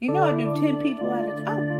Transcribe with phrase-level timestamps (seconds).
[0.00, 1.77] you know, I do 10 people at a time.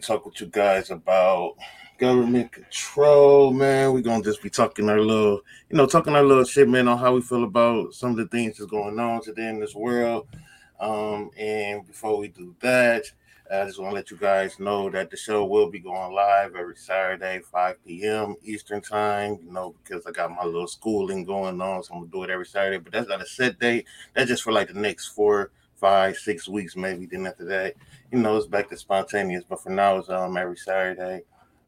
[0.00, 1.56] Today to talk with you guys about
[1.98, 3.92] government control, man.
[3.92, 6.98] We're gonna just be talking our little, you know, talking our little shit, man, on
[6.98, 10.26] how we feel about some of the things that's going on today in this world.
[10.78, 13.04] Um, and before we do that,
[13.52, 16.54] I just want to let you guys know that the show will be going live
[16.54, 18.36] every Saturday, 5 p.m.
[18.44, 19.38] Eastern time.
[19.44, 22.30] You know, because I got my little schooling going on, so I'm gonna do it
[22.30, 22.78] every Saturday.
[22.78, 23.86] But that's not a set date.
[24.14, 25.50] That's just for like the next four
[25.80, 27.06] five, six weeks maybe.
[27.06, 27.74] Then after that,
[28.12, 29.44] you know, it's back to spontaneous.
[29.48, 31.22] But for now, it's um every Saturday,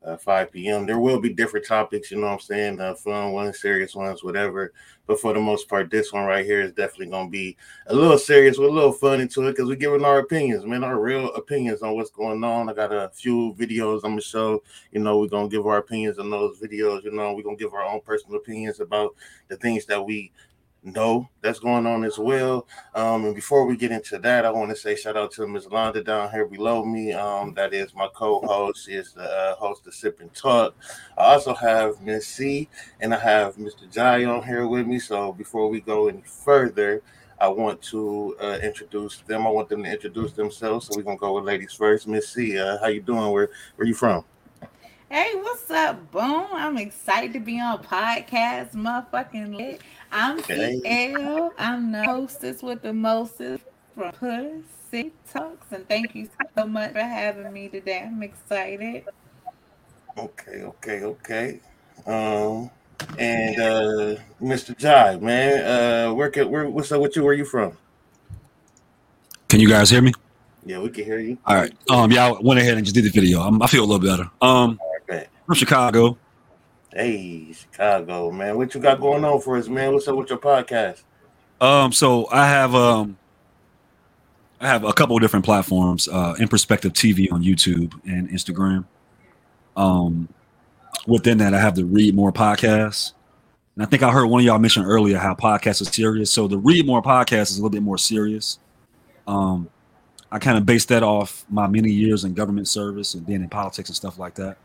[0.05, 0.87] uh, 5 p.m.
[0.87, 2.81] There will be different topics, you know what I'm saying?
[2.81, 4.73] Uh, fun ones, serious ones, whatever.
[5.07, 7.57] But for the most part, this one right here is definitely to be
[7.87, 10.85] a little serious with a little fun into it because we're giving our opinions, man,
[10.85, 12.69] our real opinions on what's going on.
[12.69, 14.63] I got a few videos I'm to show.
[14.93, 17.05] You know, we're to give our opinions on those videos.
[17.05, 19.15] You know, we're to give our own personal opinions about
[19.49, 20.33] the things that we
[20.83, 22.67] know that's going on as well.
[22.95, 25.67] Um, and before we get into that, I want to say shout out to Ms.
[25.67, 27.13] Londa down here below me.
[27.13, 28.87] Um, that is my co-host.
[28.87, 30.75] She is the uh, host of Sip and Talk.
[31.17, 32.69] I also have Miss C
[33.01, 33.91] and I have Mr.
[33.91, 34.99] Jai on here with me.
[34.99, 37.03] So before we go any further,
[37.39, 39.47] I want to uh, introduce them.
[39.47, 40.87] I want them to introduce themselves.
[40.87, 42.07] So we're gonna go with ladies first.
[42.07, 43.33] Miss C, uh, how you doing?
[43.33, 44.25] Where where you from?
[45.13, 46.47] Hey, what's up, Boom?
[46.53, 49.83] I'm excited to be on podcast, motherfucking lit.
[50.13, 50.79] I'm okay.
[50.85, 51.55] CL.
[51.59, 53.65] I'm the hostess with the mostest
[53.95, 58.03] from Pussy Talks, and thank you so much for having me today.
[58.07, 59.05] I'm excited.
[60.19, 61.61] Okay, okay, okay.
[62.07, 62.71] Um,
[63.19, 64.77] and uh, Mr.
[64.77, 67.25] Jai, man, uh, where can where what's up with you?
[67.25, 67.79] Where you from?
[69.49, 70.13] Can you guys hear me?
[70.67, 71.39] Yeah, we can hear you.
[71.47, 71.73] All right.
[71.91, 73.41] Um, yeah, I went ahead and just did the video.
[73.41, 74.31] I'm, i feel a little better.
[74.43, 74.79] Um,
[75.47, 76.19] from Chicago.
[76.95, 78.59] Hey, Chicago, man.
[78.59, 79.95] What you got going on for us, man?
[79.95, 81.03] What's up with your podcast?
[81.59, 83.17] Um, so I have um
[84.61, 88.85] I have a couple of different platforms, uh in perspective TV on YouTube and Instagram.
[89.75, 90.29] Um
[91.07, 93.13] within that I have the Read More podcast.
[93.75, 96.31] And I think I heard one of y'all mention earlier how podcasts are serious.
[96.31, 98.59] So the Read More podcast is a little bit more serious.
[99.27, 99.71] Um
[100.31, 103.49] I kind of based that off my many years in government service and being in
[103.49, 104.59] politics and stuff like that.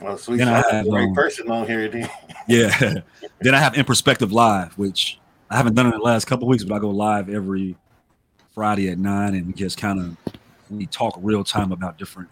[0.00, 0.38] Well, sweet.
[0.38, 1.88] Then I have, great um, person on here.
[1.88, 2.08] Then.
[2.48, 2.94] yeah.
[3.40, 5.18] then I have In Perspective Live, which
[5.50, 7.76] I haven't done in the last couple weeks, but I go live every
[8.54, 10.34] Friday at nine, and we just kind of
[10.70, 12.28] we talk real time about different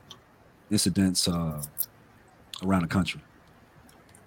[0.70, 1.62] incidents uh,
[2.62, 3.20] around the country.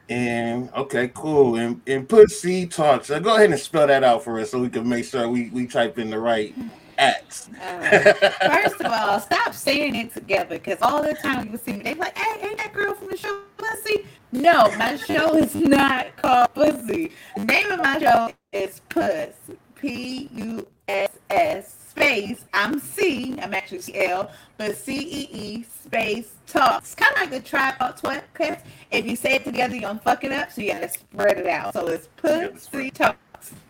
[0.10, 1.56] And okay, cool.
[1.56, 3.08] And and Pussy talks.
[3.08, 5.50] So go ahead and spell that out for us so we can make sure we,
[5.52, 6.54] we type in the right
[7.02, 7.50] X.
[7.62, 8.14] Uh,
[8.46, 11.96] first of all, stop saying it together because all the time you see me, they
[11.96, 14.06] like, hey, ain't that girl from the show Pussy?
[14.32, 17.12] No, my show is not called Pussy.
[17.36, 19.34] The name of my show is Puss.
[19.76, 22.46] P U S S space.
[22.54, 23.36] I'm C.
[23.42, 26.94] I'm actually C L, but C E E space talks.
[26.94, 28.62] Kind of like the tripod podcast.
[28.92, 31.48] If you say it together, you're gonna fuck it up, so you gotta spread it
[31.48, 31.74] out.
[31.74, 33.18] So it's Pussy talks.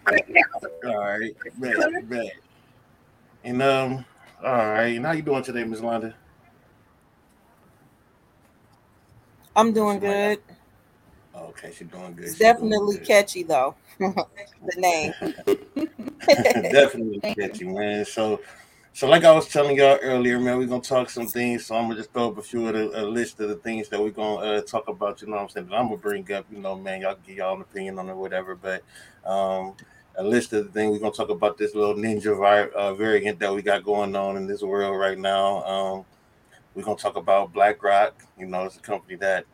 [0.05, 0.29] All right,
[2.09, 2.29] man.
[3.43, 4.05] And um,
[4.43, 6.13] all right, and how you doing today, Miss Londa?
[9.55, 10.39] I'm doing good.
[11.35, 12.25] Okay, she's doing good.
[12.25, 13.05] It's She doing definitely good.
[13.07, 13.75] catchy though.
[13.99, 14.25] the
[14.77, 15.13] name.
[16.71, 18.05] definitely catchy, man.
[18.05, 18.41] So,
[18.93, 21.65] so like I was telling y'all earlier, man, we're gonna talk some things.
[21.65, 23.89] So I'm gonna just throw up a few of the a list of the things
[23.89, 25.21] that we're gonna uh, talk about.
[25.21, 25.67] You know what I'm saying?
[25.67, 26.45] That I'm gonna bring up.
[26.51, 28.55] You know, man, y'all give y'all an opinion on it, whatever.
[28.55, 28.83] But
[29.25, 29.75] um,
[30.17, 33.39] a list of the things we're gonna talk about this little ninja vi- uh, variant
[33.39, 35.63] that we got going on in this world right now.
[35.63, 36.05] Um,
[36.75, 38.23] we're gonna talk about BlackRock.
[38.37, 39.45] You know, it's a company that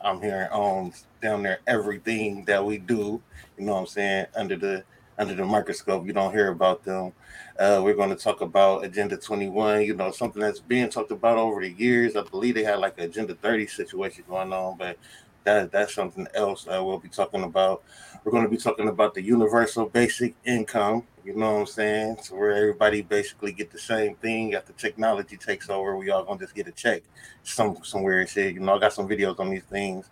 [0.00, 3.22] I'm hearing owns down there everything that we do.
[3.56, 4.26] You know what I'm saying?
[4.36, 4.84] Under the
[5.18, 7.12] under the microscope, you don't hear about them.
[7.58, 9.82] Uh, we're going to talk about Agenda 21.
[9.82, 12.16] You know, something that's being talked about over the years.
[12.16, 14.98] I believe they had like Agenda 30 situation going on, but
[15.44, 17.82] that that's something else uh, we'll be talking about.
[18.24, 21.04] We're going to be talking about the universal basic income.
[21.24, 22.16] You know what I'm saying?
[22.22, 24.54] So where everybody basically get the same thing.
[24.54, 27.02] After technology takes over, we all gonna just get a check
[27.42, 28.54] some somewhere and shit.
[28.54, 30.10] You know, I got some videos on these things.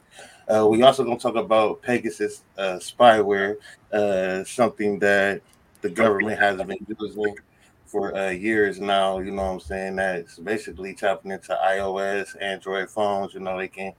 [0.49, 3.57] Uh, we also gonna talk about Pegasus uh, spyware,
[3.93, 5.43] uh, something that
[5.83, 7.37] the government has been using
[7.85, 9.19] for uh, years now.
[9.19, 9.97] You know what I'm saying?
[9.97, 13.35] That's basically tapping into iOS, Android phones.
[13.35, 13.93] You know, they can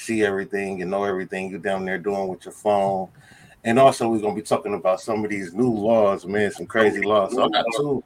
[0.00, 3.08] see everything and know everything you're down there doing with your phone.
[3.64, 7.02] And also, we're gonna be talking about some of these new laws, man, some crazy
[7.02, 7.34] laws.
[7.34, 8.02] So I got two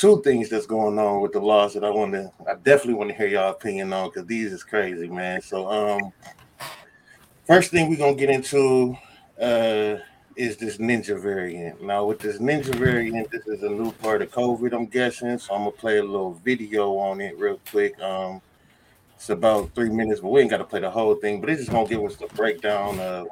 [0.00, 3.10] two things that's going on with the laws that I want to, I definitely want
[3.10, 5.42] to hear y'all opinion on because these is crazy, man.
[5.42, 6.12] So, um,
[7.46, 8.96] first thing we're gonna get into
[9.40, 9.96] uh
[10.36, 11.82] is this ninja variant.
[11.82, 15.36] Now, with this ninja variant, this is a new part of COVID, I'm guessing.
[15.36, 18.00] So I'm gonna play a little video on it real quick.
[18.00, 18.40] Um,
[19.20, 21.42] it's about three minutes, but we ain't got to play the whole thing.
[21.42, 23.26] But it's just gonna give us the breakdown of,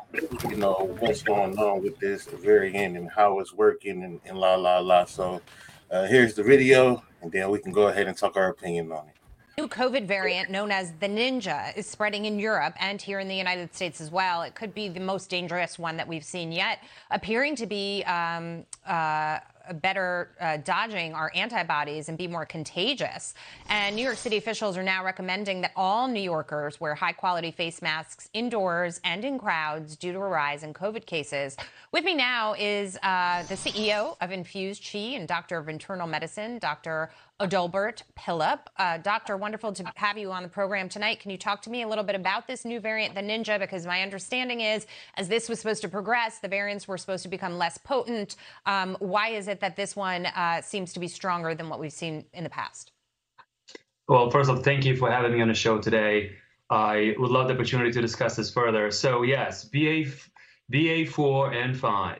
[0.50, 4.20] you know, what's going on with this the very end, and how it's working and,
[4.26, 5.06] and la la la.
[5.06, 5.40] So
[5.90, 9.06] uh, here's the video, and then we can go ahead and talk our opinion on
[9.08, 9.14] it.
[9.56, 13.34] New COVID variant known as the Ninja is spreading in Europe and here in the
[13.34, 14.42] United States as well.
[14.42, 18.66] It could be the most dangerous one that we've seen yet, appearing to be um,
[18.86, 19.38] uh,
[19.74, 23.34] better uh, dodging our antibodies and be more contagious.
[23.68, 27.50] And New York City officials are now recommending that all New Yorkers wear high quality
[27.50, 31.56] face masks indoors and in crowds due to a rise in COVID cases.
[31.92, 36.58] With me now is uh, the CEO of Infused Chi and Doctor of Internal Medicine,
[36.58, 37.10] Dr.
[37.40, 38.58] Adalbert Pillip.
[38.78, 41.20] Uh, doctor, wonderful to have you on the program tonight.
[41.20, 43.60] Can you talk to me a little bit about this new variant, the Ninja?
[43.60, 47.28] Because my understanding is, as this was supposed to progress, the variants were supposed to
[47.28, 48.34] become less potent.
[48.66, 51.92] Um, why is it that this one uh, seems to be stronger than what we've
[51.92, 52.90] seen in the past?
[54.08, 56.32] Well, first of all, thank you for having me on the show today.
[56.70, 58.90] I would love the opportunity to discuss this further.
[58.90, 60.06] So yes, BA,
[60.72, 62.18] BA4 and 5,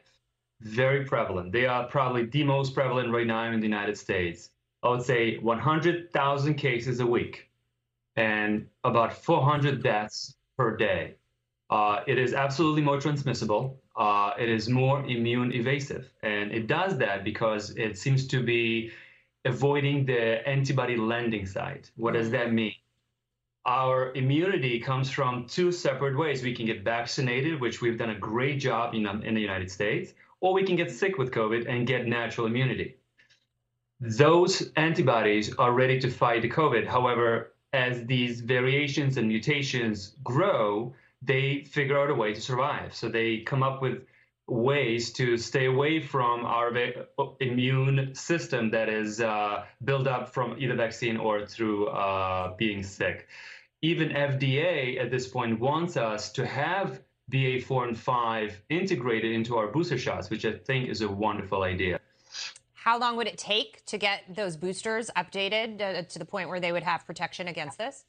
[0.61, 1.51] very prevalent.
[1.51, 4.51] They are probably the most prevalent right now in the United States.
[4.83, 7.51] I would say 100,000 cases a week
[8.17, 11.15] and about 400 deaths per day.
[11.71, 13.81] Uh, it is absolutely more transmissible.
[13.97, 16.11] Uh, it is more immune evasive.
[16.23, 18.93] And it does that because it seems to be
[19.45, 21.91] avoiding the antibody landing site.
[21.97, 22.75] What does that mean?
[23.67, 26.43] Our immunity comes from two separate ways.
[26.43, 30.15] We can get vaccinated, which we've done a great job in, in the United States,
[30.41, 32.97] or we can get sick with COVID and get natural immunity
[34.01, 36.87] those antibodies are ready to fight the COVID.
[36.87, 42.95] However, as these variations and mutations grow, they figure out a way to survive.
[42.95, 44.05] So they come up with
[44.47, 46.73] ways to stay away from our
[47.41, 53.29] immune system that is uh, built up from either vaccine or through uh, being sick.
[53.83, 59.67] Even FDA at this point wants us to have BA4 and 5 integrated into our
[59.69, 62.01] booster shots, which I think is a wonderful idea.
[62.89, 66.59] How long would it take to get those boosters updated uh, to the point where
[66.59, 68.07] they would have protection against this?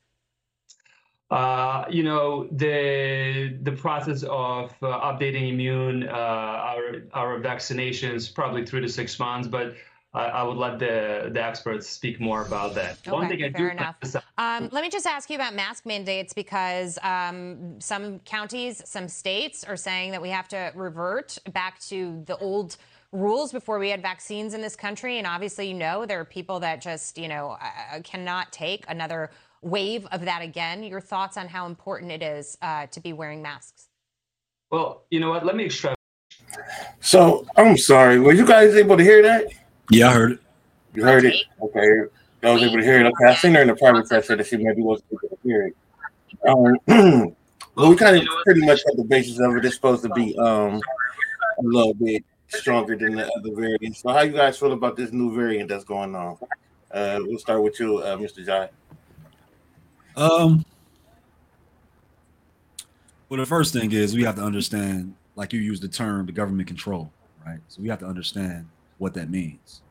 [1.29, 6.83] Uh, you know the the process of uh, updating immune uh, our
[7.13, 9.75] our vaccinations probably three to six months, but
[10.13, 12.99] I, I would let the the experts speak more about that.
[13.01, 13.97] Okay, One thing I fair do enough.
[14.37, 19.65] Um, let me just ask you about mask mandates because um, some counties, some states
[19.65, 22.77] are saying that we have to revert back to the old
[23.11, 25.17] rules before we had vaccines in this country.
[25.17, 29.31] And obviously, you know, there are people that just, you know, uh, cannot take another
[29.61, 30.83] wave of that again.
[30.83, 33.87] Your thoughts on how important it is uh, to be wearing masks?
[34.71, 35.45] Well, you know what?
[35.45, 35.97] Let me extract.
[36.99, 38.19] So I'm sorry.
[38.19, 39.47] Were you guys able to hear that?
[39.89, 40.39] Yeah, I heard it.
[40.93, 41.35] You heard it?
[41.61, 42.09] Okay.
[42.43, 43.05] I was able to hear it.
[43.05, 43.25] Okay.
[43.25, 45.67] I seen her in the private chat said that she maybe wasn't able to hear
[45.67, 45.75] it.
[46.47, 47.35] Um,
[47.75, 49.65] well, we kind of pretty much had the basis of it.
[49.65, 50.81] It's supposed to be um
[51.59, 53.95] a little bit stronger than the other variant.
[53.97, 56.37] So, how you guys feel about this new variant that's going on?
[56.91, 58.45] Uh, we'll start with you, uh, Mr.
[58.45, 58.69] Jai.
[60.15, 60.65] Um.
[63.29, 66.31] Well, the first thing is we have to understand, like you used the term, the
[66.31, 67.11] government control,
[67.45, 67.59] right?
[67.67, 69.81] So we have to understand what that means.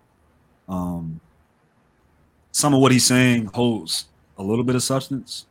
[0.69, 1.21] Um,
[2.51, 4.07] some of what he's saying holds
[4.39, 5.47] a little bit of substance,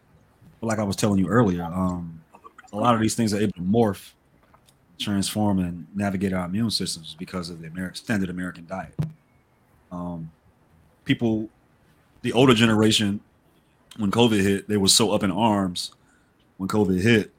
[0.59, 2.21] but like I was telling you earlier, um,
[2.73, 4.11] a lot of these things are able to morph,
[4.97, 8.93] transform, and navigate our immune systems because of the American standard American diet.
[9.91, 10.31] Um,
[11.05, 11.49] people,
[12.21, 13.19] the older generation,
[13.97, 15.93] when COVID hit, they were so up in arms
[16.57, 17.31] when COVID hit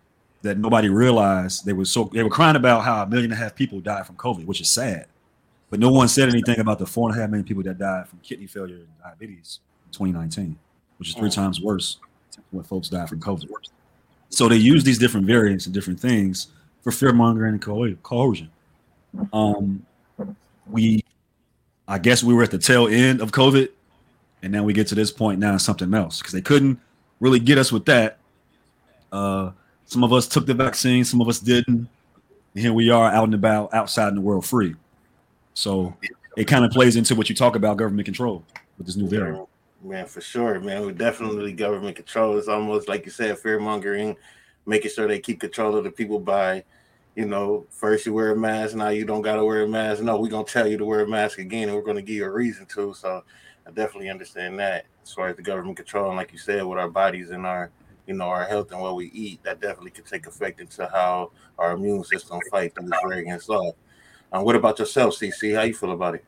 [0.42, 3.42] that nobody realized they were so they were crying about how a million and a
[3.42, 5.06] half people died from COVID, which is sad.
[5.70, 8.08] But no one said anything about the four and a half million people that died
[8.08, 10.56] from kidney failure and diabetes in 2019,
[10.98, 11.98] which is three times worse
[12.34, 13.48] than what folks died from COVID.
[14.30, 16.48] So they use these different variants and different things
[16.88, 18.50] for fear mongering and coercion.
[19.30, 19.84] Um,
[20.70, 21.04] we,
[21.86, 23.68] I guess, we were at the tail end of COVID,
[24.42, 26.80] and now we get to this point now something else because they couldn't
[27.20, 28.18] really get us with that.
[29.12, 29.50] Uh,
[29.84, 31.88] some of us took the vaccine, some of us didn't.
[32.54, 34.74] And here we are out and about, outside in the world, free.
[35.52, 35.94] So
[36.38, 38.44] it kind of plays into what you talk about government control
[38.78, 39.46] with this new variant.
[39.82, 40.86] Man, for sure, man.
[40.86, 42.38] We definitely government control.
[42.38, 44.16] It's almost like you said, fear mongering,
[44.64, 46.64] making sure they keep control of the people by,
[47.18, 50.00] you know, first you wear a mask, now you don't gotta wear a mask.
[50.04, 52.24] No, we're gonna tell you to wear a mask again, and we're gonna give you
[52.24, 52.94] a reason to.
[52.94, 53.24] So
[53.66, 56.78] I definitely understand that as far as the government control, and like you said, with
[56.78, 57.72] our bodies and our
[58.06, 61.32] you know our health and what we eat, that definitely could take effect into how
[61.58, 63.74] our immune system fight through this variant off.
[64.30, 65.56] Um, what about yourself, CC?
[65.56, 66.24] How you feel about it?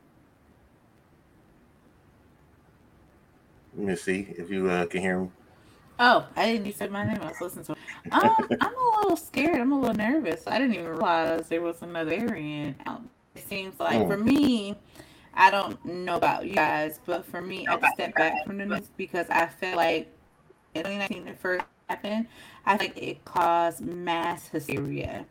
[3.77, 5.29] Let me see if you uh, can hear me.
[6.03, 7.19] Oh, I didn't even say my name.
[7.21, 7.75] I was listening to.
[8.11, 9.61] Um, I'm a little scared.
[9.61, 10.47] I'm a little nervous.
[10.47, 13.03] I didn't even realize there was another variant out.
[13.35, 14.07] It seems like Oh.
[14.07, 14.75] for me,
[15.35, 18.65] I don't know about you guys, but for me, I just step back from the
[18.65, 20.11] news because I feel like
[20.73, 22.25] in 2019, the first happened,
[22.65, 25.25] I think it caused mass hysteria.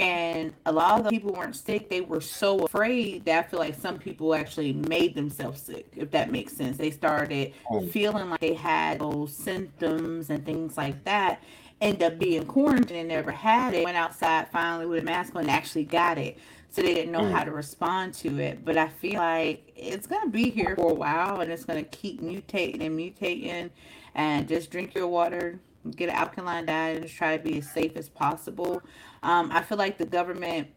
[0.00, 1.90] And a lot of the people weren't sick.
[1.90, 6.10] They were so afraid that I feel like some people actually made themselves sick, if
[6.12, 6.78] that makes sense.
[6.78, 7.86] They started Oh.
[7.86, 11.42] feeling like they had those symptoms and things like that.
[11.82, 13.84] End up being quarantined and never had it.
[13.84, 16.38] Went outside finally with a mask on and actually got it.
[16.70, 17.32] So they didn't know Mm.
[17.32, 18.64] how to respond to it.
[18.64, 21.82] But I feel like it's going to be here for a while and it's going
[21.84, 23.70] to keep mutating and mutating.
[24.14, 25.58] And just drink your water,
[25.96, 28.82] get an alkaline diet, and just try to be as safe as possible.
[29.22, 30.68] Um, I feel like the government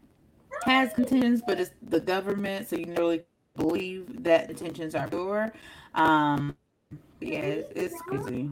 [0.62, 3.22] has intentions, but it's the government, so you can really
[3.56, 5.52] believe that intentions are pure.
[5.94, 6.56] Um,
[7.20, 8.50] yeah, it's, it's crazy.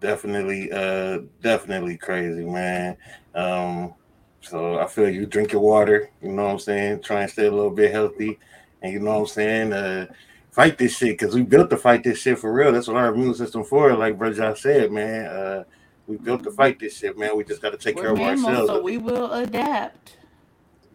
[0.00, 2.96] definitely uh definitely crazy man.
[3.34, 3.94] Um
[4.42, 7.02] so i feel you drink your water you know what i'm saying?
[7.02, 8.38] Try and stay a little bit healthy
[8.82, 9.74] and you know what i'm saying?
[9.74, 10.06] Uh
[10.52, 12.72] fight this shit because we built to fight this shit for real.
[12.72, 15.26] That's what our immune system for like bro Josh said man.
[15.26, 15.64] Uh
[16.06, 18.18] we built to fight this shit man we just got to take care We're of
[18.18, 20.16] mammals, ourselves so we will adapt.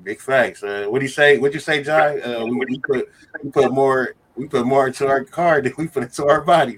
[0.03, 3.09] big facts uh what do you say what you say jai uh we, we put
[3.43, 6.77] we put more we put more into our car than we put into our body.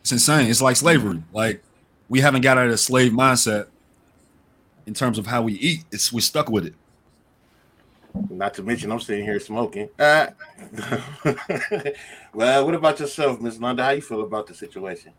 [0.00, 0.50] It's insane.
[0.50, 1.22] It's like slavery.
[1.32, 1.62] Like
[2.10, 3.68] we haven't got out of the slave mindset
[4.84, 5.84] in terms of how we eat.
[5.90, 6.74] It's we're stuck with it.
[8.30, 9.88] Not to mention, I'm sitting here smoking.
[9.98, 10.28] Uh,
[12.34, 13.80] well, what about yourself, Miss Londa?
[13.82, 15.12] How you feel about the situation?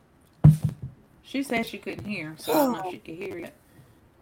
[1.27, 3.53] She said she couldn't hear, so I don't know if she could hear it.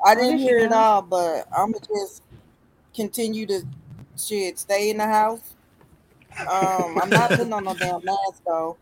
[0.04, 2.24] I didn't hear it all, but I'm gonna just
[2.96, 3.62] continue to
[4.18, 5.56] shit stay in the house.
[6.50, 8.78] Um, I'm not putting on no damn mask though,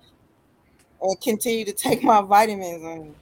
[1.02, 3.16] and continue to take my vitamins, and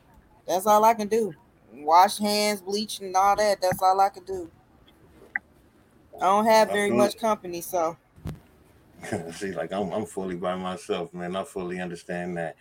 [0.47, 1.33] that's all I can do.
[1.73, 3.59] Wash hands, bleach, and all that.
[3.59, 4.51] That's all I can do.
[6.21, 7.97] I don't have very much company, so
[9.33, 11.35] See, like I'm, I'm fully by myself, man.
[11.35, 12.55] I fully understand that.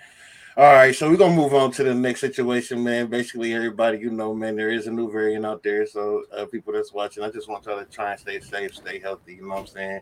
[0.60, 3.06] All right, so we're gonna move on to the next situation, man.
[3.06, 5.86] Basically, everybody, you know, man, there is a new variant out there.
[5.86, 8.98] So, uh, people that's watching, I just want y'all to try and stay safe, stay
[8.98, 9.36] healthy.
[9.36, 10.00] You know what I'm saying?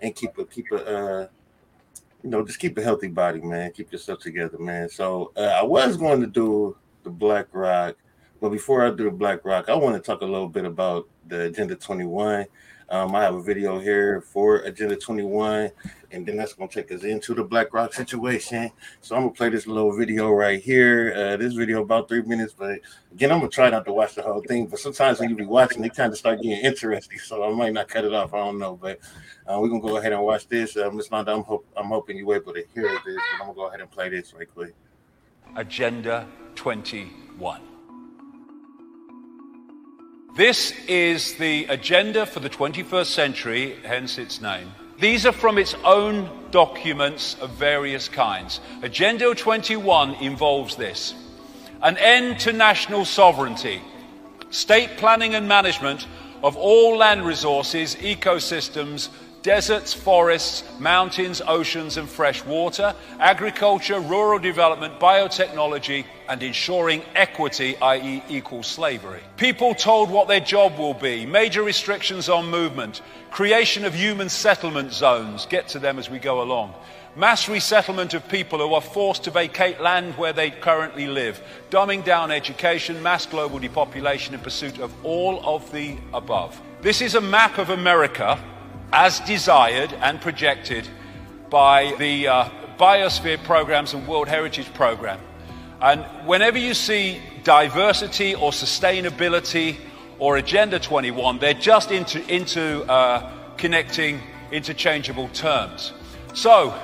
[0.00, 1.28] And keep a keep a, uh,
[2.24, 3.70] you know, just keep a healthy body, man.
[3.70, 4.88] Keep yourself together, man.
[4.88, 7.94] So, uh, I was going to do the Black Rock,
[8.40, 11.06] but before I do the Black Rock, I want to talk a little bit about
[11.28, 12.46] the Agenda 21.
[12.90, 15.70] Um, I have a video here for Agenda 21,
[16.10, 18.72] and then that's to take us into the Black Rock situation.
[19.00, 21.14] So I'm to play this little video right here.
[21.16, 22.80] Uh, this video about three minutes, but
[23.12, 24.66] again, I'm to try not to watch the whole thing.
[24.66, 27.20] But sometimes when you be watching, it kind of start getting interesting.
[27.20, 28.34] So I might not cut it off.
[28.34, 28.98] I don't know, but
[29.46, 30.76] uh, we're to go ahead and watch this.
[30.76, 31.10] Uh, Ms.
[31.10, 33.80] Londa, I'm, hope, I'm hoping you're able to hear this, but I'm to go ahead
[33.80, 34.74] and play this right quick.
[35.54, 37.69] Agenda 21.
[40.36, 44.72] This is the agenda for the 21st century, hence its name.
[45.00, 48.60] These are from its own documents of various kinds.
[48.82, 51.14] Agenda 21 involves this
[51.82, 53.80] an end to national sovereignty,
[54.50, 56.06] state planning and management
[56.44, 59.08] of all land resources, ecosystems,
[59.42, 68.22] deserts, forests, mountains, oceans, and fresh water, agriculture, rural development, biotechnology, and ensuring equity, i.e.,
[68.28, 69.20] equal slavery.
[69.36, 74.92] People told what their job will be, major restrictions on movement, creation of human settlement
[74.92, 76.72] zones, get to them as we go along.
[77.16, 82.04] Mass resettlement of people who are forced to vacate land where they currently live, dumbing
[82.04, 86.60] down education, mass global depopulation in pursuit of all of the above.
[86.80, 88.38] This is a map of America
[88.92, 90.86] as desired and projected
[91.50, 95.18] by the uh, Biosphere Programs and World Heritage Program.
[95.80, 99.76] And whenever you see diversity or sustainability
[100.18, 104.20] or Agenda 21, they're just into, into uh, connecting
[104.52, 105.92] interchangeable terms.
[106.34, 106.74] So,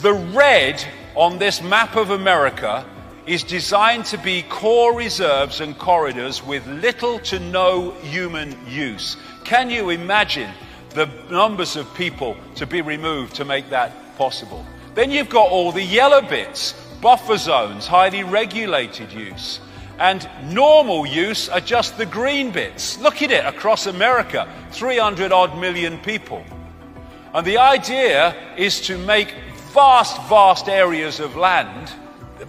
[0.00, 0.84] the red
[1.14, 2.84] on this map of America
[3.26, 9.16] is designed to be core reserves and corridors with little to no human use.
[9.44, 10.50] Can you imagine
[10.94, 14.64] the numbers of people to be removed to make that possible.
[14.94, 19.60] Then you've got all the yellow bits, buffer zones, highly regulated use.
[19.98, 22.98] And normal use are just the green bits.
[22.98, 26.42] Look at it across America 300 odd million people.
[27.34, 29.34] And the idea is to make
[29.74, 31.92] vast, vast areas of land,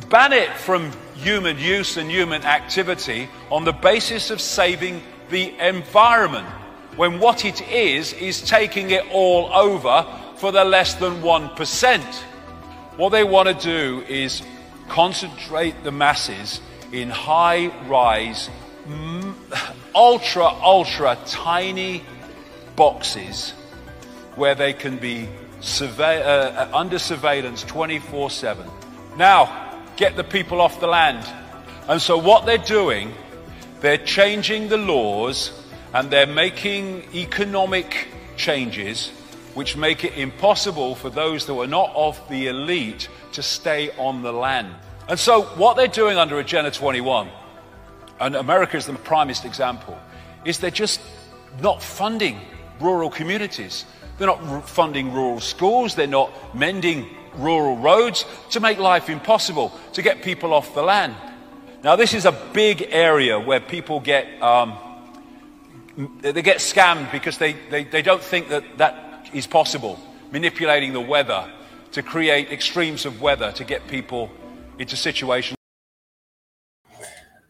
[0.10, 6.48] ban it from human use and human activity on the basis of saving the environment
[6.96, 10.06] when what it is is taking it all over
[10.38, 12.24] for the less than 1%.
[12.96, 14.44] What they want to do is
[14.88, 18.52] concentrate the masses in high rise,
[19.96, 22.04] ultra, ultra tiny
[22.76, 23.52] boxes
[24.36, 25.28] where they can be
[25.82, 28.68] uh, uh under surveillance 24 7.
[29.18, 31.26] Now, get the people off the land.
[31.88, 33.14] And so, what they're doing,
[33.82, 35.52] they're changing the laws
[35.94, 39.12] and they're making economic changes
[39.54, 44.22] which make it impossible for those that are not of the elite to stay on
[44.22, 44.74] the land.
[45.08, 47.30] And so, what they're doing under Agenda 21,
[48.20, 49.98] and America is the primest example,
[50.46, 51.02] is they're just
[51.62, 52.40] not funding
[52.80, 53.86] rural communities.
[54.18, 55.96] They're not funding rural schools.
[55.96, 61.16] They're not mending rural roads to make life impossible, to get people off the land.
[61.84, 64.78] Now, this is a big area where people get um,
[66.22, 70.00] they get scammed because they, they, they don't think that that is possible,
[70.32, 71.50] manipulating the weather
[71.92, 74.32] to create extremes of weather to get people
[74.80, 75.58] into situations.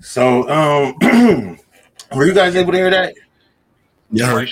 [0.02, 0.96] So, um,
[2.16, 3.16] were you guys able to hear that?
[4.12, 4.46] Yeah.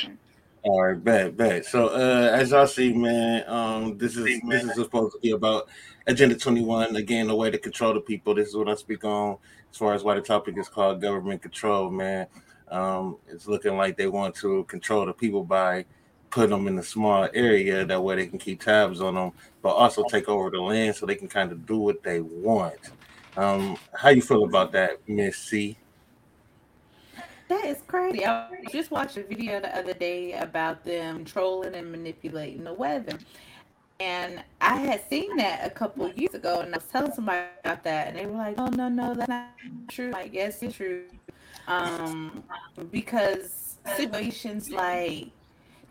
[0.64, 1.66] All right, bad, bad.
[1.66, 5.68] So, uh, as y'all see, man, um, this is this is supposed to be about
[6.06, 6.96] Agenda 21.
[6.96, 8.36] Again, the way to control the people.
[8.36, 9.38] This is what I speak on
[9.72, 12.28] as far as why the topic is called government control, man.
[12.70, 15.86] Um, it's looking like they want to control the people by
[16.32, 17.86] putting them in a small area.
[17.86, 21.06] That way they can keep tabs on them, but also take over the land so
[21.06, 22.80] they can kind of do what they want.
[23.38, 25.78] Um, how you feel about that, Miss C?
[27.48, 28.26] That is crazy.
[28.26, 33.18] I just watched a video the other day about them trolling and manipulating the weather.
[34.00, 37.84] And I had seen that a couple years ago, and I was telling somebody about
[37.84, 39.50] that, and they were like, "Oh no, no, that's not
[39.90, 41.04] true." Like, yes, it's true
[41.68, 42.44] um,
[42.92, 45.30] because situations like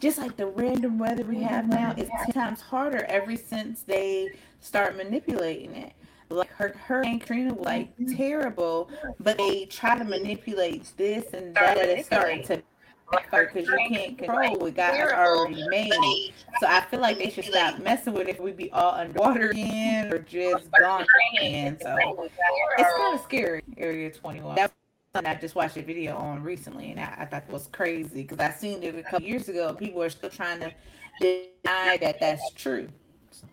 [0.01, 4.31] just like the random weather we have now is 10 times harder ever since they
[4.61, 5.93] start manipulating it.
[6.31, 11.77] Like her Hurricane Katrina was like terrible, but they try to manipulate this and that.
[11.77, 12.63] It's starting to
[13.11, 16.33] because you can't control what God has already made.
[16.61, 18.37] So I feel like they should stop messing with it.
[18.37, 21.05] If we be all underwater again or just gone.
[21.41, 23.63] So it's kind of scary.
[23.77, 24.55] Area 21.
[24.55, 24.73] That's
[25.15, 28.39] I just watched a video on recently, and I, I thought it was crazy because
[28.39, 29.75] I seen it a couple years ago.
[29.75, 30.73] People are still trying to
[31.21, 32.89] deny that that's true.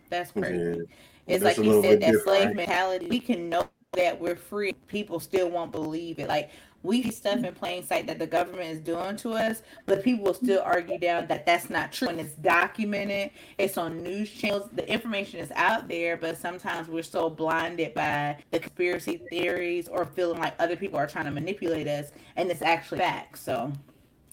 [0.09, 0.83] That's crazy.
[1.25, 3.07] It's that's like you said, that slave mentality.
[3.07, 4.73] We can know that we're free.
[4.87, 6.27] People still won't believe it.
[6.27, 6.51] Like
[6.87, 10.23] we see stuff in plain sight that the government is doing to us, but people
[10.23, 12.07] will still argue down that that's not true.
[12.07, 17.03] And it's documented, it's on news channels, the information is out there, but sometimes we're
[17.03, 21.87] so blinded by the conspiracy theories or feeling like other people are trying to manipulate
[21.87, 23.37] us, and it's actually fact.
[23.37, 23.73] So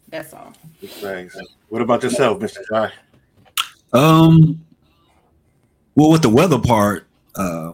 [0.08, 0.52] that's all.
[0.80, 1.36] Thanks.
[1.68, 2.58] What about yourself, Mr.
[2.70, 2.92] Guy?
[3.92, 4.64] Um,
[5.96, 7.72] well, with the weather part, uh,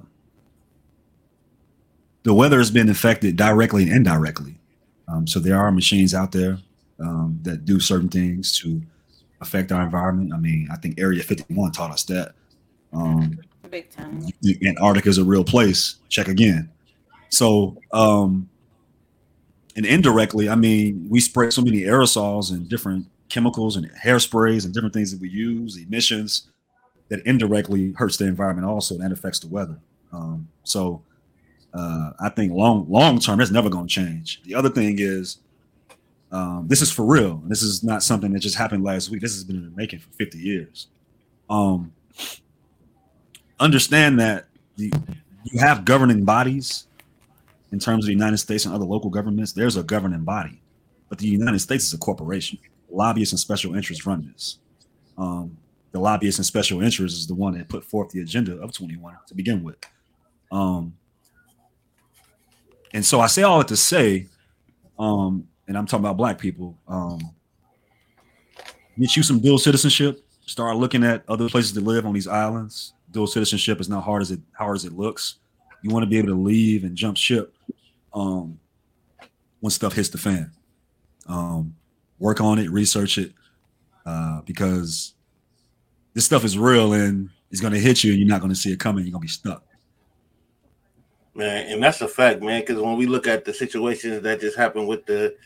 [2.22, 4.59] the weather has been affected directly and indirectly.
[5.10, 6.58] Um, so there are machines out there
[7.00, 8.80] um, that do certain things to
[9.40, 10.32] affect our environment.
[10.32, 12.34] I mean, I think Area 51 taught us that.
[12.92, 13.38] Um,
[13.70, 14.26] Big time.
[14.66, 15.96] Antarctica is a real place.
[16.08, 16.70] Check again.
[17.28, 18.48] So, um,
[19.76, 24.74] and indirectly, I mean, we spray so many aerosols and different chemicals and hairsprays and
[24.74, 26.48] different things that we use, emissions
[27.08, 29.78] that indirectly hurts the environment also, and affects the weather.
[30.12, 31.02] Um, so,
[31.72, 34.42] uh, I think long long term, it's never going to change.
[34.44, 35.38] The other thing is,
[36.32, 37.42] um, this is for real.
[37.46, 39.20] This is not something that just happened last week.
[39.20, 40.88] This has been in the making for 50 years.
[41.48, 41.92] Um,
[43.58, 44.92] understand that the,
[45.44, 46.86] you have governing bodies
[47.72, 49.52] in terms of the United States and other local governments.
[49.52, 50.62] There's a governing body,
[51.08, 52.58] but the United States is a corporation.
[52.90, 54.58] Lobbyists and special interests run this.
[55.18, 55.56] Um,
[55.92, 59.16] the lobbyists and special interests is the one that put forth the agenda of 21
[59.26, 59.76] to begin with.
[60.52, 60.94] Um,
[62.92, 64.26] and so I say all that to say,
[64.98, 67.20] um, and I'm talking about black people, um,
[68.98, 72.92] get you some dual citizenship, start looking at other places to live on these islands.
[73.10, 75.36] Dual citizenship is not hard as it hard as it looks.
[75.82, 77.54] You want to be able to leave and jump ship
[78.12, 78.58] um,
[79.60, 80.52] when stuff hits the fan.
[81.26, 81.74] Um,
[82.18, 83.32] work on it, research it,
[84.04, 85.14] uh, because
[86.14, 88.58] this stuff is real and it's going to hit you and you're not going to
[88.58, 89.04] see it coming.
[89.04, 89.64] You're going to be stuck.
[91.34, 92.60] Man, and that's a fact, man.
[92.60, 95.36] Because when we look at the situations that just happened with the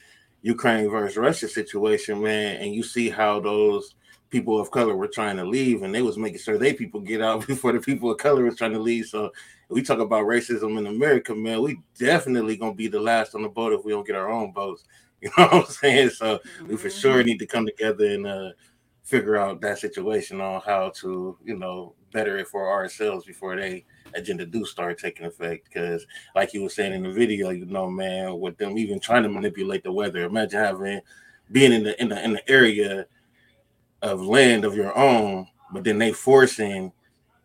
[0.42, 3.94] Ukraine versus Russia situation, man, and you see how those
[4.31, 7.23] people of color were trying to leave, and they was making sure they people get
[7.23, 9.07] out before the people of color was trying to leave.
[9.07, 9.31] So
[9.68, 11.62] we talk about racism in America, man.
[11.62, 14.53] We definitely gonna be the last on the boat if we don't get our own
[14.53, 14.85] boats.
[15.25, 16.11] You know what I'm saying?
[16.11, 18.51] So we for sure need to come together and uh,
[19.05, 23.85] figure out that situation on how to, you know, better it for ourselves before they
[24.14, 25.66] agenda do start taking effect.
[25.66, 29.24] Because, like you were saying in the video, you know, man, with them even trying
[29.24, 30.24] to manipulate the weather.
[30.24, 31.00] Imagine having
[31.53, 33.07] being in the in the in the area
[34.03, 36.92] of land of your own, but then they forcing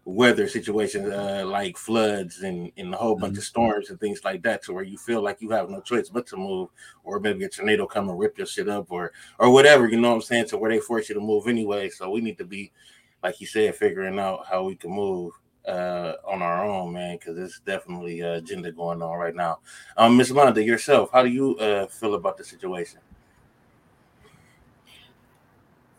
[0.05, 3.43] weather situations uh, like floods and, and a whole bunch of Mm-hmm.
[3.43, 6.25] storms and things like that to where you feel like you have no choice but
[6.25, 6.69] to move
[7.03, 10.09] or maybe a tornado come and rip your shit up or or whatever you know
[10.09, 12.45] what i'm saying to where they force you to move anyway so we need to
[12.45, 12.71] be
[13.23, 15.33] like you said figuring out how we can move
[15.67, 19.59] uh on our own man because it's definitely uh agenda going on right now
[19.97, 22.99] um miss Londa, yourself how do you uh feel about the situation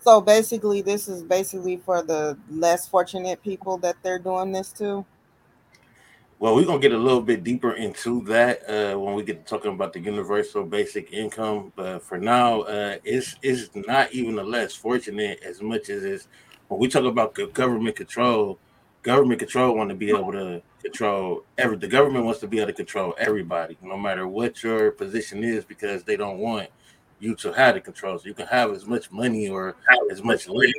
[0.00, 5.04] So basically, this is basically for the less fortunate people that they're doing this to.
[6.38, 9.50] Well, we're gonna get a little bit deeper into that uh, when we get to
[9.50, 11.70] talking about the universal basic income.
[11.76, 16.28] But for now, uh, it's it's not even the less fortunate as much as it's
[16.70, 18.58] when we talk about government control.
[19.02, 21.76] Government control want to be able to control every.
[21.76, 25.64] The government wants to be able to control everybody, no matter what your position is,
[25.64, 26.68] because they don't want
[27.18, 28.18] you to have the control.
[28.18, 29.74] So you can have as much money or
[30.12, 30.72] as much land,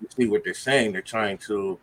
[0.00, 0.92] you see what they're saying.
[0.92, 1.78] They're trying to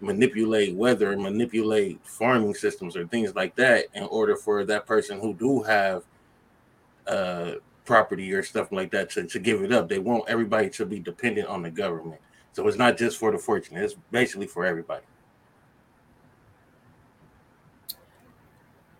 [0.00, 5.34] manipulate weather manipulate farming systems or things like that in order for that person who
[5.34, 6.02] do have
[7.06, 7.52] uh
[7.84, 10.98] property or stuff like that to, to give it up they want everybody to be
[10.98, 12.18] dependent on the government
[12.52, 15.04] so it's not just for the fortunate it's basically for everybody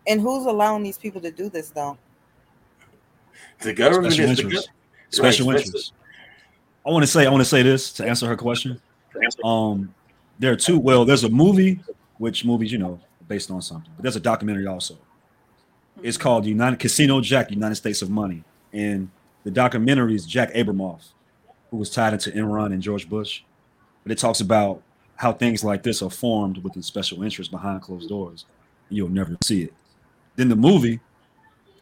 [0.06, 1.96] And who's allowing these people to do this though?
[3.62, 4.68] the government Special is the interests.
[5.10, 5.92] Special Right, interests.
[6.86, 8.80] I want to say, I want to say this to answer her question.
[9.44, 9.94] Um,
[10.38, 10.78] there are two.
[10.78, 11.80] Well, there's a movie,
[12.18, 14.96] which movies, you know, based on something, but there's a documentary also.
[16.02, 19.10] It's called United Casino Jack, United States of Money, and
[19.44, 21.08] the documentary is Jack Abramoff,
[21.70, 23.42] who was tied into Enron and George Bush.
[24.02, 24.82] But it talks about
[25.16, 28.46] how things like this are formed within special interests behind closed doors.
[28.88, 29.74] You'll never see it.
[30.36, 31.00] Then the movie,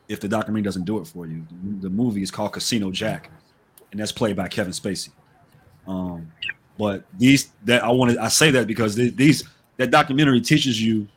[0.09, 1.47] if the documentary doesn't do it for you,
[1.81, 3.31] the movie is called Casino Jack,
[3.91, 5.11] and that's played by Kevin Spacey.
[5.87, 6.31] Um,
[6.77, 9.45] but these that I wanted I say that because these
[9.77, 11.09] that documentary teaches you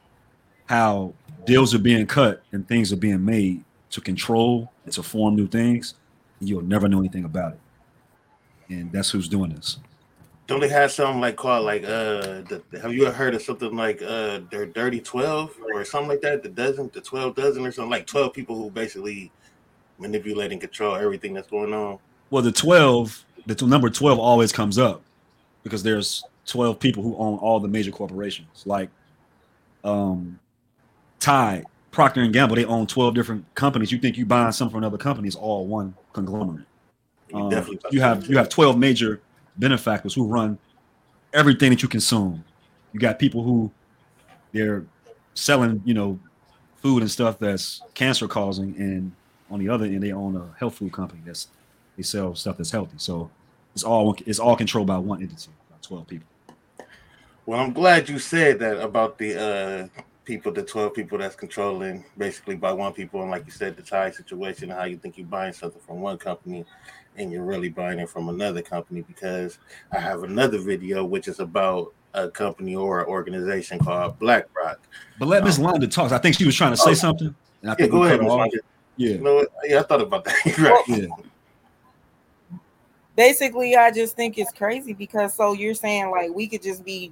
[0.65, 1.13] how
[1.45, 5.47] deals are being cut and things are being made to control and to form new
[5.47, 5.95] things,
[6.39, 7.59] you'll never know anything about it.
[8.71, 9.77] And that's who's doing this.
[10.47, 13.75] don't they have something like called like uh the, have you ever heard of something
[13.75, 17.71] like uh their dirty 12 or something like that the dozen the 12 dozen or
[17.71, 19.31] something like 12 people who basically
[19.99, 24.77] manipulate and control everything that's going on Well, the 12, the number 12 always comes
[24.77, 25.01] up
[25.63, 28.63] because there's 12 people who own all the major corporations.
[28.65, 28.89] Like
[29.83, 30.39] um
[31.19, 33.91] Tide, Procter and Gamble, they own 12 different companies.
[33.91, 36.65] You think you buying something from another company, it's all one conglomerate.
[37.31, 39.21] You Um, definitely you have you have 12 major
[39.57, 40.57] benefactors who run
[41.33, 42.43] everything that you consume.
[42.93, 43.71] You got people who
[44.51, 44.85] they're
[45.33, 46.19] selling, you know,
[46.77, 49.11] food and stuff that's cancer causing, and
[49.49, 51.47] on the other end, they own a health food company that's
[51.95, 52.97] they sell stuff that's healthy.
[52.97, 53.29] So
[53.73, 56.27] it's all it's all controlled by one entity, about twelve people.
[57.45, 62.05] Well, I'm glad you said that about the uh people, the 12 people that's controlling
[62.17, 65.17] basically by one people, and like you said, the tie situation, and how you think
[65.17, 66.65] you're buying something from one company
[67.17, 69.59] and you're really buying it from another company because
[69.91, 74.79] I have another video which is about a company or an organization called BlackRock.
[75.19, 76.11] But let Miss um, talk.
[76.11, 77.35] I think she was trying to say oh, something.
[77.61, 78.31] And I yeah, go ahead, Ms.
[78.97, 79.09] Yeah.
[79.11, 79.47] You know?
[79.63, 80.57] Yeah, I thought about that.
[80.57, 80.83] right.
[80.87, 81.07] Yeah.
[83.15, 87.11] Basically, I just think it's crazy because so you're saying like we could just be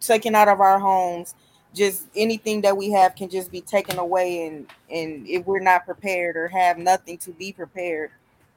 [0.00, 1.34] taken out of our homes
[1.74, 5.84] just anything that we have can just be taken away and and if we're not
[5.84, 8.10] prepared or have nothing to be prepared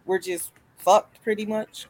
[0.06, 1.88] we're just fucked pretty much.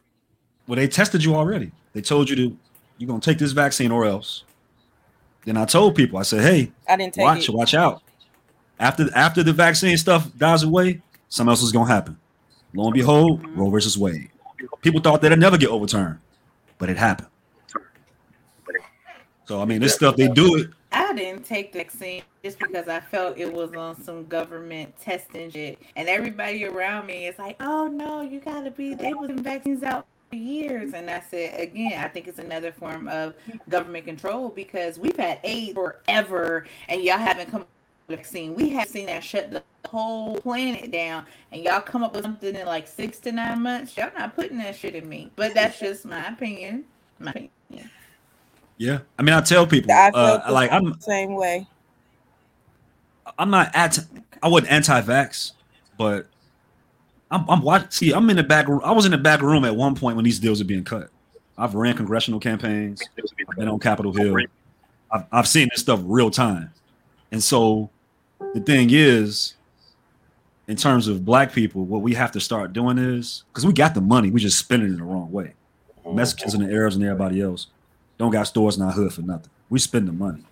[0.66, 1.72] Well they tested you already.
[1.92, 2.56] They told you to
[2.98, 4.44] you're gonna take this vaccine or else.
[5.44, 7.54] Then i told people i said hey i didn't watch it.
[7.54, 8.02] watch out.
[8.78, 12.18] After after the vaccine stuff dies away something else is gonna happen.
[12.72, 13.60] Lo and behold mm-hmm.
[13.60, 14.30] roe versus wade.
[14.80, 16.18] People thought that'd never get overturned
[16.78, 17.28] but it happened.
[19.46, 22.86] So i mean this stuff they do it I didn't take the vaccine just because
[22.86, 25.80] I felt it was on some government testing shit.
[25.96, 30.06] And everybody around me is like, oh no, you gotta be, they was vaccines out
[30.30, 30.94] for years.
[30.94, 33.34] And I said, again, I think it's another form of
[33.68, 37.68] government control because we've had AIDS forever and y'all haven't come up
[38.06, 38.54] with a vaccine.
[38.54, 42.54] We have seen that shut the whole planet down and y'all come up with something
[42.54, 43.96] in like six to nine months.
[43.96, 45.32] Y'all not putting that shit in me.
[45.34, 46.84] But that's just my opinion.
[47.18, 47.90] My opinion.
[48.76, 51.66] Yeah, I mean, I tell people, I uh, like I'm same way.
[53.38, 53.98] I'm not at.
[54.42, 55.52] I wasn't anti-vax,
[55.96, 56.26] but
[57.30, 57.48] I'm.
[57.48, 57.90] I'm watching.
[57.90, 58.80] See, I'm in the back room.
[58.84, 61.10] I was in the back room at one point when these deals are being cut.
[61.56, 63.00] I've ran congressional campaigns.
[63.48, 64.36] I've been on Capitol Hill.
[65.12, 66.72] I've, I've seen this stuff real time,
[67.30, 67.90] and so
[68.54, 69.54] the thing is,
[70.66, 73.94] in terms of black people, what we have to start doing is because we got
[73.94, 75.54] the money, we just spending it in the wrong way.
[76.06, 77.68] Mexicans and the Arabs and everybody else
[78.18, 79.50] don't got stores in our hood for nothing.
[79.70, 80.44] We spend the money.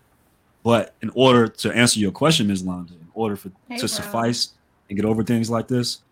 [0.62, 2.62] But in order to answer your question, Ms.
[2.62, 3.86] Londa, in order for hey, to bro.
[3.86, 4.52] suffice
[4.88, 6.02] and get over things like this,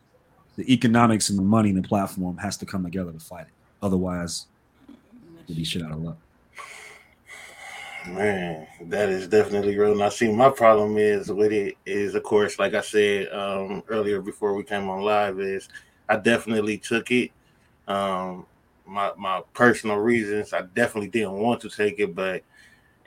[0.57, 3.53] the economics and the money and the platform has to come together to fight it.
[3.83, 4.47] Otherwise,
[5.49, 6.19] we'll be shit out of luck.
[8.07, 9.93] Man, that is definitely real.
[9.93, 13.83] And I see my problem is with it is, of course, like I said um,
[13.89, 15.69] earlier before we came on live, is
[16.09, 17.31] I definitely took it.
[17.87, 18.47] Um,
[18.90, 20.53] my my personal reasons.
[20.53, 22.42] I definitely didn't want to take it, but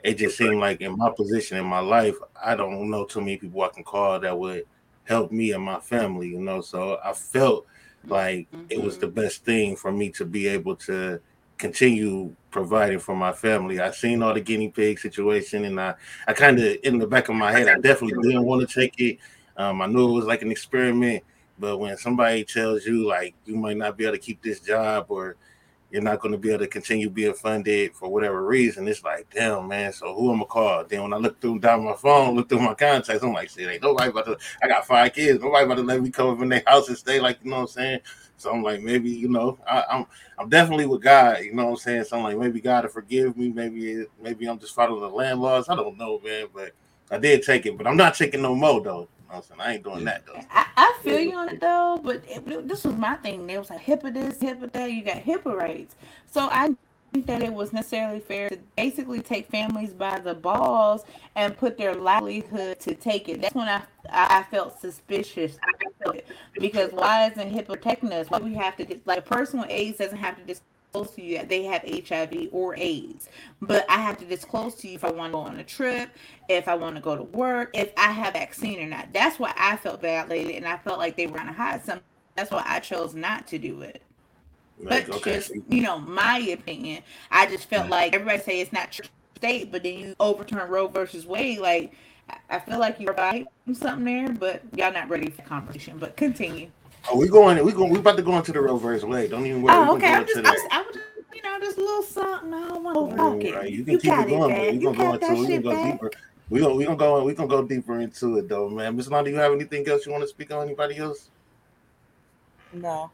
[0.02, 3.36] it just seemed like in my position in my life, I don't know too many
[3.36, 4.64] people I can call that would
[5.04, 6.62] help me and my family, you know.
[6.62, 7.66] So I felt
[8.06, 8.66] like mm-hmm.
[8.70, 9.20] it was the mm-hmm.
[9.20, 11.20] best thing for me to be able to
[11.58, 13.80] continue providing for my family.
[13.80, 15.94] I seen all the guinea pig situation, and I,
[16.26, 18.98] I kind of in the back of my head, I definitely didn't want to take
[19.00, 19.18] it.
[19.56, 21.22] Um, I knew it was like an experiment,
[21.58, 25.06] but when somebody tells you like you might not be able to keep this job
[25.08, 25.36] or
[25.94, 28.88] you're not going to be able to continue being funded for whatever reason.
[28.88, 29.92] It's like, damn, man.
[29.92, 30.84] So who am I call?
[30.84, 33.70] Then when I look through down my phone, look through my contacts, I'm like, shit,
[33.70, 34.36] ain't nobody about to.
[34.60, 35.40] I got five kids.
[35.40, 37.20] Nobody about to let me come up in their house and stay.
[37.20, 38.00] Like, you know what I'm saying?
[38.38, 41.44] So I'm like, maybe you know, I, am I'm, I'm definitely with God.
[41.44, 42.04] You know what I'm saying?
[42.04, 43.50] So I'm like, maybe God to forgive me.
[43.50, 45.68] Maybe maybe I'm just following the landlords.
[45.68, 46.48] I don't know, man.
[46.52, 46.72] But
[47.08, 47.78] I did take it.
[47.78, 49.08] But I'm not taking no more though.
[49.38, 49.60] I'm saying?
[49.60, 50.40] I ain't doing that though.
[50.50, 53.46] I, I feel you on it though, but it, this was my thing.
[53.46, 54.92] There was like HIPAA this, HIPAA that.
[54.92, 55.96] You got HIPAA rights,
[56.30, 56.74] so I
[57.12, 61.04] think that it was necessarily fair to basically take families by the balls
[61.36, 63.40] and put their livelihood to take it.
[63.42, 65.58] That's when I I felt suspicious
[66.58, 68.30] because why isn't HIPAA protecting us?
[68.30, 70.62] Why we have to like a personal AIDS doesn't have to just
[71.02, 73.28] to you that they have HIV or AIDS.
[73.60, 76.10] But I have to disclose to you if I want to go on a trip,
[76.48, 79.12] if I want to go to work, if I have vaccine or not.
[79.12, 82.04] That's why I felt violated and I felt like they were going to hide something.
[82.36, 84.02] That's why I chose not to do it.
[84.78, 85.34] Like, but okay.
[85.34, 89.70] just you know, my opinion, I just felt like everybody say it's not true state,
[89.70, 91.60] but then you overturn Roe versus Wade.
[91.60, 91.92] Like
[92.50, 95.98] I feel like you're right something there, but y'all not ready for conversation.
[95.98, 96.70] But continue.
[97.10, 97.62] Oh, we going.
[97.64, 97.90] We going.
[97.90, 99.28] We about to go into the reverse way.
[99.28, 99.74] Don't even worry.
[99.76, 100.12] Oh, okay.
[100.14, 100.96] I'm just, I'm, I was,
[101.34, 102.54] you know, just a little something.
[102.54, 103.54] I don't want to walk it.
[103.54, 103.70] Right.
[103.70, 105.36] You can you keep it going, but we gonna go into.
[105.36, 105.92] We gonna go back.
[105.92, 106.10] deeper.
[106.48, 107.24] We gonna we gonna go.
[107.24, 108.96] We gonna go deeper into it, though, man.
[108.96, 110.66] Miss Londa, you have anything else you want to speak on?
[110.66, 111.30] Anybody else?
[112.72, 113.10] No.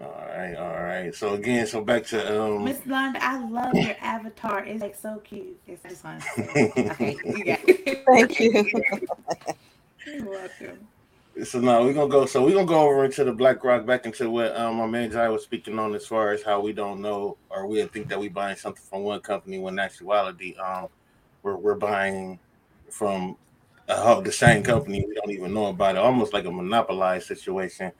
[0.00, 1.14] All right, all right.
[1.14, 4.64] So again, so back to um Miss Londa, I love your avatar.
[4.64, 5.60] It's like so cute.
[5.66, 6.22] It's just fun.
[6.38, 8.04] okay, you got it.
[8.06, 8.70] Thank you.
[10.06, 10.88] You're welcome.
[11.44, 12.26] So now we're gonna go.
[12.26, 15.28] So we're gonna go over into the BlackRock, back into what um, my man Jai
[15.28, 18.28] was speaking on, as far as how we don't know or we think that we
[18.28, 20.88] buying something from one company when actuality, um,
[21.42, 22.40] we're we're buying
[22.90, 23.36] from
[23.88, 27.92] uh, the same company we don't even know about it, almost like a monopolized situation.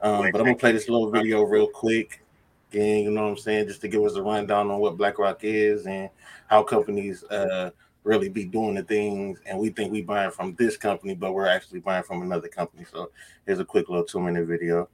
[0.00, 2.22] Um, but I'm gonna play this little video real quick.
[2.70, 5.42] Again, you know what I'm saying, just to give us a rundown on what BlackRock
[5.42, 6.10] is and
[6.46, 7.70] how companies uh,
[8.04, 9.40] really be doing the things.
[9.46, 12.84] And we think we buying from this company, but we're actually buying from another company.
[12.90, 13.10] So
[13.46, 14.88] here's a quick little two minute video.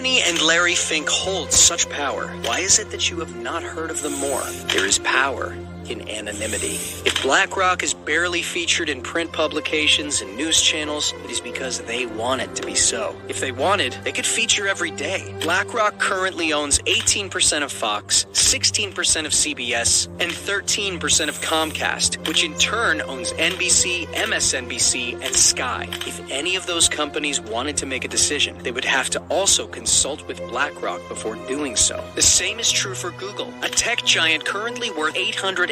[0.00, 2.28] company and Larry Fink hold such power?
[2.44, 4.40] Why is it that you have not heard of them more?
[4.68, 5.54] There is power
[5.90, 6.76] in anonymity.
[7.04, 12.06] If BlackRock is barely featured in print publications and news channels, it is because they
[12.06, 13.16] want it to be so.
[13.28, 15.34] If they wanted, they could feature every day.
[15.40, 22.54] BlackRock currently owns 18% of Fox, 16% of CBS, and 13% of Comcast, which in
[22.58, 25.88] turn owns NBC, MSNBC, and Sky.
[26.06, 29.66] If any of those companies wanted to make a decision, they would have to also
[29.66, 32.04] consult with BlackRock before doing so.
[32.14, 35.16] The same is true for Google, a tech giant currently worth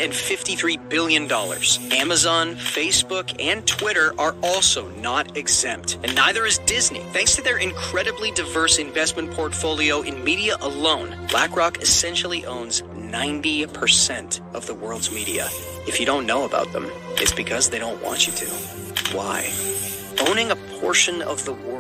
[0.09, 1.79] 853 billion dollars.
[1.93, 7.01] Amazon, Facebook, and Twitter are also not exempt, and neither is Disney.
[7.13, 14.67] Thanks to their incredibly diverse investment portfolio in media alone, BlackRock essentially owns 90% of
[14.67, 15.47] the world's media.
[15.87, 16.87] If you don't know about them,
[17.21, 18.47] it's because they don't want you to.
[19.15, 19.53] Why?
[20.27, 21.78] Owning a portion of the world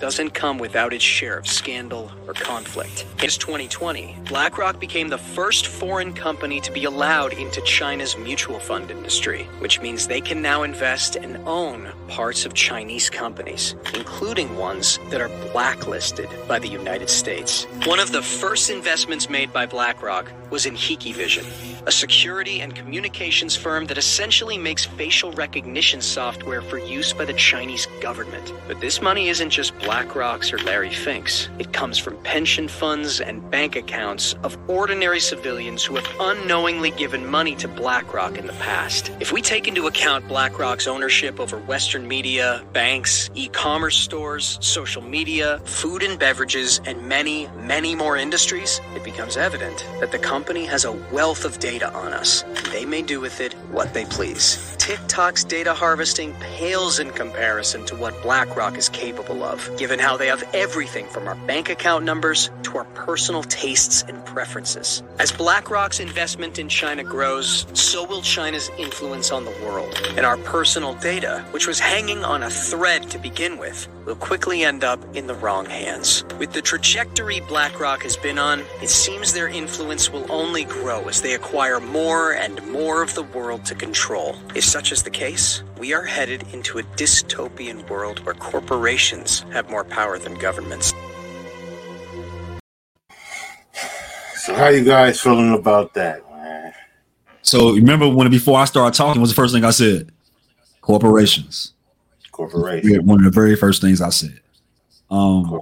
[0.00, 3.06] doesn't come without its share of scandal or conflict.
[3.22, 8.90] In 2020, BlackRock became the first foreign company to be allowed into China's mutual fund
[8.90, 14.98] industry, which means they can now invest and own parts of Chinese companies, including ones
[15.10, 17.64] that are blacklisted by the United States.
[17.84, 21.46] One of the first investments made by BlackRock was in Hikvision,
[21.86, 27.32] a security and communications firm that essentially makes facial recognition software for use by the
[27.34, 28.52] Chinese government.
[28.66, 31.48] But this money isn't just BlackRock's or Larry Fink's.
[31.58, 37.26] It comes from pension funds and bank accounts of ordinary civilians who have unknowingly given
[37.26, 39.12] money to BlackRock in the past.
[39.20, 45.02] If we take into account BlackRock's ownership over Western media, banks, e commerce stores, social
[45.02, 50.39] media, food and beverages, and many, many more industries, it becomes evident that the company
[50.40, 52.44] has a wealth of data on us.
[52.72, 54.74] They may do with it what they please.
[54.78, 60.26] TikTok's data harvesting pales in comparison to what BlackRock is capable of, given how they
[60.28, 65.02] have everything from our bank account numbers to our personal tastes and preferences.
[65.18, 69.94] As BlackRock's investment in China grows, so will China's influence on the world.
[70.16, 74.64] And our personal data, which was hanging on a thread to begin with, will quickly
[74.64, 76.24] end up in the wrong hands.
[76.38, 81.20] With the trajectory BlackRock has been on, it seems their influence will only grow as
[81.20, 84.36] they acquire more and more of the world to control.
[84.54, 89.68] If such is the case, we are headed into a dystopian world where corporations have
[89.68, 90.94] more power than governments.
[94.36, 96.72] So how you guys feeling about that, man?
[97.42, 100.10] So remember when before I started talking, what was the first thing I said?
[100.80, 101.74] Corporations.
[102.32, 103.04] Corporations.
[103.04, 104.40] One of the very first things I said.
[105.10, 105.60] Um,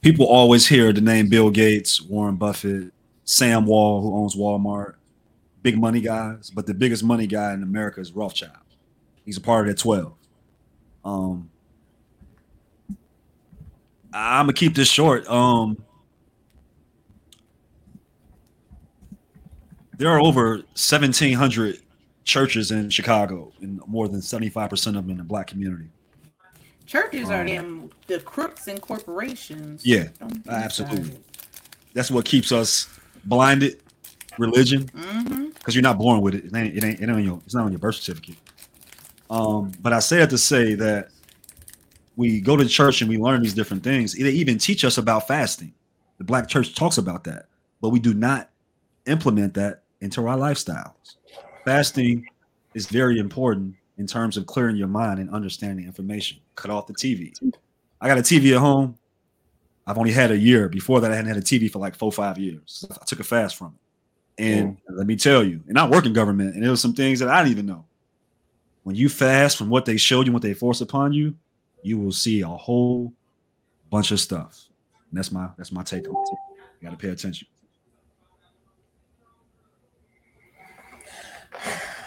[0.00, 2.92] people always hear the name Bill Gates, Warren Buffett,
[3.30, 4.94] Sam Wall, who owns Walmart,
[5.62, 8.56] big money guys, but the biggest money guy in America is Rothschild.
[9.24, 10.12] He's a part of that 12.
[11.04, 11.48] Um,
[14.12, 15.28] I'm gonna keep this short.
[15.28, 15.80] Um,
[19.96, 21.78] there are over 1,700
[22.24, 25.88] churches in Chicago, and more than 75% of them in the black community.
[26.84, 29.86] Churches are Um, them the crooks and corporations.
[29.86, 30.08] Yeah,
[30.48, 31.20] absolutely.
[31.94, 32.88] That's what keeps us
[33.24, 33.80] blinded.
[34.38, 34.88] Religion,
[35.54, 36.46] because you're not born with it.
[36.46, 38.36] It ain't, it ain't, it ain't on your, it's not on your birth certificate.
[39.28, 41.08] Um, but I say that to say that
[42.16, 44.14] we go to church and we learn these different things.
[44.14, 45.74] They even teach us about fasting.
[46.18, 47.46] The black church talks about that,
[47.80, 48.50] but we do not
[49.06, 51.16] implement that into our lifestyles.
[51.64, 52.26] Fasting
[52.74, 56.38] is very important in terms of clearing your mind and understanding information.
[56.54, 57.32] Cut off the TV.
[58.00, 58.96] I got a TV at home.
[59.90, 60.68] I've only had a year.
[60.68, 62.84] Before that, I hadn't had a TV for like four, five years.
[62.88, 63.74] I took a fast from
[64.38, 64.42] it.
[64.42, 67.18] And let me tell you, and I work in government, and there was some things
[67.18, 67.84] that I didn't even know.
[68.84, 71.34] When you fast from what they showed you, what they force upon you,
[71.82, 73.12] you will see a whole
[73.90, 74.68] bunch of stuff.
[75.10, 76.38] And that's my that's my take on it.
[76.80, 77.48] You got to pay attention.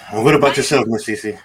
[0.09, 1.37] And what about yourself, Miss Cece?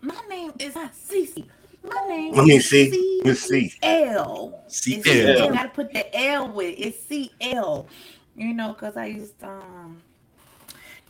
[0.00, 1.48] My name is not Cece.
[1.84, 3.00] My name Let me is see.
[3.24, 3.74] Miss C.
[3.82, 4.54] L.
[4.68, 4.68] CL.
[4.90, 5.38] It's CL.
[5.40, 6.80] You gotta put the L with it.
[6.80, 7.88] It's CL.
[8.36, 10.02] You know, because I used um,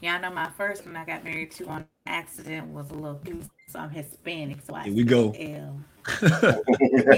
[0.00, 3.16] yeah, I know my first one I got married to on accident was a little
[3.16, 3.48] piece.
[3.68, 5.34] So I'm Hispanic, so I Here we go.
[5.34, 5.80] L.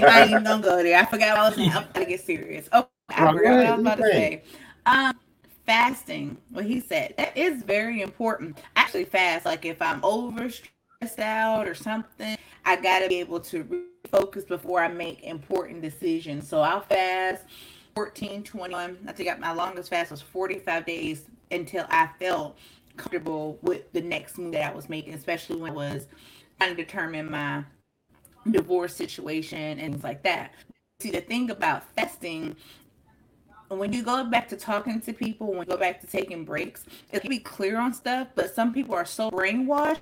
[0.07, 0.99] I ain't even gonna go there.
[0.99, 1.71] I forgot what I was saying.
[1.73, 2.69] I'm gonna get serious.
[2.73, 4.43] Oh, I Right, forgot what I was about to say.
[4.85, 5.13] Um,
[5.65, 6.37] fasting.
[6.51, 8.59] What he said that is very important.
[8.75, 9.45] I Actually, fast.
[9.45, 14.83] Like if I'm over stressed out or something, I gotta be able to focus before
[14.83, 16.47] I make important decisions.
[16.47, 17.43] So I'll fast
[17.95, 18.97] 14, 21.
[19.07, 22.57] I think my longest fast was 45 days until I felt
[22.97, 26.07] comfortable with the next move that I was making, especially when I was
[26.59, 27.63] trying to determine my
[28.49, 30.53] divorce situation and things like that.
[31.01, 32.55] See, the thing about fasting,
[33.67, 36.85] when you go back to talking to people, when you go back to taking breaks,
[37.11, 40.01] it can be clear on stuff, but some people are so brainwashed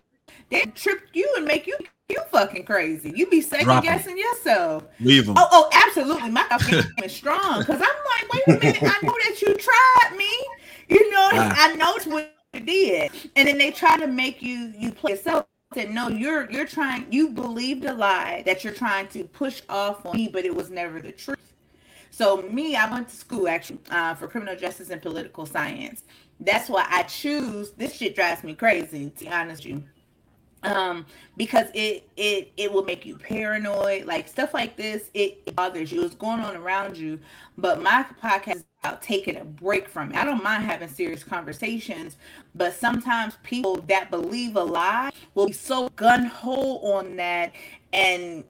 [0.50, 1.78] they trip you and make you
[2.10, 3.14] you fucking crazy.
[3.16, 4.84] You be second guessing yourself.
[5.00, 5.36] Leave them.
[5.38, 6.30] Oh, oh, absolutely.
[6.30, 8.84] My game is strong because I'm like, wait a minute.
[8.84, 10.46] I know that you tried me.
[10.90, 11.56] You know, ah.
[11.58, 15.46] I know what you did, and then they try to make you you play yourself
[15.74, 20.06] said, no, you're you're trying you believed a lie that you're trying to push off
[20.06, 21.38] on me, but it was never the truth.
[22.12, 26.04] So me, I went to school actually uh, for criminal justice and political science.
[26.40, 29.84] That's why I choose this shit drives me crazy, to be honest with you.
[30.64, 31.06] Um,
[31.36, 36.04] because it it it will make you paranoid, like stuff like this, it, bothers you.
[36.06, 37.20] It's going on around you.
[37.58, 40.18] But my podcast about taking a break from it.
[40.18, 42.18] I don't mind having serious conversations,
[42.54, 47.54] but sometimes people that believe a lie will be so gun ho on that
[47.94, 48.44] and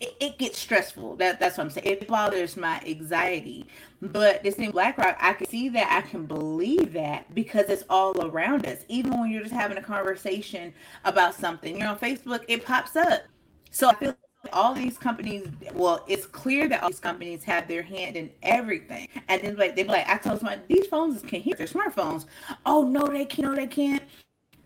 [0.00, 1.16] it, it, gets stressful.
[1.16, 1.86] That that's what I'm saying.
[1.86, 3.66] It bothers my anxiety.
[4.04, 8.20] But this thing BlackRock, I can see that, I can believe that because it's all
[8.20, 8.84] around us.
[8.88, 10.74] Even when you're just having a conversation
[11.06, 13.22] about something, you know, on Facebook, it pops up.
[13.70, 14.18] So I feel like
[14.52, 19.08] all these companies, well, it's clear that all these companies have their hand in everything.
[19.28, 22.26] And then like they're like, I told someone these phones can hear their smartphones.
[22.66, 23.48] Oh no, they can't.
[23.48, 24.02] No, they can't.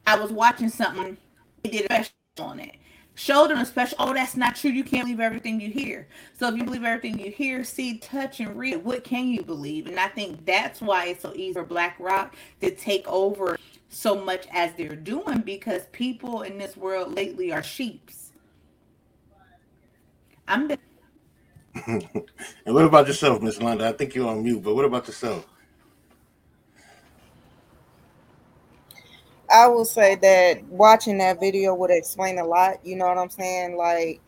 [0.05, 1.17] I was watching something.
[1.63, 2.77] They did a special on it.
[3.19, 3.97] Showed them a special.
[4.01, 4.71] Oh, that's not true.
[4.71, 6.09] You can't believe everything you hear.
[6.39, 9.89] So if you believe everything you hear, see, touch, and read, what can you believe?
[9.89, 13.59] And I think that's why it's so easy for BlackRock to take over
[13.91, 18.29] so much as they're doing because people in this world lately are sheeps
[20.49, 20.71] I'm.
[21.87, 22.03] and
[22.67, 23.83] what about yourself, Miss Londa?
[23.83, 25.47] I think you're on mute, but what about yourself?
[29.51, 32.85] I will say that watching that video would explain a lot.
[32.85, 33.77] You know what I'm saying?
[33.77, 34.21] Like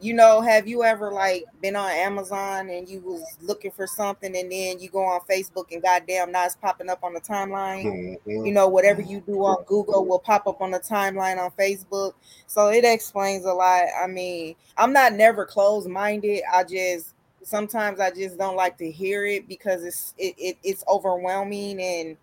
[0.00, 4.36] you know, have you ever like been on Amazon and you was looking for something
[4.36, 8.18] and then you go on Facebook and goddamn now it's popping up on the timeline.
[8.26, 8.44] Mm-hmm.
[8.44, 12.12] You know, whatever you do on Google will pop up on the timeline on Facebook.
[12.46, 13.84] So it explains a lot.
[14.02, 16.42] I mean, I'm not never closed minded.
[16.52, 20.84] I just sometimes I just don't like to hear it because it's it, it it's
[20.86, 22.16] overwhelming and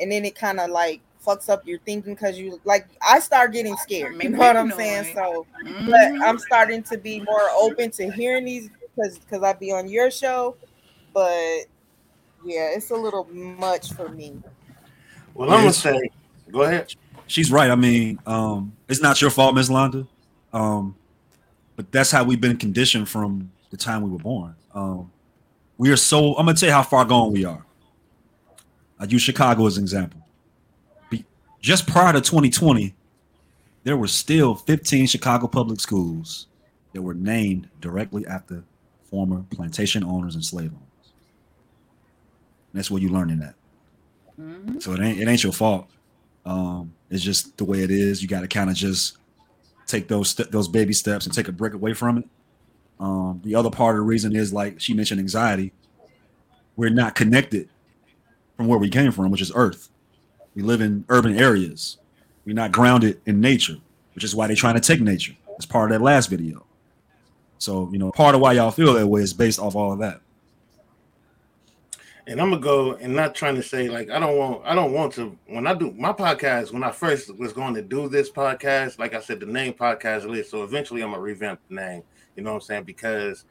[0.00, 3.52] and then it kind of like fucks up your thinking because you like I start
[3.52, 4.22] getting scared.
[4.22, 5.14] You know what I'm saying?
[5.14, 5.90] So, mm-hmm.
[5.90, 9.88] but I'm starting to be more open to hearing these because because I be on
[9.88, 10.56] your show,
[11.12, 11.66] but
[12.44, 14.42] yeah, it's a little much for me.
[15.34, 16.10] Well, I'm gonna say,
[16.50, 16.94] go ahead.
[17.26, 17.70] She's right.
[17.70, 20.06] I mean, um, it's not your fault, Miss Londa.
[20.52, 20.96] Um,
[21.76, 24.54] but that's how we've been conditioned from the time we were born.
[24.74, 25.10] Um,
[25.78, 26.34] we are so.
[26.34, 27.64] I'm gonna tell you how far gone we are.
[29.00, 30.20] I use Chicago as an example
[31.60, 32.94] just prior to 2020,
[33.84, 36.46] there were still 15 Chicago public schools
[36.92, 38.62] that were named directly after
[39.04, 41.12] former plantation owners and slave owners.
[42.72, 43.54] And that's where you're learning that.
[44.40, 44.78] Mm-hmm.
[44.78, 45.88] So it ain't it ain't your fault.
[46.46, 48.22] Um, it's just the way it is.
[48.22, 49.18] You got to kind of just
[49.86, 52.28] take those st- those baby steps and take a break away from it.
[52.98, 55.72] Um, the other part of the reason is like she mentioned anxiety.
[56.76, 57.68] We're not connected
[58.60, 59.88] from where we came from, which is Earth.
[60.54, 61.96] We live in urban areas.
[62.44, 63.78] We're not grounded in nature,
[64.14, 65.32] which is why they're trying to take nature.
[65.56, 66.66] It's part of that last video.
[67.56, 70.00] So, you know, part of why y'all feel that way is based off all of
[70.00, 70.20] that.
[72.26, 74.92] And I'm gonna go and not trying to say like I don't want I don't
[74.92, 78.30] want to when I do my podcast when I first was going to do this
[78.30, 82.02] podcast like I said the name podcast list so eventually I'm gonna revamp the name
[82.36, 83.46] you know what I'm saying because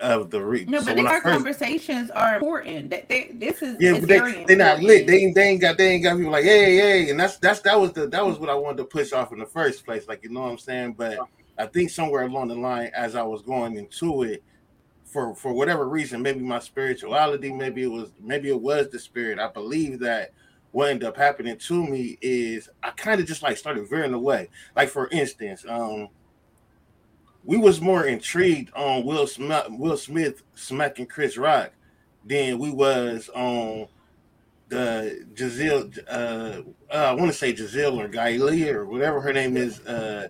[0.00, 0.68] of the reach.
[0.68, 2.90] No, but so our conversations are important.
[2.90, 5.06] That they, this is yeah, but they they're not lit.
[5.06, 7.60] They, ain't they ain't got they ain't got people like hey hey, and that's that's
[7.60, 10.08] that was the that was what I wanted to push off in the first place.
[10.08, 11.18] Like you know what I'm saying, but
[11.58, 14.42] I think somewhere along the line as I was going into it.
[15.04, 19.38] For, for whatever reason, maybe my spirituality, maybe it was maybe it was the spirit.
[19.38, 20.32] I believe that
[20.72, 24.50] what ended up happening to me is I kind of just like started veering away.
[24.76, 26.08] Like for instance, um,
[27.48, 31.72] we was more intrigued on Will Smith, Will Smith smacking Chris Rock
[32.22, 33.88] than we was on
[34.68, 35.88] the Giselle.
[36.06, 36.60] Uh,
[36.92, 39.80] uh, I want to say Giselle or Guylia or whatever her name is.
[39.80, 40.28] Uh,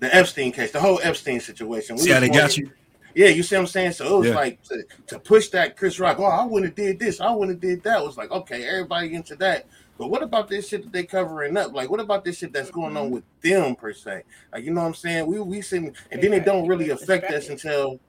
[0.00, 1.96] the Epstein case, the whole Epstein situation.
[1.96, 2.70] We yeah, they got you.
[3.14, 3.92] Yeah, you see what I'm saying?
[3.92, 4.34] So it was yeah.
[4.34, 6.18] like to, to, push that Chris Rock.
[6.18, 7.22] Oh, I wouldn't have did this.
[7.22, 8.02] I wouldn't have did that.
[8.02, 9.66] It was like okay, everybody into that.
[10.00, 11.74] But what about this shit that they covering up?
[11.74, 13.14] Like, what about this shit that's going on mm-hmm.
[13.16, 14.22] with them per se?
[14.50, 15.26] Like, you know what I'm saying?
[15.26, 18.00] We we sitting, and then it don't really affect us until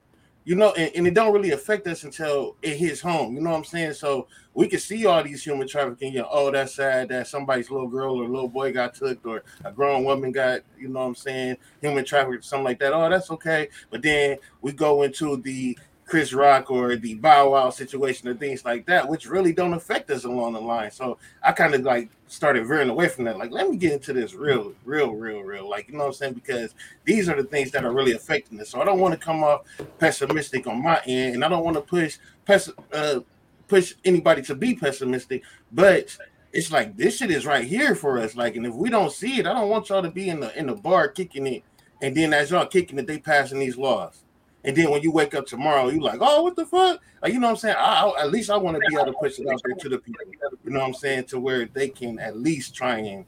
[0.44, 3.34] you know, and, and, it don't really affect us until it hits home.
[3.34, 3.92] You know what I'm saying?
[3.92, 6.14] So we can see all these human trafficking.
[6.14, 9.44] You know, oh, that's sad that somebody's little girl or little boy got took, or
[9.64, 12.94] a grown woman got, you know what I'm saying, human trafficking, something like that.
[12.94, 13.68] Oh, that's okay.
[13.90, 18.64] But then we go into the Chris Rock or the Bow Wow situation or things
[18.64, 20.90] like that, which really don't affect us along the line.
[20.90, 23.38] So I kind of like started veering away from that.
[23.38, 25.68] Like, let me get into this real, real, real, real.
[25.68, 26.34] Like, you know what I'm saying?
[26.34, 26.74] Because
[27.04, 28.70] these are the things that are really affecting us.
[28.70, 29.62] So I don't want to come off
[29.98, 33.20] pessimistic on my end, and I don't want to push pes- uh,
[33.68, 36.14] push anybody to be pessimistic, but
[36.52, 38.36] it's like this shit is right here for us.
[38.36, 40.56] Like, and if we don't see it, I don't want y'all to be in the
[40.58, 41.64] in the bar kicking it,
[42.02, 44.24] and then as y'all kicking it, they passing these laws.
[44.64, 47.00] And then when you wake up tomorrow, you're like, oh, what the fuck?
[47.20, 47.76] Like, you know what I'm saying?
[47.78, 49.88] I, I, at least I want to be able to push it out there to
[49.88, 50.20] the people.
[50.64, 51.24] You know what I'm saying?
[51.24, 53.24] To where they can at least try and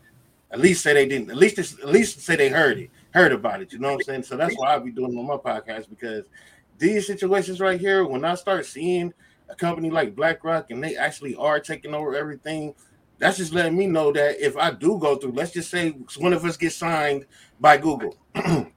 [0.52, 3.60] at least say they didn't, at least at least say they heard it, heard about
[3.60, 3.72] it.
[3.72, 4.22] You know what I'm saying?
[4.22, 6.26] So that's why I be doing on my podcast because
[6.78, 9.12] these situations right here, when I start seeing
[9.48, 12.74] a company like BlackRock and they actually are taking over everything,
[13.18, 16.32] that's just letting me know that if I do go through, let's just say one
[16.32, 17.26] of us gets signed
[17.60, 18.16] by Google.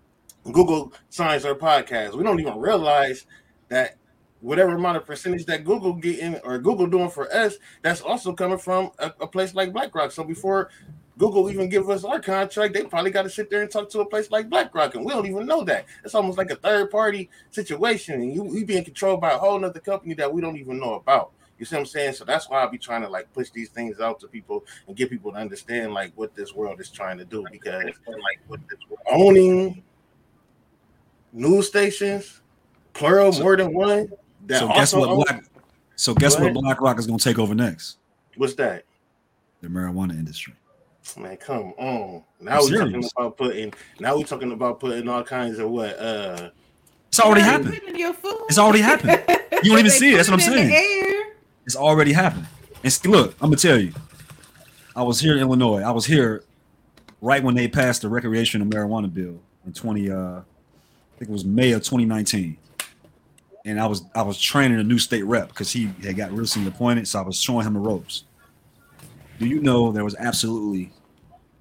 [0.51, 2.15] Google signs our podcast.
[2.15, 3.25] We don't even realize
[3.69, 3.97] that
[4.41, 8.57] whatever amount of percentage that Google getting or Google doing for us, that's also coming
[8.57, 10.11] from a, a place like BlackRock.
[10.11, 10.69] So before
[11.17, 14.01] Google even give us our contract, they probably got to sit there and talk to
[14.01, 15.85] a place like BlackRock, and we don't even know that.
[16.03, 19.79] It's almost like a third party situation, and you being controlled by a whole other
[19.79, 21.31] company that we don't even know about.
[21.57, 22.13] You see what I'm saying?
[22.13, 24.95] So that's why I'll be trying to like push these things out to people and
[24.95, 28.59] get people to understand like what this world is trying to do because like
[29.07, 29.83] owning
[31.33, 32.41] news stations,
[32.93, 34.09] plural, so, more than one.
[34.49, 35.27] so guess what?
[35.27, 35.43] Black,
[35.95, 36.53] so guess what?
[36.53, 37.97] BlackRock is going to take over next.
[38.35, 38.83] What's that?
[39.61, 40.53] The marijuana industry.
[41.17, 42.23] Man, come on.
[42.41, 43.73] Now we're talking about putting.
[43.99, 45.97] Now we're talking about putting all kinds of what?
[45.97, 46.49] uh
[47.07, 47.79] It's already happened.
[47.81, 49.23] It's already happened.
[49.63, 50.17] You don't even see it.
[50.17, 51.31] That's what I'm saying.
[51.65, 52.45] It's already happened.
[52.83, 53.91] And see, look, I'm gonna tell you.
[54.95, 55.81] I was here in Illinois.
[55.81, 56.43] I was here
[57.21, 60.43] right when they passed the recreational marijuana bill in 20 uh I
[61.17, 62.57] think it was May of 2019.
[63.65, 66.69] And I was I was training a new state rep because he had got recently
[66.69, 67.07] appointed.
[67.07, 68.23] So I was showing him the ropes.
[69.39, 70.91] Do you know there was absolutely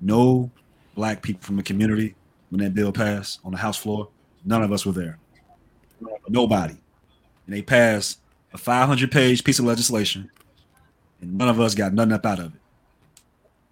[0.01, 0.51] no
[0.95, 2.15] black people from the community
[2.51, 4.09] when that bill passed on the House floor?
[4.45, 5.19] None of us were there.
[6.29, 6.77] Nobody.
[7.47, 8.21] And they passed
[8.53, 10.31] a 500 page piece of legislation,
[11.21, 12.61] and none of us got nothing up out of it.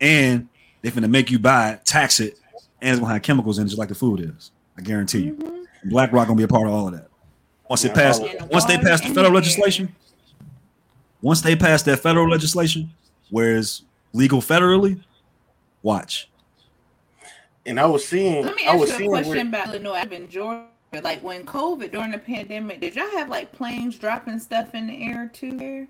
[0.00, 0.48] And
[0.82, 2.38] they're going to make you buy it, tax it,
[2.80, 4.50] and it's going to have chemicals in it just like the food is.
[4.76, 5.34] I guarantee you.
[5.34, 5.63] Mm-hmm.
[5.84, 7.08] BlackRock gonna be a part of all of that.
[7.68, 9.94] Once it passed, once they passed the federal legislation,
[11.22, 12.90] once they pass that federal legislation,
[13.30, 13.82] where it's
[14.12, 15.02] legal federally,
[15.82, 16.28] watch.
[17.66, 18.44] And I was seeing.
[18.44, 19.94] Let me ask you a question where, about Illinois.
[19.94, 20.66] I've been Georgia.
[21.02, 25.02] Like when COVID during the pandemic, did y'all have like planes dropping stuff in the
[25.04, 25.56] air too?
[25.56, 25.88] There.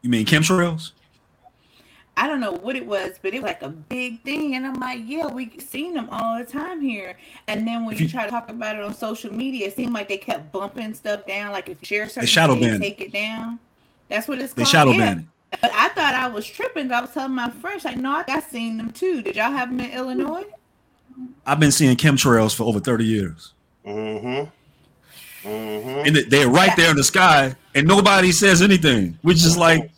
[0.00, 0.92] You mean chemtrails?
[2.16, 4.54] I don't know what it was, but it was like a big thing.
[4.54, 7.16] And I'm like, yeah, we seen them all the time here.
[7.48, 10.08] And then when you try to talk about it on social media, it seemed like
[10.08, 11.50] they kept bumping stuff down.
[11.50, 13.58] Like if you share something, shadow ban take it down.
[14.08, 14.72] That's what it's they called.
[14.72, 15.14] shadow yeah.
[15.14, 15.28] ban
[15.60, 16.92] But I thought I was tripping.
[16.92, 19.22] I was telling my friends, like, no, I seen them too.
[19.22, 20.44] Did y'all have them in Illinois?
[21.46, 23.52] I've been seeing chemtrails for over 30 years.
[23.84, 25.48] Mm-hmm.
[25.48, 26.06] Mm-hmm.
[26.06, 29.90] And they're right there in the sky, and nobody says anything, which is like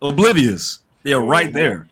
[0.00, 0.80] oblivious.
[1.06, 1.86] They're right there.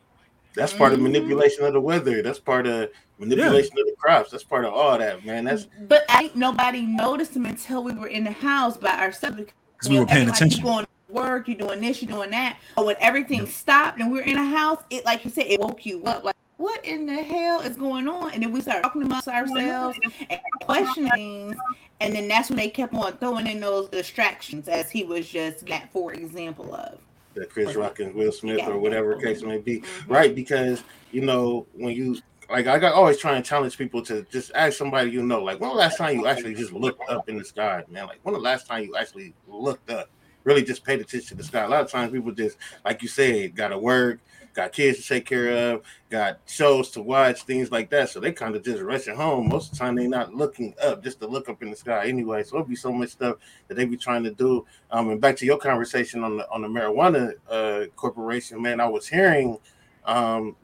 [0.56, 1.12] That's part of mm-hmm.
[1.12, 2.20] manipulation of the weather.
[2.20, 3.82] That's part of manipulation yeah.
[3.82, 4.32] of the crops.
[4.32, 5.44] That's part of all that, man.
[5.44, 9.88] That's but ain't nobody noticed them until we were in the house by ourselves because
[9.88, 10.58] we were paying attention.
[10.58, 12.58] You going to work, you're doing this, you're doing that.
[12.74, 15.60] But when everything stopped and we are in a house, it like you said, it
[15.60, 16.24] woke you up.
[16.24, 18.32] Like, what in the hell is going on?
[18.32, 19.96] And then we started talking amongst ourselves
[20.28, 21.54] and questioning.
[22.00, 25.66] And then that's when they kept on throwing in those distractions, as he was just
[25.66, 26.98] that for example of
[27.34, 30.12] that Chris Rock and Will Smith or whatever case may be, mm-hmm.
[30.12, 30.34] right?
[30.34, 30.82] Because
[31.12, 32.16] you know when you
[32.50, 35.60] like, I got always trying to challenge people to just ask somebody you know, like,
[35.60, 38.06] when the last time you actually just looked up in the sky, man?
[38.06, 40.10] Like, when the last time you actually looked up,
[40.44, 41.62] really just paid attention to the sky?
[41.62, 44.20] A lot of times people just, like you said, got to work,
[44.54, 48.08] got kids to take care of, got shows to watch, things like that.
[48.08, 49.48] So they kind of just rushing home.
[49.48, 52.06] Most of the time, they're not looking up just to look up in the sky
[52.06, 52.42] anyway.
[52.42, 53.36] So it'll be so much stuff
[53.68, 54.64] that they be trying to do.
[54.90, 58.88] Um, and back to your conversation on the on the marijuana uh, corporation, man, I
[58.88, 59.58] was hearing
[60.04, 60.56] um,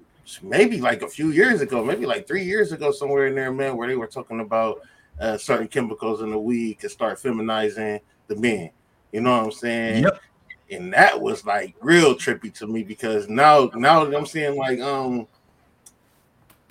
[0.42, 3.76] maybe like a few years ago, maybe like three years ago, somewhere in there, man,
[3.76, 4.80] where they were talking about
[5.20, 8.70] uh, certain chemicals in the weed can start feminizing the men.
[9.12, 10.04] You know what I'm saying?
[10.04, 10.20] Yep
[10.70, 14.80] and that was like real trippy to me because now now that I'm seeing like
[14.80, 15.26] um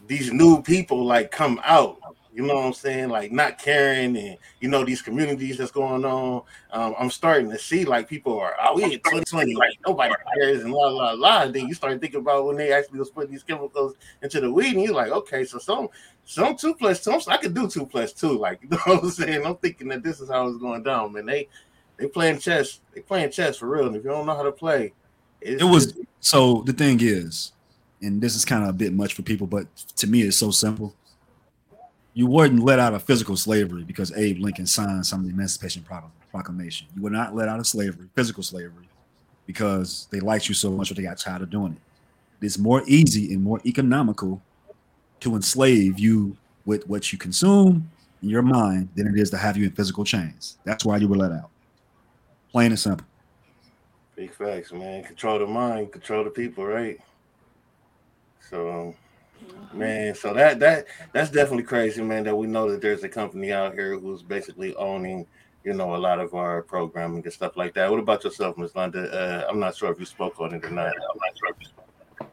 [0.08, 2.00] these new people like come out
[2.40, 3.10] you know what I'm saying?
[3.10, 6.44] Like not caring and you know these communities that's going on.
[6.72, 10.64] Um, I'm starting to see like people are oh we in 2020, like nobody cares
[10.64, 11.48] and la la la.
[11.48, 14.76] then you start thinking about when they actually was putting these chemicals into the weed,
[14.76, 15.90] and you're like, okay, so some
[16.24, 18.38] some two plus two, I could do two plus two.
[18.38, 19.46] Like you know what I'm saying?
[19.46, 21.26] I'm thinking that this is how it's going down, man.
[21.26, 21.50] They
[22.00, 23.88] they playing chess, they playing chess for real.
[23.88, 24.94] And if you don't know how to play,
[25.42, 27.52] it was so the thing is,
[28.02, 30.52] and this is kind of a bit much for people, but to me it's so
[30.52, 30.96] simple
[32.14, 35.86] you wouldn't let out of physical slavery because Abe Lincoln signed some of the Emancipation
[36.32, 36.88] Proclamation.
[36.96, 38.90] You would not let out of slavery, physical slavery,
[39.46, 42.46] because they liked you so much or they got tired of doing it.
[42.46, 44.42] It's more easy and more economical
[45.22, 46.36] to enslave you
[46.66, 47.90] with what you consume
[48.22, 50.58] in your mind than it is to have you in physical chains.
[50.64, 51.50] That's why you were let out.
[52.52, 53.06] Plain and simple.
[54.16, 55.04] Big facts, man.
[55.04, 57.00] Control the mind, control the people, right?
[58.50, 58.96] So
[59.74, 62.24] Man, so that that that's definitely crazy, man.
[62.24, 65.28] That we know that there's a company out here who's basically owning,
[65.64, 67.90] you know, a lot of our programming and stuff like that.
[67.90, 68.72] What about yourself, Ms.
[68.74, 69.14] Londa?
[69.14, 70.88] Uh, I'm not sure if you spoke on it or not.
[70.88, 72.32] I'm not sure if you spoke.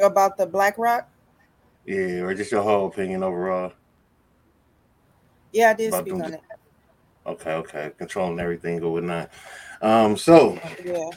[0.00, 1.08] About the BlackRock?
[1.84, 3.72] Yeah, or just your whole opinion overall.
[5.52, 6.40] Yeah, I did about speak on it.
[7.26, 9.30] Okay, okay, controlling everything or whatnot.
[9.80, 11.10] Um, so yeah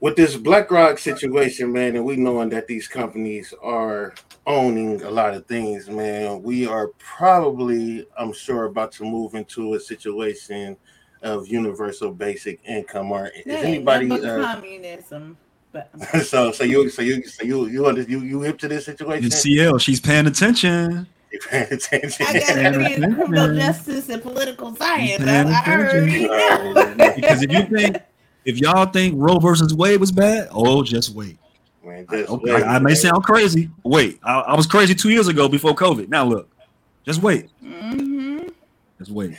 [0.00, 4.14] with this BlackRock situation, man, and we knowing that these companies are
[4.46, 9.74] owning a lot of things, man, we are probably, I'm sure, about to move into
[9.74, 10.76] a situation
[11.22, 13.10] of universal basic income.
[13.10, 15.36] Or is anybody uh, communism?
[15.72, 15.90] But
[16.24, 19.30] so, so you, so you, so you, you, under, you, you hip to this situation?
[19.30, 21.08] CL, she's paying attention.
[21.30, 22.26] You're paying attention.
[22.26, 25.22] I got to be in criminal justice and political science.
[25.22, 26.06] I, I heard.
[27.16, 27.96] because if you think
[28.44, 31.38] if y'all think Roe versus Wade was bad, oh, just wait.
[31.84, 33.70] Man, just okay, wait, I, I may sound crazy.
[33.82, 36.08] Wait, I, I, was crazy two years ago before COVID.
[36.08, 36.48] Now look,
[37.04, 37.50] just wait.
[37.62, 38.48] Mm-hmm.
[38.98, 39.36] Just wait.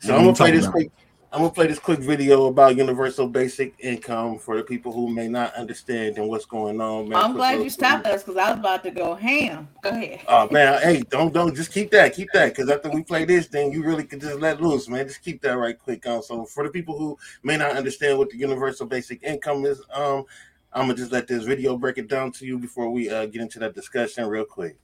[0.00, 0.90] So I'm gonna play this quick.
[1.32, 5.28] I'm gonna play this quick video about universal basic income for the people who may
[5.28, 7.08] not understand and what's going on.
[7.08, 9.68] Man, I'm glad you stopped us because I was about to go ham.
[9.80, 10.22] Go ahead.
[10.26, 13.46] Oh man, hey, don't don't just keep that, keep that, because after we play this,
[13.46, 15.06] then you really could just let loose, man.
[15.06, 16.04] Just keep that right quick.
[16.04, 19.80] Um, so for the people who may not understand what the universal basic income is,
[19.94, 20.24] um,
[20.72, 23.40] I'm gonna just let this video break it down to you before we uh, get
[23.40, 24.76] into that discussion real quick.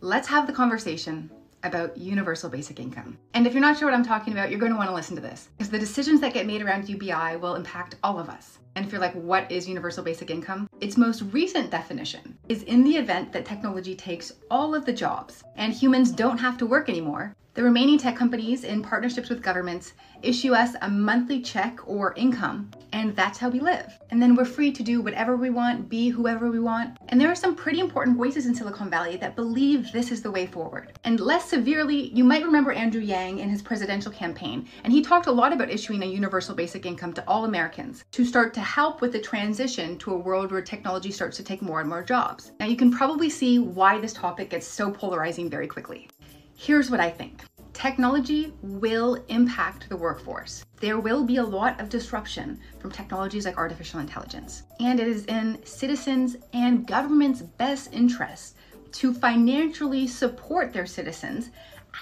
[0.00, 1.28] Let's have the conversation
[1.62, 3.18] about universal basic income.
[3.34, 5.16] And if you're not sure what I'm talking about, you're going to want to listen
[5.16, 8.58] to this because the decisions that get made around UBI will impact all of us.
[8.76, 10.68] And if you're like, what is universal basic income?
[10.80, 15.42] Its most recent definition is in the event that technology takes all of the jobs
[15.56, 19.94] and humans don't have to work anymore, the remaining tech companies, in partnerships with governments,
[20.22, 23.98] issue us a monthly check or income, and that's how we live.
[24.10, 26.96] And then we're free to do whatever we want, be whoever we want.
[27.08, 30.30] And there are some pretty important voices in Silicon Valley that believe this is the
[30.30, 30.92] way forward.
[31.02, 35.26] And less severely, you might remember Andrew Yang in his presidential campaign, and he talked
[35.26, 39.00] a lot about issuing a universal basic income to all Americans to start to help
[39.00, 42.52] with the transition to a world where technology starts to take more and more jobs.
[42.60, 46.08] Now, you can probably see why this topic gets so polarizing very quickly.
[46.56, 47.37] Here's what I think.
[47.78, 50.64] Technology will impact the workforce.
[50.80, 54.64] There will be a lot of disruption from technologies like artificial intelligence.
[54.80, 58.56] And it is in citizens and government's best interest
[58.90, 61.50] to financially support their citizens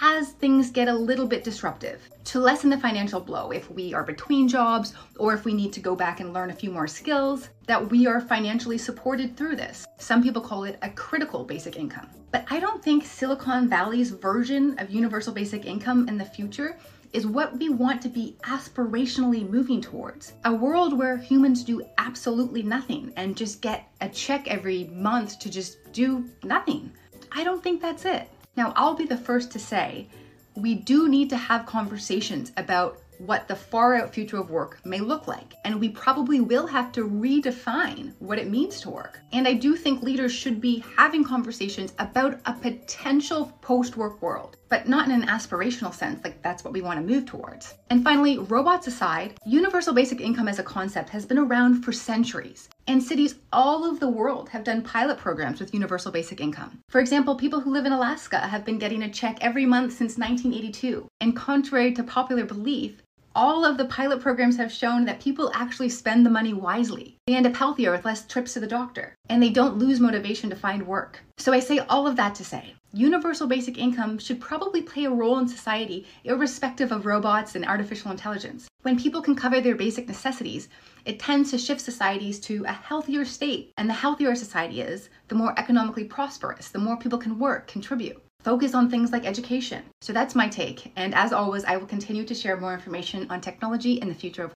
[0.01, 4.03] as things get a little bit disruptive to lessen the financial blow if we are
[4.03, 7.49] between jobs or if we need to go back and learn a few more skills,
[7.67, 9.87] that we are financially supported through this.
[9.99, 12.09] Some people call it a critical basic income.
[12.31, 16.79] But I don't think Silicon Valley's version of universal basic income in the future
[17.13, 20.35] is what we want to be aspirationally moving towards.
[20.45, 25.51] A world where humans do absolutely nothing and just get a check every month to
[25.51, 26.93] just do nothing.
[27.33, 28.29] I don't think that's it.
[28.57, 30.09] Now, I'll be the first to say
[30.55, 35.01] we do need to have conversations about what the far out future of work may
[35.01, 35.55] look like.
[35.65, 39.21] And we probably will have to redefine what it means to work.
[39.33, 44.57] And I do think leaders should be having conversations about a potential post work world,
[44.69, 47.75] but not in an aspirational sense, like that's what we want to move towards.
[47.91, 52.69] And finally, robots aside, universal basic income as a concept has been around for centuries.
[52.89, 56.81] And cities all over the world have done pilot programs with universal basic income.
[56.89, 60.19] For example, people who live in Alaska have been getting a check every month since
[60.19, 61.09] 1982.
[61.21, 63.03] And contrary to popular belief,
[63.37, 67.19] all of the pilot programs have shown that people actually spend the money wisely.
[67.27, 70.49] They end up healthier with less trips to the doctor, and they don't lose motivation
[70.49, 71.21] to find work.
[71.37, 75.11] So I say all of that to say, universal basic income should probably play a
[75.11, 78.69] role in society irrespective of robots and artificial intelligence.
[78.83, 80.71] When people can cover their basic necessities,
[81.05, 83.73] it tends to shift societies to a healthier state.
[83.77, 87.67] And the healthier a society is, the more economically prosperous, the more people can work,
[87.67, 88.23] contribute.
[88.47, 89.83] Focus on things like education.
[90.01, 90.93] So that's my take.
[90.95, 94.45] And as always, I will continue to share more information on technology in the future
[94.45, 94.53] of.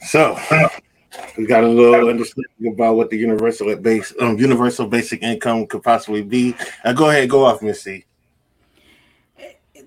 [0.00, 0.36] So
[1.38, 5.84] we got a little understanding about what the universal base um, universal basic income could
[5.84, 6.56] possibly be.
[6.84, 8.06] Now go ahead, go off, Missy.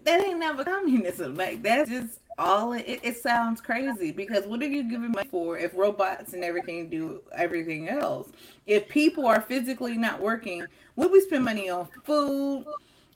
[0.06, 1.36] That ain't never communism.
[1.36, 5.58] Like that's just all it, it sounds crazy because what are you giving money for
[5.58, 8.30] if robots and everything do everything else?
[8.66, 10.66] If people are physically not working,
[10.96, 12.66] would we spend money on food,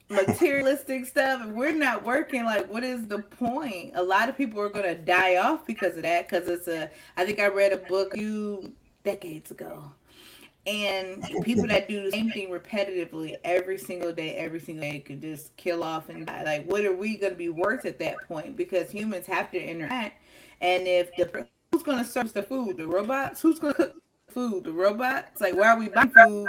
[0.10, 1.42] materialistic stuff?
[1.46, 3.94] If we're not working, like what is the point?
[3.96, 6.28] A lot of people are gonna die off because of that.
[6.28, 9.92] Because it's a I think I read a book you decades ago
[10.66, 15.22] and people that do the same thing repetitively every single day, every single day could
[15.22, 16.44] just kill off and die.
[16.44, 18.56] Like, what are we going to be worth at that point?
[18.56, 20.22] Because humans have to interact.
[20.62, 23.96] And if the who's going to serve the food, the robots, who's going to cook
[24.30, 25.42] food, the robots?
[25.42, 26.48] Like, why are we buying food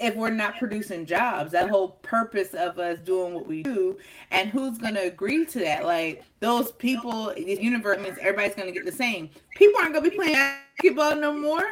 [0.00, 1.52] if we're not producing jobs?
[1.52, 3.98] That whole purpose of us doing what we do,
[4.30, 5.84] and who's going to agree to that?
[5.84, 9.28] Like, those people, this universe means everybody's going to get the same.
[9.56, 11.64] People aren't going to be playing basketball no more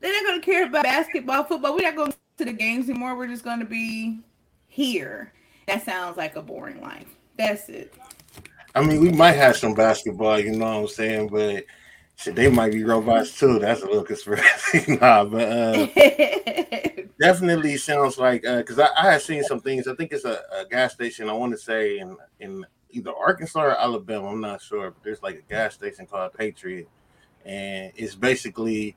[0.00, 1.74] they're not going to care about basketball, football.
[1.74, 3.16] We're not going to the games anymore.
[3.16, 4.20] We're just going to be
[4.68, 5.32] here.
[5.66, 7.08] That sounds like a boring life.
[7.36, 7.94] That's it.
[8.74, 11.64] I mean, we might have some basketball, you know what I'm saying, but
[12.16, 13.58] shit, they might be robots too.
[13.58, 14.96] That's a little conspiracy.
[15.00, 15.86] nah, but uh,
[17.20, 19.88] definitely sounds like because uh, I, I had seen some things.
[19.88, 21.28] I think it's a, a gas station.
[21.28, 24.28] I want to say in in either Arkansas or Alabama.
[24.28, 26.88] I'm not sure, but there's like a gas station called Patriot,
[27.44, 28.96] and it's basically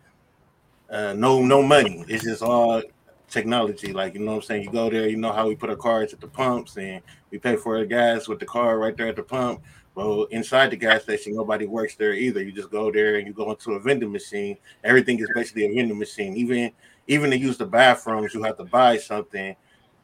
[0.91, 2.03] uh, no no money.
[2.07, 2.81] It's just all
[3.29, 3.93] technology.
[3.93, 4.63] Like you know what I'm saying.
[4.63, 7.39] You go there, you know how we put our cards at the pumps, and we
[7.39, 9.61] pay for the gas with the car right there at the pump.
[9.95, 12.41] Well, inside the gas station, nobody works there either.
[12.41, 14.57] You just go there and you go into a vending machine.
[14.83, 16.35] Everything is basically a vending machine.
[16.35, 16.71] Even
[17.07, 19.55] even to use the bathrooms, you have to buy something.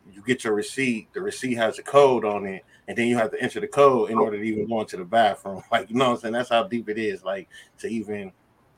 [0.10, 1.14] You get your receipt.
[1.14, 4.10] The receipt has a code on it, and then you have to enter the code
[4.10, 5.64] in order to even go into the bathroom.
[5.72, 6.34] Like you know what I'm saying.
[6.34, 7.24] That's how deep it is.
[7.24, 8.32] Like to even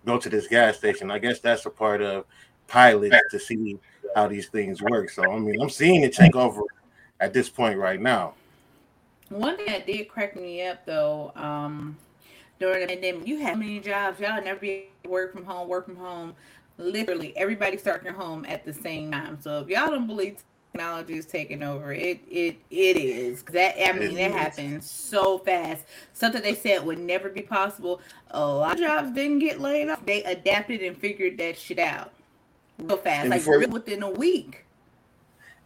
[0.05, 1.11] go to this gas station.
[1.11, 2.25] I guess that's a part of
[2.67, 3.77] pilot to see
[4.15, 5.09] how these things work.
[5.09, 6.61] So I mean, I'm seeing it take over
[7.19, 8.33] at this point right now.
[9.29, 11.97] One thing that did crack me up though, um,
[12.59, 15.95] during the pandemic, you had many jobs, y'all never be work from home, work from
[15.95, 16.35] home.
[16.77, 19.37] Literally, everybody starting home at the same time.
[19.41, 20.37] So if y'all don't believe
[20.71, 21.93] technology is taking over.
[21.93, 25.85] It it it is that I mean that happens so fast.
[26.13, 28.01] Something they said would never be possible.
[28.31, 30.05] A lot of jobs didn't get laid off.
[30.05, 32.11] They adapted and figured that shit out
[32.77, 34.65] real fast, and like before, within a week.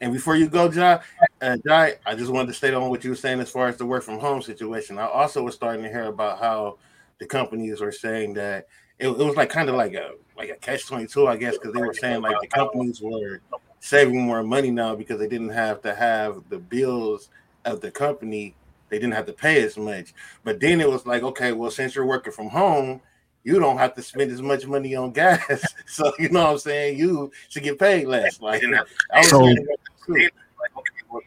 [0.01, 0.99] And before you go, John,
[1.41, 3.77] uh, Jai, I just wanted to state on what you were saying as far as
[3.77, 4.97] the work from home situation.
[4.97, 6.77] I also was starting to hear about how
[7.19, 8.67] the companies were saying that
[8.99, 11.57] it, it was like kind of like a like a catch twenty two, I guess,
[11.57, 13.41] because they were saying like the companies were
[13.83, 17.27] saving more money now because they didn't have to have the bills
[17.65, 18.55] of the company.
[18.87, 20.13] They didn't have to pay as much.
[20.45, 23.01] But then it was like, okay, well, since you're working from home,
[23.43, 25.65] you don't have to spend as much money on gas.
[25.85, 26.97] so you know what I'm saying?
[26.97, 28.39] You should get paid less.
[28.39, 28.63] Like
[29.23, 29.53] so,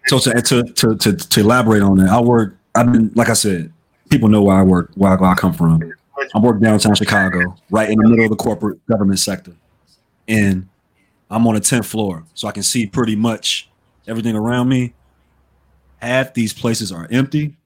[0.07, 2.57] so to, to to to to elaborate on that, I work.
[2.75, 3.71] I've been like I said,
[4.09, 5.93] people know where I work, where I, where I come from.
[6.35, 9.53] I work downtown Chicago, right in the middle of the corporate government sector,
[10.27, 10.67] and
[11.31, 13.69] I'm on a 10th floor, so I can see pretty much
[14.07, 14.95] everything around me.
[15.99, 17.57] Half these places are empty.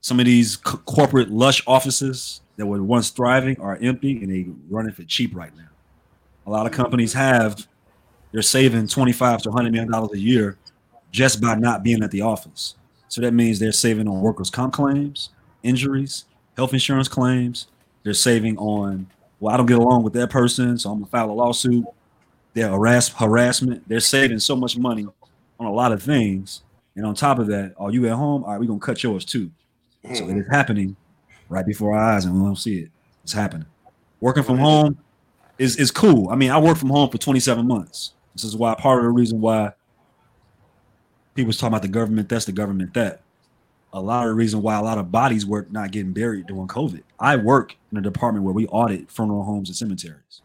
[0.00, 4.54] Some of these c- corporate lush offices that were once thriving are empty and they're
[4.68, 5.68] running for cheap right now.
[6.46, 7.66] A lot of companies have
[8.32, 10.58] they're saving 25 to 100 million dollars a year
[11.10, 12.74] just by not being at the office.
[13.08, 15.30] So that means they're saving on workers' comp claims,
[15.62, 16.24] injuries,
[16.56, 17.68] health insurance claims.
[18.02, 19.06] They're saving on,
[19.40, 21.84] well, I don't get along with that person, so I'm gonna file a lawsuit
[22.54, 23.86] their harass harassment.
[23.88, 25.06] They're saving so much money
[25.60, 26.62] on a lot of things.
[26.96, 28.44] And on top of that, are you at home?
[28.44, 29.50] All right, we're gonna cut yours too.
[30.04, 30.14] Mm-hmm.
[30.14, 30.96] So it is happening
[31.48, 32.90] right before our eyes, and we don't see it.
[33.24, 33.66] It's happening.
[34.20, 34.98] Working from home
[35.58, 36.30] is is cool.
[36.30, 38.12] I mean, I worked from home for 27 months.
[38.34, 39.72] This is why part of the reason why
[41.34, 43.20] people was talking about the government that's the government that.
[43.92, 46.66] A lot of the reason why a lot of bodies were not getting buried during
[46.66, 47.02] COVID.
[47.20, 50.42] I work in a department where we audit funeral homes and cemeteries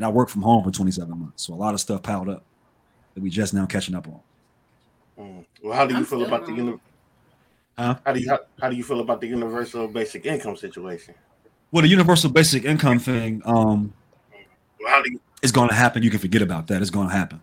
[0.00, 2.42] and I worked from home for 27 months, so a lot of stuff piled up
[3.12, 4.20] that we just now catching up on.
[5.18, 5.44] Mm.
[5.62, 6.80] Well, how do you I'm feel about the uni-
[7.76, 7.96] huh?
[8.06, 11.14] How do you how, how do you feel about the universal basic income situation?
[11.70, 13.92] Well, the universal basic income thing, um,
[14.80, 16.02] well, how do you- it's going to happen.
[16.02, 16.80] You can forget about that.
[16.80, 17.42] It's going to happen.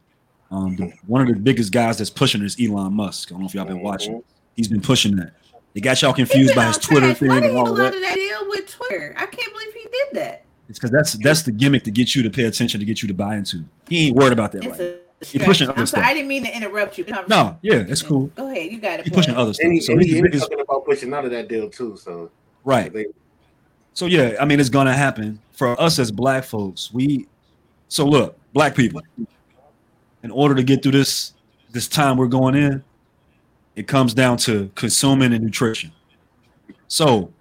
[0.49, 3.29] Um, the, one of the biggest guys that's pushing is Elon Musk.
[3.29, 4.13] I don't know if y'all been watching.
[4.13, 4.29] Mm-hmm.
[4.55, 5.33] He's been pushing that.
[5.75, 7.93] They got y'all confused by his Twitter thing Why and did he all of that.
[7.93, 9.13] that deal with Twitter?
[9.15, 10.43] I can't believe he did that.
[10.69, 13.07] It's because that's that's the gimmick to get you to pay attention to get you
[13.07, 13.63] to buy into.
[13.87, 14.81] He ain't worried about that It's right.
[14.81, 17.05] a He pushing other I'm sorry, I didn't mean to interrupt you.
[17.27, 18.27] No, yeah, it's cool.
[18.35, 19.05] Go ahead, you got it.
[19.05, 19.63] He pushing other stuff.
[19.63, 21.47] And he, So and he's he, the and he's talking about pushing out of that
[21.47, 21.97] deal too.
[21.97, 22.29] So
[22.63, 22.93] right.
[23.93, 26.93] So yeah, I mean, it's gonna happen for us as black folks.
[26.93, 27.27] We
[27.87, 29.01] so look, black people.
[30.23, 31.33] In order to get through this
[31.71, 32.83] this time we're going in,
[33.75, 35.91] it comes down to consuming and nutrition.
[36.87, 37.31] So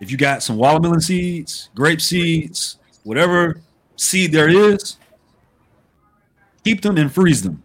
[0.00, 3.60] if you got some watermelon seeds, grape seeds, whatever
[3.96, 4.96] seed there is,
[6.64, 7.62] keep them and freeze them.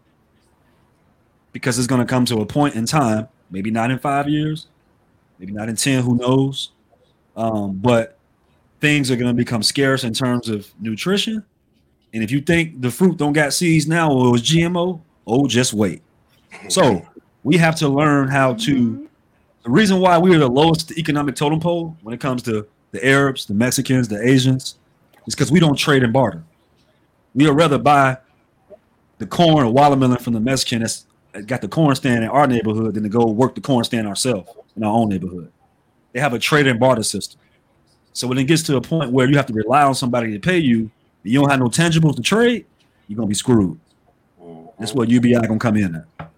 [1.52, 4.68] Because it's gonna come to a point in time, maybe not in five years,
[5.40, 6.72] maybe not in 10, who knows?
[7.36, 8.18] Um, but
[8.80, 11.44] things are going to become scarce in terms of nutrition.
[12.14, 15.48] And if you think the fruit don't got seeds now or it was GMO, oh,
[15.48, 16.02] just wait.
[16.68, 17.06] So
[17.44, 19.08] we have to learn how to.
[19.64, 23.06] The reason why we are the lowest economic totem pole when it comes to the
[23.06, 24.76] Arabs, the Mexicans, the Asians,
[25.28, 26.44] is because we don't trade and barter.
[27.36, 28.18] We would rather buy
[29.20, 31.06] the corn or watermelon from the Mexican that's
[31.46, 34.50] got the corn stand in our neighborhood than to go work the corn stand ourselves
[34.76, 35.52] in our own neighborhood.
[36.12, 37.40] They have a trade and barter system.
[38.14, 40.40] So when it gets to a point where you have to rely on somebody to
[40.40, 40.80] pay you,
[41.24, 42.66] and you don't have no tangibles to trade,
[43.08, 43.80] you're gonna be screwed.
[44.80, 46.31] That's what UBI gonna come in at.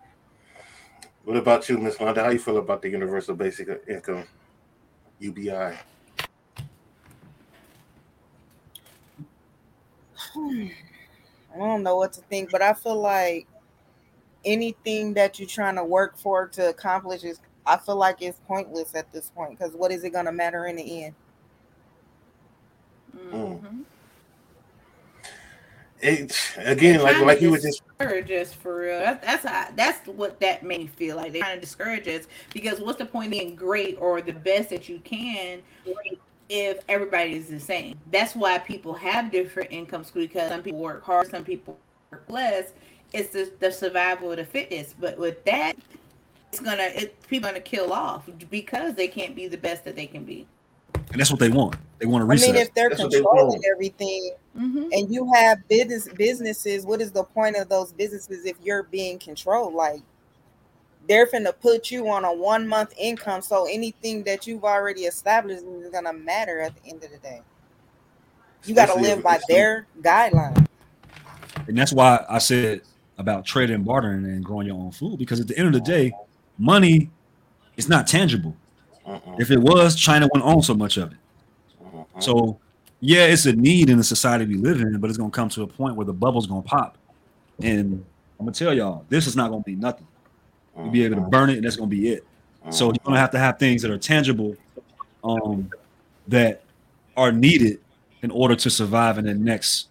[1.23, 2.17] What about you, Miss Londa?
[2.23, 4.25] How you feel about the universal basic income,
[5.19, 5.51] UBI?
[10.35, 10.71] I
[11.57, 13.47] don't know what to think, but I feel like
[14.43, 18.93] anything that you're trying to work for to accomplish is, I feel like it's pointless
[18.93, 21.15] at this point because what is it going to matter in the end?
[23.15, 23.81] Mm-hmm.
[26.03, 28.99] It again, like like you was just discourage us for real.
[28.99, 31.31] That's that's how, that's what that made me feel like.
[31.31, 34.33] They kind of to discourage us because what's the point of being great or the
[34.33, 35.61] best that you can
[36.49, 37.97] if everybody is the same?
[38.11, 41.79] That's why people have different incomes because some people work hard, some people
[42.11, 42.73] work less.
[43.13, 44.99] It's the, the survival of the fittest.
[44.99, 45.77] But with that,
[46.49, 50.07] it's gonna it, people gonna kill off because they can't be the best that they
[50.07, 50.47] can be.
[50.95, 51.77] And that's what they want.
[51.99, 52.49] They want to reset.
[52.49, 54.89] I mean, if they're That's what they controlling everything Mm-hmm.
[54.91, 59.17] and you have business businesses, what is the point of those businesses if you're being
[59.17, 59.73] controlled?
[59.73, 60.01] Like
[61.07, 65.63] they're finna put you on a one month income, so anything that you've already established
[65.63, 67.41] is gonna matter at the end of the day.
[68.65, 70.67] You got to Especially live by their guidelines.
[71.67, 72.81] And that's why I said
[73.17, 75.81] about trading and bartering and growing your own food because at the end of the
[75.81, 76.13] day,
[76.57, 77.09] money
[77.77, 78.55] is not tangible.
[79.37, 81.17] If it was, China wouldn't own so much of it.
[82.19, 82.57] So,
[83.05, 85.63] yeah, it's a need in the society we live in, but it's gonna come to
[85.63, 86.97] a point where the bubble's gonna pop.
[87.61, 88.05] And
[88.39, 90.07] I'm gonna tell y'all, this is not gonna be nothing.
[90.77, 92.25] You'll be able to burn it, and that's gonna be it.
[92.69, 94.55] So you're gonna have to have things that are tangible,
[95.21, 95.69] um,
[96.29, 96.63] that
[97.17, 97.81] are needed
[98.21, 99.89] in order to survive in the next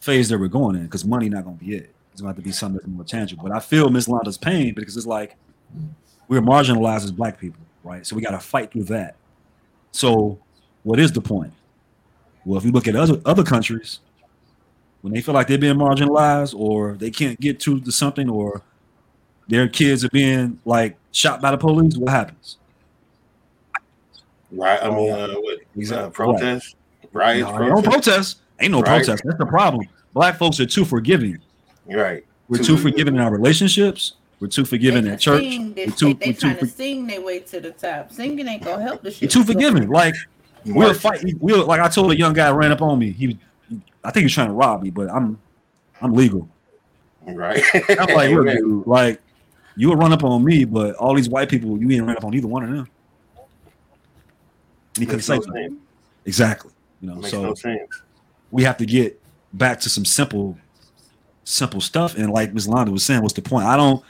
[0.00, 0.84] phase that we're going in.
[0.84, 1.94] Because money not gonna be it.
[2.12, 3.42] It's gonna have to be something that's more tangible.
[3.42, 5.36] But I feel Miss Londa's pain because it's like
[6.28, 8.06] we're marginalized as black people, right?
[8.06, 9.16] So we got to fight through that.
[9.92, 10.38] So,
[10.82, 11.52] what is the point?
[12.48, 14.00] Well, if you look at other other countries,
[15.02, 18.62] when they feel like they're being marginalized or they can't get to the something or
[19.48, 22.56] their kids are being like shot by the police, what happens?
[24.50, 24.82] right.
[24.82, 26.06] I mean, uh, what Exactly.
[26.06, 26.76] uh, protest,
[27.12, 28.38] riots, No, no protest.
[28.60, 29.04] Ain't no Right.
[29.04, 29.22] protest.
[29.26, 29.86] That's the problem.
[30.14, 31.38] Black folks are too forgiving.
[31.86, 32.24] Right.
[32.48, 34.14] We're Too- too forgiving in our relationships.
[34.40, 35.42] We're too forgiving at church.
[35.42, 37.60] Sing, they, We're too, they, they we're too, trying to for- sing their way to
[37.60, 38.10] the top.
[38.10, 39.30] Singing ain't gonna help the we're shit.
[39.30, 39.90] too forgiving.
[39.90, 40.14] Like
[40.66, 41.24] we'll fight.
[41.38, 43.10] We'll like I told a young guy ran up on me.
[43.12, 43.38] He,
[44.04, 45.38] I think he was trying to rob me, but I'm,
[46.00, 46.48] I'm legal.
[47.26, 47.62] Right.
[47.88, 49.20] I'm like, look, dude, like
[49.76, 52.24] you would run up on me, but all these white people, you ain't run up
[52.24, 52.88] on either one of them.
[54.96, 55.76] And he couldn't say no.
[56.24, 56.72] Exactly.
[57.00, 57.86] You know, so no
[58.50, 59.20] we have to get
[59.52, 60.58] back to some simple,
[61.44, 62.16] simple stuff.
[62.16, 62.66] And like Ms.
[62.66, 63.66] Londa was saying, what's the point?
[63.66, 64.02] I don't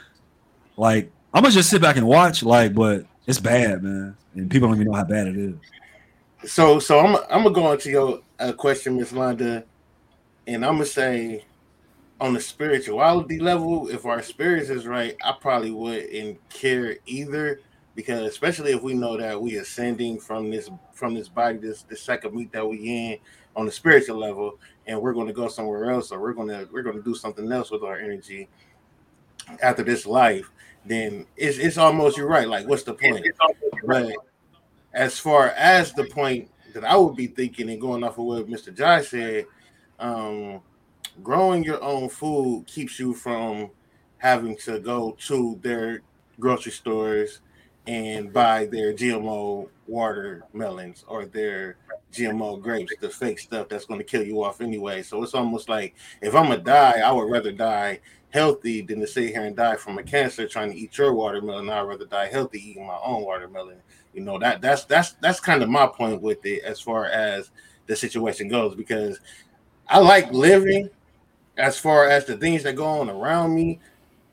[0.77, 1.11] like.
[1.33, 4.77] I'm gonna just sit back and watch, like, but it's bad, man, and people don't
[4.77, 5.53] even know how bad it is.
[6.45, 9.63] So, so I'm I'm gonna go into your uh, question, Miss Londa,
[10.47, 11.45] and I'm gonna say,
[12.21, 17.59] on the spirituality level, if our spirits is right, I probably wouldn't care either,
[17.93, 22.01] because especially if we know that we ascending from this from this body, this this
[22.01, 23.17] second meat that we in
[23.57, 27.01] on the spiritual level, and we're gonna go somewhere else, or we're gonna we're gonna
[27.01, 28.47] do something else with our energy
[29.61, 30.49] after this life,
[30.85, 32.47] then it's it's almost you're right.
[32.47, 33.25] Like, what's the point?
[33.85, 34.13] But
[34.93, 38.47] as far as the point that I would be thinking and going off of what
[38.47, 38.75] Mr.
[38.75, 39.45] Josh said,
[39.99, 40.61] um,
[41.23, 43.71] growing your own food keeps you from
[44.17, 46.01] having to go to their
[46.39, 47.41] grocery stores
[47.87, 51.77] and buy their GMO watermelons or their
[52.13, 55.01] GMO grapes, the fake stuff that's going to kill you off anyway.
[55.01, 57.99] So it's almost like if I'm gonna die, I would rather die
[58.31, 61.69] healthy than to sit here and die from a cancer trying to eat your watermelon.
[61.69, 63.81] I'd rather die healthy eating my own watermelon.
[64.13, 67.51] You know that that's that's that's kind of my point with it as far as
[67.85, 69.19] the situation goes because
[69.87, 70.89] I like living
[71.57, 73.79] as far as the things that go on around me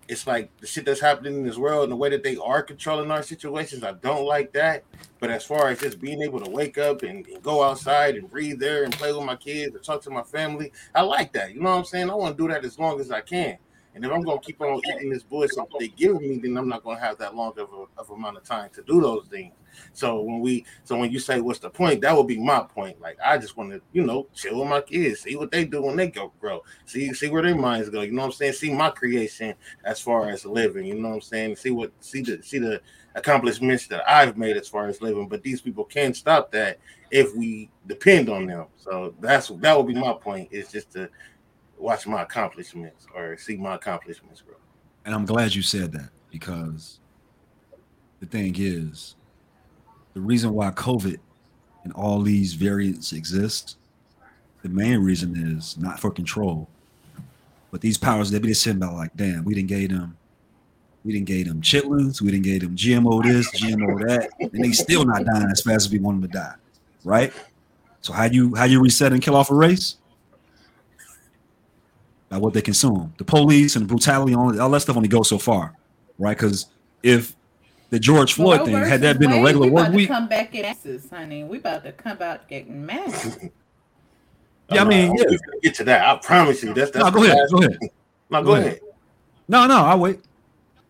[0.08, 2.62] it's like the shit that's happening in this world and the way that they are
[2.62, 3.82] controlling our situations.
[3.82, 4.84] I don't like that.
[5.18, 8.30] But as far as just being able to wake up and, and, go outside and
[8.30, 11.54] breathe there and play with my kids or talk to my family, I like that.
[11.54, 12.10] You know what I'm saying?
[12.10, 13.58] I want to do that as long as I can.
[13.94, 16.84] And if I'm gonna keep on eating this bullshit they give me, then I'm not
[16.84, 19.54] gonna have that long of a of amount of time to do those things.
[19.92, 23.00] So when we so when you say what's the point, that would be my point.
[23.00, 25.82] Like I just want to, you know, chill with my kids, see what they do
[25.82, 28.02] when they go grow, see see where their minds go.
[28.02, 28.54] You know what I'm saying?
[28.54, 29.54] See my creation
[29.84, 30.84] as far as living.
[30.84, 31.56] You know what I'm saying?
[31.56, 32.80] See what see the see the
[33.14, 35.28] accomplishments that I've made as far as living.
[35.28, 36.78] But these people can't stop that
[37.10, 38.66] if we depend on them.
[38.76, 40.48] So that's that would be my point.
[40.50, 41.08] Is just to
[41.78, 44.56] watch my accomplishments or see my accomplishments grow.
[45.04, 47.00] And I'm glad you said that because
[48.20, 49.16] the thing is,
[50.16, 51.18] the reason why COVID
[51.84, 53.76] and all these variants exist,
[54.62, 56.68] the main reason is not for control.
[57.70, 60.16] But these powers, they be sitting about like, damn, we didn't gave them,
[61.04, 64.72] we didn't gave them chitlins, we didn't gave them GMO this, GMO that, and they
[64.72, 66.54] still not dying as fast as we want them to die,
[67.04, 67.30] right?
[68.00, 69.96] So how do you how you reset and kill off a race?
[72.28, 73.14] by what they consume.
[73.18, 75.76] The police and the brutality, on all that stuff only goes so far,
[76.18, 76.36] right?
[76.36, 76.66] Because
[77.04, 77.36] if
[77.91, 80.62] the George Floyd well, thing had that been a regular work week, come back in
[80.62, 81.45] masses, honey.
[81.45, 83.12] We about to come out getting mad.
[84.70, 85.24] yeah, I mean, yeah.
[85.24, 86.07] We're gonna get to that.
[86.07, 86.74] I promise you.
[86.74, 87.05] That's that's.
[87.05, 87.39] No, go ahead.
[87.51, 87.78] Go ahead.
[88.30, 88.66] No, go, go ahead.
[88.66, 88.80] ahead.
[89.49, 90.20] No, no, I'll wait.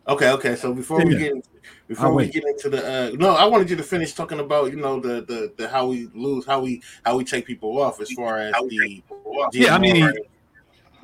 [0.09, 0.57] Okay, okay.
[0.57, 1.07] So before yeah.
[1.07, 1.49] we get
[1.89, 2.33] before I'll we wait.
[2.33, 5.21] get into the uh, no, I wanted you to finish talking about you know the
[5.23, 8.53] the, the how we lose, how we how we take people off as far as
[8.53, 9.03] the
[9.53, 9.75] yeah.
[9.75, 10.13] I mean,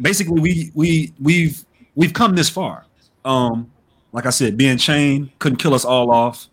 [0.01, 1.65] basically we we we've
[1.95, 2.87] we've come this far.
[3.25, 3.71] Um,
[4.13, 6.49] like I said, being chained couldn't kill us all off.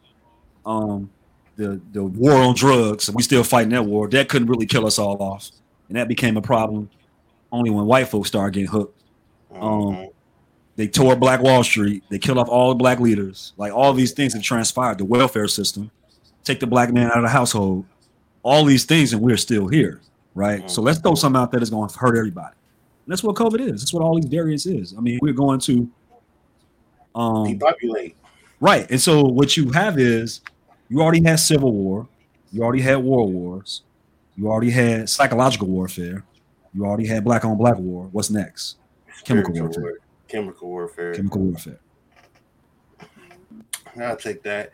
[0.66, 1.10] Um,
[1.56, 4.08] the the war on drugs, we still fighting that war.
[4.08, 5.52] That couldn't really kill us all off,
[5.90, 6.90] and that became a problem
[7.52, 9.02] only when white folks started getting hooked.
[9.54, 10.06] Um, mm-hmm.
[10.76, 12.04] they tore Black Wall Street.
[12.10, 13.54] They killed off all the black leaders.
[13.58, 15.00] Like all these things have transpired.
[15.00, 15.92] The welfare system,
[16.44, 17.86] take the black man out of the household.
[18.42, 20.00] All these things, and we're still here,
[20.34, 20.60] right?
[20.60, 20.70] Mm-hmm.
[20.70, 22.56] So let's throw something out there that's going to hurt everybody
[23.10, 23.82] that's what COVID is.
[23.82, 24.94] That's what all these variants is.
[24.96, 25.90] I mean, we're going to
[27.20, 28.16] um depopulate.
[28.60, 28.90] Right.
[28.90, 30.42] And so what you have is
[30.90, 32.08] you already had civil war,
[32.52, 33.84] you already had world wars,
[34.36, 36.24] you already had psychological warfare,
[36.74, 38.10] you already had black on black war.
[38.12, 38.78] What's next?
[39.24, 39.84] Chemical warfare.
[39.84, 39.98] War.
[40.28, 41.14] Chemical warfare.
[41.14, 41.80] Chemical warfare.
[44.02, 44.72] I'll take that.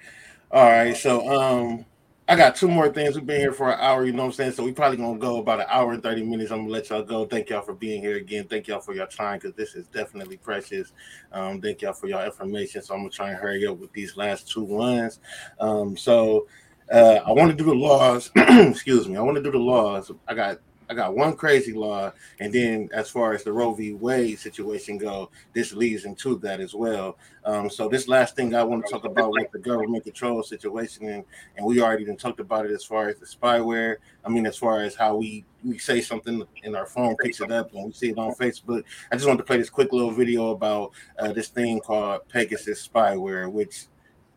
[0.51, 0.95] All right.
[0.95, 1.85] So um
[2.27, 3.13] I got two more things.
[3.13, 4.53] We've been here for an hour, you know what I'm saying?
[4.53, 6.51] So we probably gonna go about an hour and 30 minutes.
[6.51, 7.25] I'm gonna let y'all go.
[7.25, 8.47] Thank y'all for being here again.
[8.47, 10.91] Thank y'all for your time because this is definitely precious.
[11.31, 12.81] Um, thank y'all for your information.
[12.81, 15.19] So I'm gonna try and hurry up with these last two ones.
[15.59, 16.47] Um, so
[16.91, 18.31] uh, I want to do the laws.
[18.35, 19.17] Excuse me.
[19.17, 20.11] I want to do the laws.
[20.27, 20.57] I got
[20.89, 23.93] I got one crazy law, and then as far as the Roe v.
[23.93, 27.17] Wade situation go, this leads into that as well.
[27.43, 31.09] Um, so this last thing I want to talk about with the government control situation,
[31.09, 31.23] and,
[31.57, 33.97] and we already done talked about it as far as the spyware.
[34.23, 37.51] I mean, as far as how we we say something in our phone picks it
[37.51, 38.83] up and we see it on Facebook.
[39.11, 42.87] I just want to play this quick little video about uh, this thing called Pegasus
[42.87, 43.85] spyware, which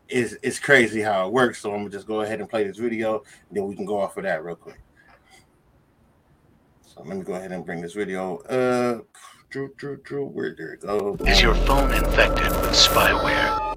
[0.07, 1.61] is is crazy how it works.
[1.61, 3.99] So I'm gonna just go ahead and play this video, and then we can go
[3.99, 4.79] off of that real quick.
[6.99, 9.05] So let me go ahead and bring this video up.
[9.49, 11.15] Drew, Drew, Drew, where did it go?
[11.25, 13.73] Is your phone infected with spyware?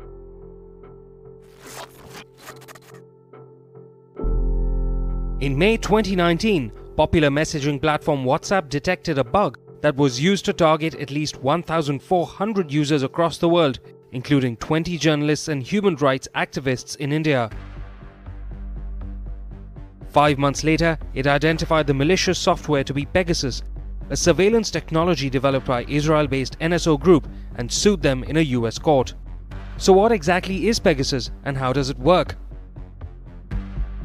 [5.40, 10.96] In May 2019, popular messaging platform WhatsApp detected a bug that was used to target
[10.96, 13.78] at least 1,400 users across the world,
[14.10, 17.48] including 20 journalists and human rights activists in India.
[20.12, 23.62] Five months later, it identified the malicious software to be Pegasus,
[24.10, 28.78] a surveillance technology developed by Israel based NSO Group, and sued them in a US
[28.78, 29.14] court.
[29.78, 32.36] So, what exactly is Pegasus and how does it work?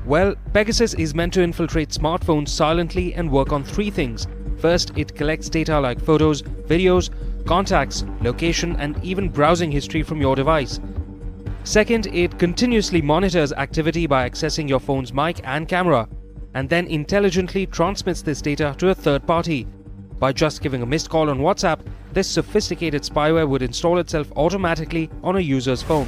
[0.05, 4.27] Well, Pegasus is meant to infiltrate smartphones silently and work on three things.
[4.59, 7.09] First, it collects data like photos, videos,
[7.45, 10.79] contacts, location, and even browsing history from your device.
[11.67, 16.07] Second, it continuously monitors activity by accessing your phone's mic and camera,
[16.53, 19.67] and then intelligently transmits this data to a third party.
[20.17, 21.81] By just giving a missed call on WhatsApp,
[22.13, 26.07] this sophisticated spyware would install itself automatically on a user's phone.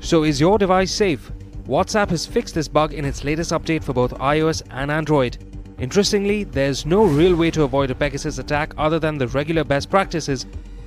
[0.00, 1.32] So, is your device safe?
[1.66, 5.38] WhatsApp has fixed this bug in its latest update for both iOS and Android.
[5.78, 9.88] Interestingly, there's no real way to avoid a Pegasus attack other than the regular best
[9.88, 10.44] practices,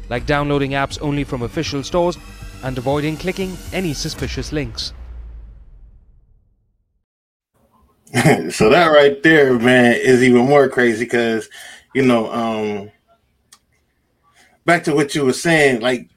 [0.07, 2.19] like downloading apps only from official stores
[2.63, 4.93] and avoiding clicking any suspicious links.
[8.49, 11.49] so that right there, man, is even more crazy because,
[11.93, 12.91] you know, um,
[14.65, 16.09] back to what you were saying, like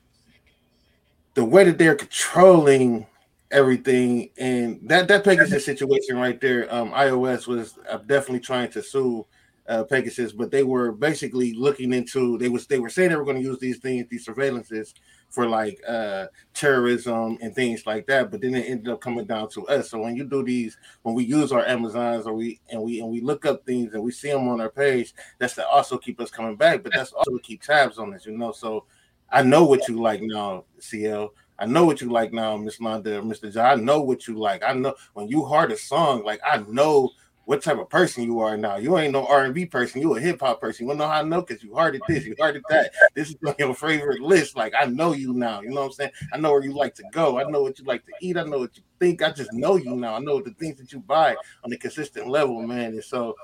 [1.34, 3.06] the way that they're controlling
[3.50, 8.82] everything, and that that Pegasus situation right there, um, iOS was uh, definitely trying to
[8.82, 9.26] sue
[9.68, 13.24] uh, Pegasus, but they were basically looking into they was they were saying they were
[13.24, 14.94] going to use these things, these surveillances
[15.30, 19.48] for like uh terrorism and things like that but then it ended up coming down
[19.48, 22.82] to us so when you do these when we use our amazons or we and
[22.82, 25.66] we and we look up things and we see them on our page that's to
[25.68, 28.52] also keep us coming back but that's also to keep tabs on us you know
[28.52, 28.84] so
[29.30, 33.22] i know what you like now cl I know what you like now, Miss Londa,
[33.22, 33.52] Mr.
[33.52, 33.66] John.
[33.66, 34.64] I know what you like.
[34.64, 37.10] I know when you heard a song, like I know
[37.50, 38.76] what type of person you are now.
[38.76, 40.00] You ain't no R and B person.
[40.00, 40.86] You a hip hop person.
[40.86, 41.42] You know how I know?
[41.42, 42.92] Cause you heard it this, you heard it that.
[43.16, 44.56] This is on your favorite list.
[44.56, 45.60] Like I know you now.
[45.60, 46.10] You know what I'm saying?
[46.32, 47.40] I know where you like to go.
[47.40, 48.36] I know what you like to eat.
[48.36, 49.20] I know what you think.
[49.20, 50.14] I just know you now.
[50.14, 51.34] I know the things that you buy
[51.64, 52.92] on a consistent level, man.
[52.92, 53.34] And so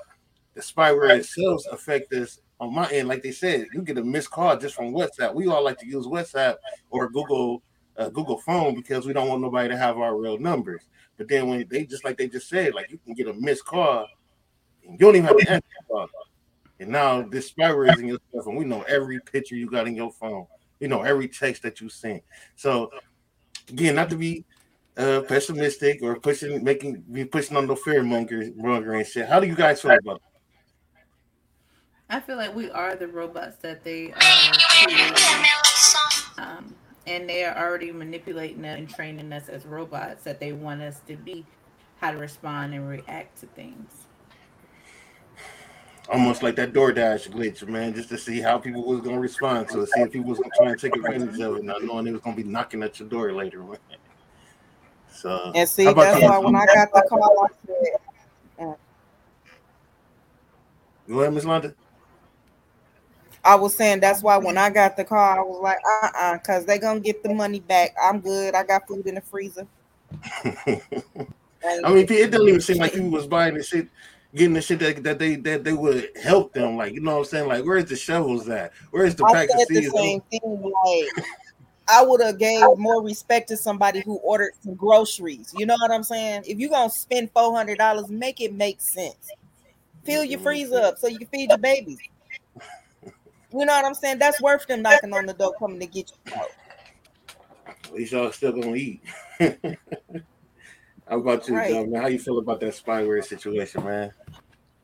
[0.53, 3.09] the spyware itself affect us on my end.
[3.09, 5.35] Like they said, you get a missed call just from WhatsApp.
[5.35, 6.55] We all like to use WhatsApp
[6.91, 7.61] or Google
[7.97, 10.83] uh, Google phone because we don't want nobody to have our real numbers.
[11.17, 13.65] But then when they just like they just said, like you can get a missed
[13.65, 14.07] call,
[14.83, 16.07] and you don't even have to answer the call.
[16.79, 19.87] And now this spyware is in your stuff, and we know every picture you got
[19.87, 20.45] in your phone.
[20.79, 22.23] We know every text that you sent.
[22.55, 22.91] So
[23.69, 24.45] again, not to be
[24.95, 29.27] uh, pessimistic or pushing, making be pushing on the fear monger, monger and shit.
[29.27, 30.21] How do you guys feel about?
[30.21, 30.21] That?
[32.09, 34.21] I feel like we are the robots that they are.
[36.37, 36.75] Um,
[37.07, 40.99] and they are already manipulating us and training us as robots that they want us
[41.07, 41.45] to be,
[41.99, 44.07] how to respond and react to things.
[46.09, 49.81] Almost like that DoorDash glitch, man, just to see how people was gonna respond to
[49.81, 52.11] it, see if people was gonna try and take advantage of it, not knowing they
[52.11, 53.59] was gonna be knocking at your door later.
[53.59, 53.77] Man.
[55.09, 58.75] So and see, that's why when I got the call, I said,
[61.09, 61.73] Go ahead, Miss Londa.
[63.47, 66.19] I was saying that's why when I got the car, I was like, uh uh-uh,
[66.19, 67.95] uh, because they're gonna get the money back.
[68.01, 68.53] I'm good.
[68.53, 69.65] I got food in the freezer.
[70.43, 70.81] I
[71.85, 73.87] mean, it doesn't even seem like people was buying the shit,
[74.35, 76.75] getting the shit that, that they that they would help them.
[76.75, 77.47] Like, you know what I'm saying?
[77.47, 78.73] Like, where's the shovels at?
[78.91, 80.73] Where's the pack I said the same thing.
[80.85, 81.25] Like,
[81.87, 85.53] I would have gave more respect to somebody who ordered some groceries.
[85.55, 86.43] You know what I'm saying?
[86.45, 89.31] If you're gonna spend four hundred dollars, make it make sense.
[90.03, 91.99] Fill your freezer up so you can feed your babies.
[93.53, 94.19] You know what I'm saying?
[94.19, 96.33] That's worth them knocking on the door coming to get you.
[97.65, 99.01] At least y'all still gonna eat.
[99.39, 101.71] How about you, right.
[101.71, 102.01] John, man?
[102.01, 104.11] How you feel about that spyware situation, man?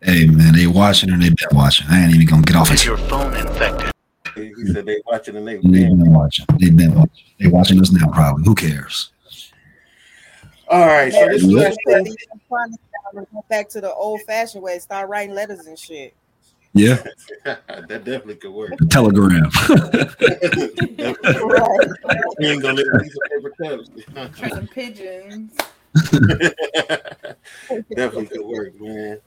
[0.02, 1.88] Hey man, they watching or they been watching.
[1.90, 2.86] I ain't even gonna get off it.
[2.86, 3.92] Your phone infected.
[4.36, 6.46] He said they watching and they been, been watching.
[6.60, 7.26] They been watching.
[7.40, 8.44] They watching us now, probably.
[8.46, 9.12] Who cares?
[10.70, 12.16] All right, so this last thing.
[13.50, 16.16] Back to the old fashioned way, start writing letters and shit.
[16.74, 17.04] Yeah.
[17.44, 18.72] that definitely could work.
[18.90, 19.50] Telegram.
[22.40, 23.90] you ain't gonna let piece of paper cups.
[24.50, 25.56] Some pigeons.
[27.96, 29.20] definitely could work, man.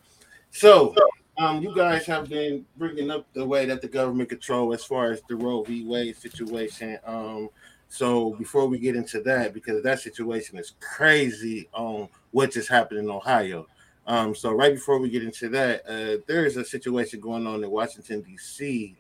[0.51, 0.95] So,
[1.39, 5.13] um, you guys have been bringing up the way that the government control as far
[5.13, 5.85] as the Roe v.
[5.85, 6.99] Wade situation.
[7.07, 7.51] Um,
[7.89, 13.01] so before we get into that, because that situation is crazy on what just happened
[13.01, 13.67] in Ohio.
[14.07, 17.63] Um, so right before we get into that, uh, there is a situation going on
[17.63, 18.95] in Washington D.C.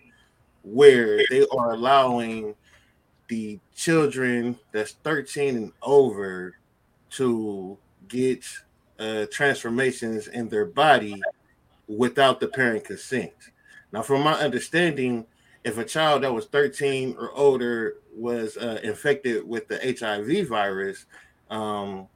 [0.62, 2.54] where they are allowing
[3.28, 6.56] the children that's 13 and over
[7.10, 7.78] to
[8.08, 8.44] get
[8.98, 11.20] uh, transformations in their body
[11.88, 13.32] without the parent consent.
[13.92, 15.26] Now, from my understanding,
[15.64, 21.06] if a child that was 13 or older was uh, infected with the HIV virus,
[21.50, 22.08] um,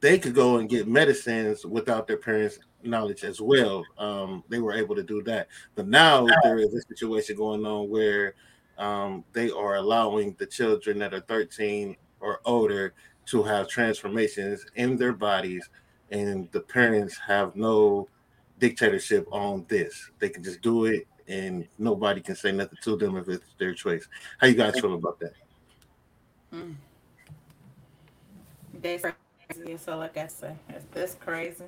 [0.00, 3.84] they could go and get medicines without their parents' knowledge as well.
[3.98, 5.48] Um, they were able to do that.
[5.74, 8.34] But now there is a situation going on where
[8.78, 12.94] um, they are allowing the children that are 13 or older
[13.26, 15.68] to have transformations in their bodies,
[16.10, 18.08] and the parents have no
[18.58, 20.10] dictatorship on this.
[20.18, 23.74] They can just do it, and nobody can say nothing to them if it's their
[23.74, 24.08] choice.
[24.38, 25.32] How you guys feel about that?
[26.54, 26.76] Mm
[29.48, 29.76] crazy.
[29.76, 31.64] So like I say, it's this crazy.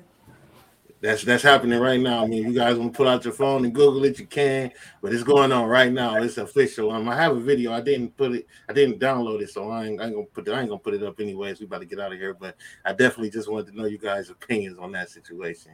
[0.99, 2.23] That's that's happening right now.
[2.23, 4.71] I mean, you guys want to pull out your phone and Google it, you can,
[5.01, 6.17] but it's going on right now.
[6.17, 6.91] It's official.
[6.91, 7.73] Um, I have a video.
[7.73, 10.47] I didn't put it, I didn't download it, so I ain't, I ain't gonna put
[10.47, 11.59] it, I ain't gonna put it up anyways.
[11.59, 12.55] We about to get out of here, but
[12.85, 15.71] I definitely just wanted to know you guys' opinions on that situation.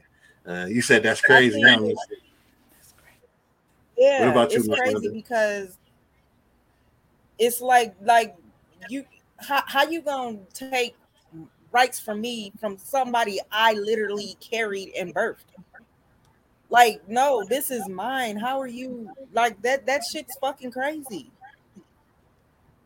[0.47, 1.61] Uh, you said that's crazy.
[1.61, 1.93] I huh?
[3.97, 5.09] Yeah, What about you, it's crazy Linda?
[5.11, 5.77] because
[7.37, 8.35] it's like like
[8.87, 9.03] you
[9.39, 10.95] how how you gonna take
[11.71, 15.45] rights for me from somebody I literally carried and birthed?
[16.69, 18.37] Like, no, this is mine.
[18.37, 19.85] How are you like that?
[19.85, 21.31] That shit's fucking crazy.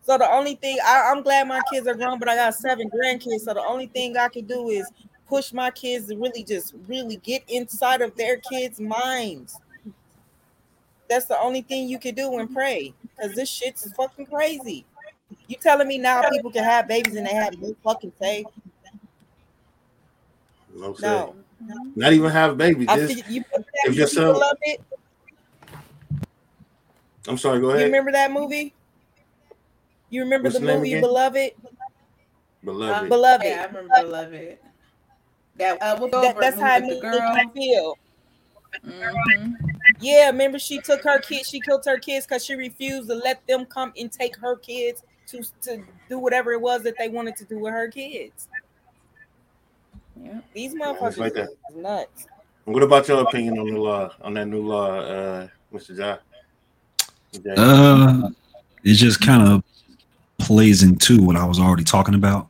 [0.03, 2.90] So the only thing I, I'm glad my kids are grown, but I got seven
[2.90, 3.41] grandkids.
[3.41, 4.90] So the only thing I can do is
[5.28, 9.60] push my kids to really just really get inside of their kids' minds.
[11.10, 12.94] That's the only thing you can do and pray.
[13.16, 14.86] Because this shit's fucking crazy.
[15.48, 18.45] You telling me now people can have babies and they have no fucking say?
[20.82, 21.08] No, say.
[21.08, 21.36] No.
[21.95, 22.88] Not even have babies.
[22.90, 23.44] I Just, think you,
[23.86, 24.82] if you your son, love it.
[27.28, 27.60] I'm sorry.
[27.62, 27.82] Go ahead.
[27.82, 27.86] You ahead.
[27.86, 28.74] remember that movie?
[30.10, 31.02] You remember What's the the movie again?
[31.02, 31.52] Beloved?
[32.64, 33.10] Beloved.
[33.10, 33.45] Beloved.
[33.45, 34.58] Yeah, I remember Beloved.
[35.58, 37.34] That uh, Whoopi That, Goldberg that's how it with the made girl.
[37.36, 37.98] me feel.
[38.84, 39.53] Mhm.
[39.99, 43.45] Yeah, remember she took her kids, she killed her kids because she refused to let
[43.45, 47.36] them come and take her kids to, to do whatever it was that they wanted
[47.38, 48.48] to do with her kids.
[50.23, 50.39] Yeah.
[50.53, 51.49] These it's motherfuckers like that.
[51.69, 52.27] is nuts.
[52.65, 55.98] What about your opinion on the law, on that new law, uh, Mr.
[55.98, 56.19] John?
[57.35, 57.53] Okay.
[57.57, 58.30] Uh,
[58.84, 59.64] it just kind of
[60.38, 62.48] plays into what I was already talking about.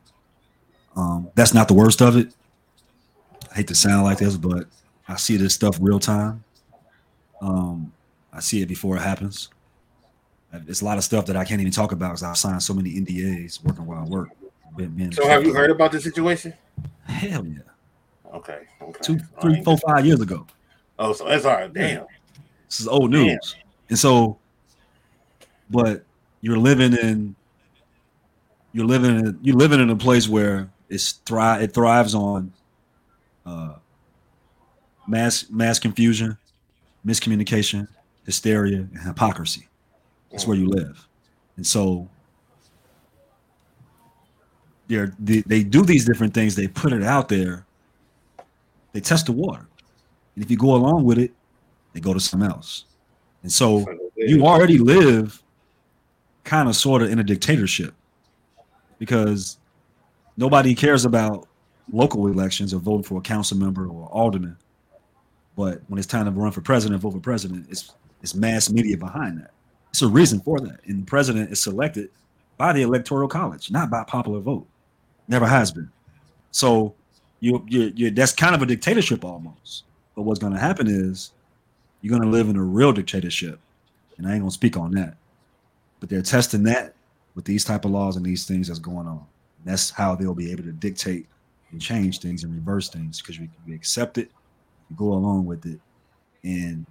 [0.95, 2.33] Um, that's not the worst of it.
[3.51, 4.65] I hate to sound like this, but
[5.07, 6.43] I see this stuff real time.
[7.41, 7.91] Um,
[8.33, 9.49] I see it before it happens.
[10.67, 12.73] It's a lot of stuff that I can't even talk about because I've signed so
[12.73, 14.29] many NDAs working while I work.
[14.75, 16.53] Been- been- so have you heard about the situation?
[17.05, 17.59] Hell yeah.
[18.33, 18.59] Okay.
[18.81, 18.99] Okay.
[19.01, 19.63] Two, All three, right.
[19.63, 20.47] four, five years ago.
[20.97, 21.73] Oh, so that's all right.
[21.73, 22.05] Damn.
[22.67, 23.27] This is old Damn.
[23.27, 23.55] news.
[23.89, 24.37] And so,
[25.69, 26.03] but
[26.41, 27.35] you're living in
[28.73, 32.53] you're living in you're living in a place where it's thrive it thrives on
[33.45, 33.75] uh
[35.07, 36.37] mass mass confusion,
[37.05, 37.87] miscommunication,
[38.25, 39.67] hysteria, and hypocrisy.
[40.31, 41.07] That's where you live.
[41.57, 42.07] And so
[44.91, 47.65] they're, they do these different things, they put it out there,
[48.91, 49.67] they test the water.
[50.35, 51.31] And if you go along with it,
[51.93, 52.85] they go to something else.
[53.43, 53.85] And so
[54.17, 55.41] you already live
[56.43, 57.93] kind of sort of in a dictatorship
[58.99, 59.57] because
[60.37, 61.47] nobody cares about
[61.91, 64.57] local elections or voting for a council member or alderman.
[65.55, 68.97] But when it's time to run for president, vote for president, it's it's mass media
[68.97, 69.51] behind that.
[69.89, 70.79] It's a reason for that.
[70.85, 72.09] And the president is selected
[72.57, 74.67] by the electoral college, not by popular vote.
[75.27, 75.89] Never has been.
[76.51, 76.93] So
[77.39, 79.83] you you you that's kind of a dictatorship almost.
[80.15, 81.31] But what's going to happen is
[82.01, 83.59] you're going to live in a real dictatorship,
[84.17, 85.15] and I ain't going to speak on that.
[85.99, 86.95] But they're testing that
[87.35, 89.25] with these type of laws and these things that's going on.
[89.63, 91.27] That's how they'll be able to dictate
[91.71, 94.31] and change things and reverse things because we, we accept it,
[94.89, 95.79] we go along with it,
[96.43, 96.85] and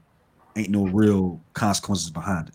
[0.57, 2.55] ain't no real consequences behind it.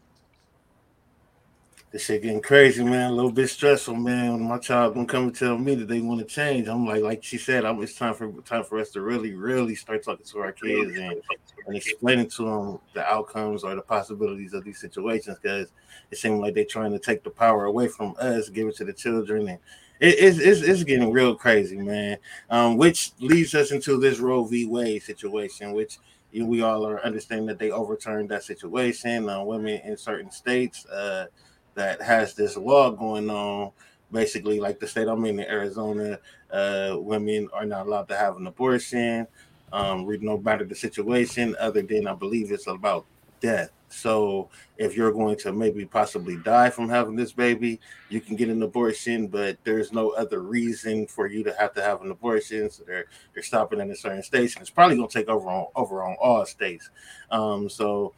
[1.95, 3.11] This shit getting crazy, man.
[3.11, 4.33] A little bit stressful, man.
[4.33, 7.01] When my child gonna come and tell me that they want to change, I'm like,
[7.01, 10.25] like she said, I'm, it's time for time for us to really, really start talking
[10.25, 11.21] to our kids and,
[11.65, 15.37] and explaining to them the outcomes or the possibilities of these situations.
[15.41, 15.71] Because
[16.11, 18.83] it seems like they're trying to take the power away from us, give it to
[18.83, 19.59] the children, and
[20.01, 22.17] it, it's, it's it's getting real crazy, man.
[22.49, 24.65] Um, which leads us into this Roe v.
[24.65, 25.99] Wade situation, which
[26.33, 29.29] we all are understanding that they overturned that situation.
[29.29, 30.85] Uh, women in certain states.
[30.87, 31.27] Uh,
[31.75, 33.71] that has this law going on.
[34.11, 36.19] Basically, like the state I'm in, in Arizona,
[36.51, 39.27] uh, women are not allowed to have an abortion.
[39.73, 43.05] Um, no matter the situation, other than I believe it's about
[43.41, 43.71] death.
[43.89, 47.79] So if you're going to maybe possibly die from having this baby,
[48.09, 51.81] you can get an abortion, but there's no other reason for you to have to
[51.81, 52.69] have an abortion.
[52.69, 54.61] So they're they're stopping at a certain station.
[54.61, 56.89] It's probably gonna take over on over on all states.
[57.31, 58.13] Um, so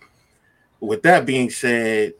[0.79, 2.13] with that being said,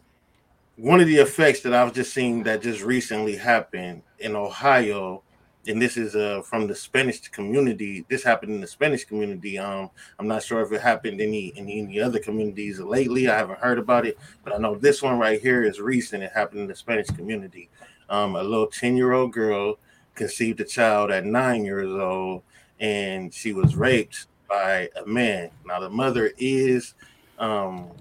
[0.77, 5.23] one of the effects that I've just seen that just recently happened in Ohio,
[5.65, 8.05] and this is uh from the Spanish community.
[8.09, 9.57] This happened in the Spanish community.
[9.57, 9.89] Um,
[10.19, 13.27] I'm not sure if it happened any in any other communities lately.
[13.27, 16.23] I haven't heard about it, but I know this one right here is recent.
[16.23, 17.69] It happened in the Spanish community.
[18.09, 19.79] Um, a little 10 year old girl
[20.13, 22.43] conceived a child at nine years old,
[22.79, 25.49] and she was raped by a man.
[25.65, 26.93] Now the mother is
[27.39, 27.91] um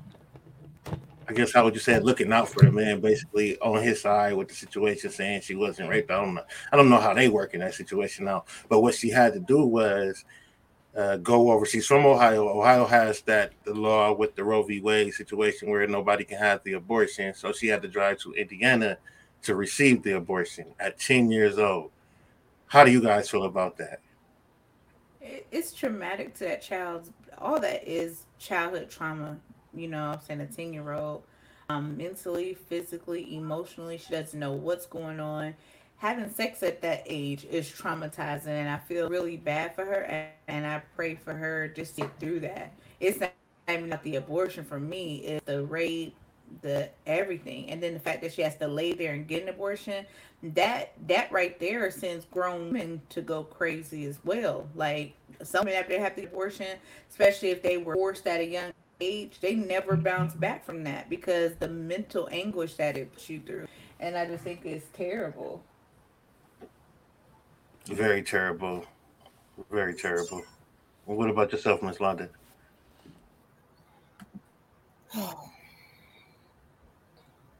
[1.28, 4.02] I guess how would you say it, looking out for the man, basically on his
[4.02, 6.10] side with the situation, saying she wasn't raped.
[6.10, 6.44] I don't know.
[6.72, 8.44] I don't know how they work in that situation now.
[8.68, 10.24] But what she had to do was
[10.96, 12.48] uh, go overseas from Ohio.
[12.48, 14.80] Ohio has that the law with the Roe v.
[14.80, 18.96] Wade situation where nobody can have the abortion, so she had to drive to Indiana
[19.42, 21.90] to receive the abortion at 10 years old.
[22.66, 24.00] How do you guys feel about that?
[25.50, 27.10] It's traumatic to that child's.
[27.38, 29.38] All that is childhood trauma.
[29.76, 31.22] You know, I'm saying a 10 year old,
[31.68, 35.54] um, mentally, physically, emotionally, she doesn't know what's going on
[35.98, 40.28] having sex at that age is traumatizing and I feel really bad for her and,
[40.48, 42.72] and I pray for her just to get through that.
[43.00, 43.32] It's not
[43.68, 46.14] even not the abortion for me, it's the rape,
[46.62, 47.70] the everything.
[47.70, 50.06] And then the fact that she has to lay there and get an abortion,
[50.42, 54.68] that that right there sends grown men to go crazy as well.
[54.74, 56.78] Like some men after they have the abortion,
[57.10, 61.09] especially if they were forced at a young age, they never bounce back from that
[61.10, 63.66] because the mental anguish that it puts you through.
[64.01, 65.62] And I just think it's terrible.
[67.86, 68.85] Very terrible.
[69.70, 70.43] Very terrible.
[71.06, 72.28] Well, what about yourself, Miss Londa?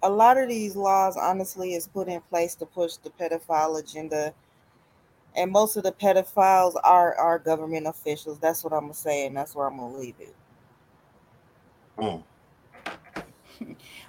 [0.03, 4.35] A lot of these laws, honestly, is put in place to push the pedophile agenda.
[5.35, 8.39] And most of the pedophiles are our government officials.
[8.39, 10.35] That's what I'm gonna say, and that's where I'm gonna leave it.
[11.99, 12.23] Mm.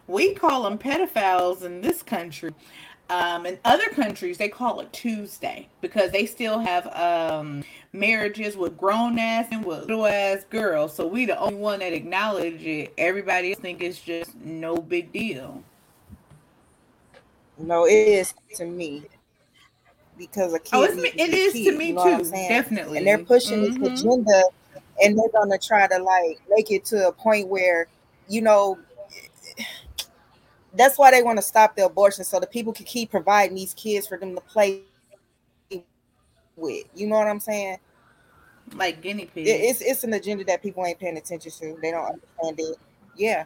[0.08, 2.54] we call them pedophiles in this country.
[3.10, 8.78] Um, in other countries, they call it Tuesday because they still have um, marriages with
[8.78, 10.94] grown ass and with little ass girls.
[10.94, 12.94] So we the only one that acknowledge it.
[12.98, 15.64] Everybody else think it's just no big deal.
[17.58, 19.06] No, it is to me
[20.18, 20.70] because a kid.
[20.74, 22.98] Oh, it's, it is kid, to me you know too, definitely.
[22.98, 23.84] And they're pushing mm-hmm.
[23.84, 24.44] this agenda,
[25.04, 27.88] and they're gonna try to like make it to a point where
[28.28, 28.78] you know
[30.74, 33.74] that's why they want to stop the abortion so the people can keep providing these
[33.74, 34.84] kids for them to play
[36.56, 36.86] with.
[36.96, 37.78] You know what I'm saying?
[38.74, 39.50] Like guinea pigs.
[39.50, 41.78] It's it's an agenda that people ain't paying attention to.
[41.82, 42.78] They don't understand it.
[43.16, 43.46] Yeah.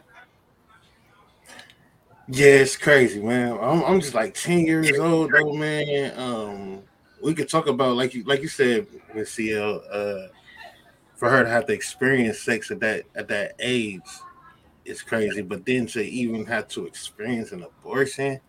[2.28, 3.58] Yeah, it's crazy, man.
[3.60, 6.18] I'm, I'm just like 10 years old though, man.
[6.18, 6.82] Um,
[7.20, 10.26] we could talk about like you like you said, Miss CL, uh,
[11.22, 14.00] for her to have to experience sex at that at that age
[14.84, 15.40] is crazy.
[15.40, 18.40] But then to even have to experience an abortion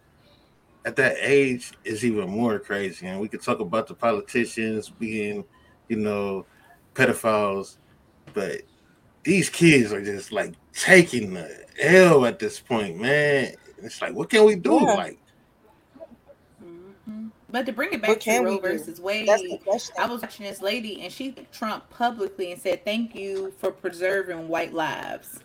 [0.84, 3.06] at that age is even more crazy.
[3.06, 5.46] And we could talk about the politicians being,
[5.88, 6.48] you know,
[6.96, 7.78] pedophiles,
[8.34, 8.64] but
[9.22, 13.54] these kids are just like taking the L at this point, man.
[13.84, 14.80] It's like, what can we do?
[14.82, 14.94] Yeah.
[14.96, 15.20] Like.
[17.54, 21.14] But to bring it back to Roe versus Wade, I was watching this lady and
[21.14, 25.40] she Trump publicly and said, "Thank you for preserving white lives."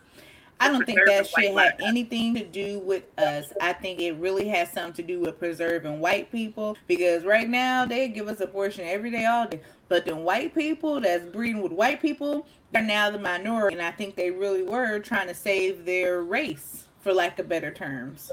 [0.61, 3.53] I don't think that shit had anything to do with us.
[3.61, 7.85] I think it really has something to do with preserving white people because right now
[7.85, 9.61] they give us abortion every day, all day.
[9.89, 13.77] But the white people that's breeding with white people, they're now the minority.
[13.77, 17.71] And I think they really were trying to save their race, for lack of better
[17.71, 18.33] terms.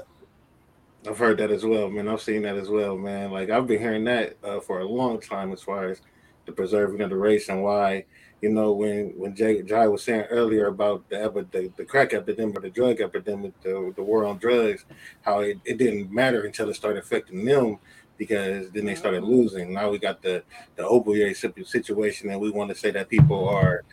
[1.08, 2.08] I've heard that as well, man.
[2.08, 3.30] I've seen that as well, man.
[3.30, 6.00] Like I've been hearing that uh, for a long time as far as
[6.46, 8.04] the preserving of the race and why
[8.42, 11.18] you know, when when Jay, Jai was saying earlier about the,
[11.50, 14.84] the the crack epidemic, the drug epidemic, the, the war on drugs,
[15.22, 17.78] how it, it didn't matter until it started affecting them
[18.18, 19.72] because then they started losing.
[19.72, 20.42] Now we got the
[20.76, 23.84] the opioid situation, and we want to say that people are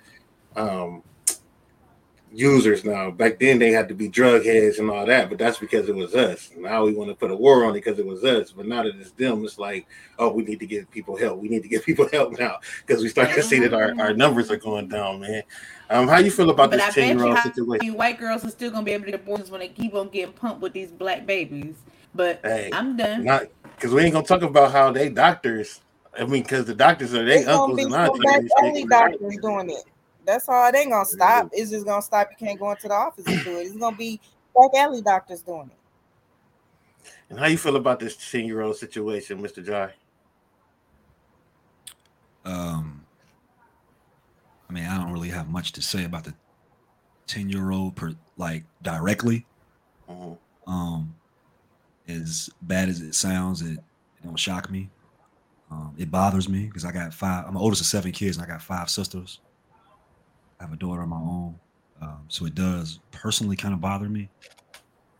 [0.57, 1.03] um,
[2.33, 3.11] users now.
[3.11, 5.95] Back then they had to be drug heads and all that, but that's because it
[5.95, 6.51] was us.
[6.57, 8.51] Now we want to put a war on it because it was us.
[8.51, 9.87] But now that it's them, it's like,
[10.17, 11.39] oh, we need to get people help.
[11.39, 14.13] We need to get people help now because we start to see that our, our
[14.13, 15.43] numbers are going down, man.
[15.89, 17.95] Um, how you feel about but this ten year old situation?
[17.95, 20.33] White girls are still gonna be able to get abortions when they keep on getting
[20.33, 21.75] pumped with these black babies.
[22.15, 23.23] But hey, I'm done.
[23.23, 23.43] Not
[23.75, 25.81] because we ain't gonna talk about how they doctors.
[26.17, 28.51] I mean, because the doctors are they uncles and aunties.
[28.61, 29.83] Only doctors doing it.
[30.25, 30.67] That's all.
[30.69, 31.49] It ain't gonna stop.
[31.51, 32.29] It's just gonna stop.
[32.31, 33.63] You can't go into the office and do it.
[33.63, 34.19] It's gonna be
[34.55, 37.09] back alley doctors doing it.
[37.29, 39.91] And how you feel about this ten year old situation, Mister Jai?
[42.45, 43.03] Um,
[44.69, 46.33] I mean, I don't really have much to say about the
[47.27, 49.45] ten year old per like directly.
[50.09, 50.71] Mm-hmm.
[50.71, 51.15] Um,
[52.07, 54.89] as bad as it sounds, it, it don't shock me.
[55.71, 57.45] Um, it bothers me because I got five.
[57.47, 59.39] I'm the oldest of seven kids, and I got five sisters.
[60.63, 61.59] Have a daughter of my own.
[62.01, 64.29] Um, so it does personally kind of bother me.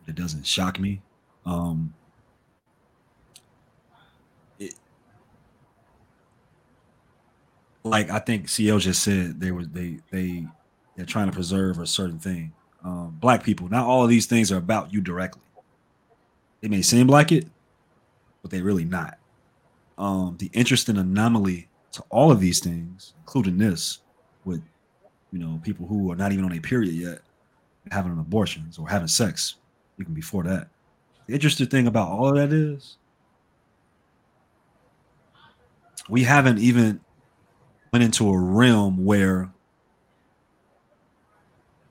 [0.08, 1.02] It doesn't shock me.
[1.44, 1.92] Um,
[4.58, 4.74] it,
[7.82, 10.46] like I think CL just said, they were they they
[10.96, 12.54] they're trying to preserve a certain thing.
[12.82, 15.42] Um, black people, not all of these things are about you directly.
[16.62, 17.46] It may seem like it,
[18.40, 19.18] but they really not.
[19.98, 24.00] Um, the interesting anomaly to all of these things, including this,
[24.46, 24.62] with
[25.34, 27.18] you know people who are not even on a period yet
[27.90, 29.56] having abortions or having sex
[30.00, 30.68] even before that.
[31.26, 32.98] The interesting thing about all of that is
[36.08, 37.00] we haven't even
[37.92, 39.50] went into a realm where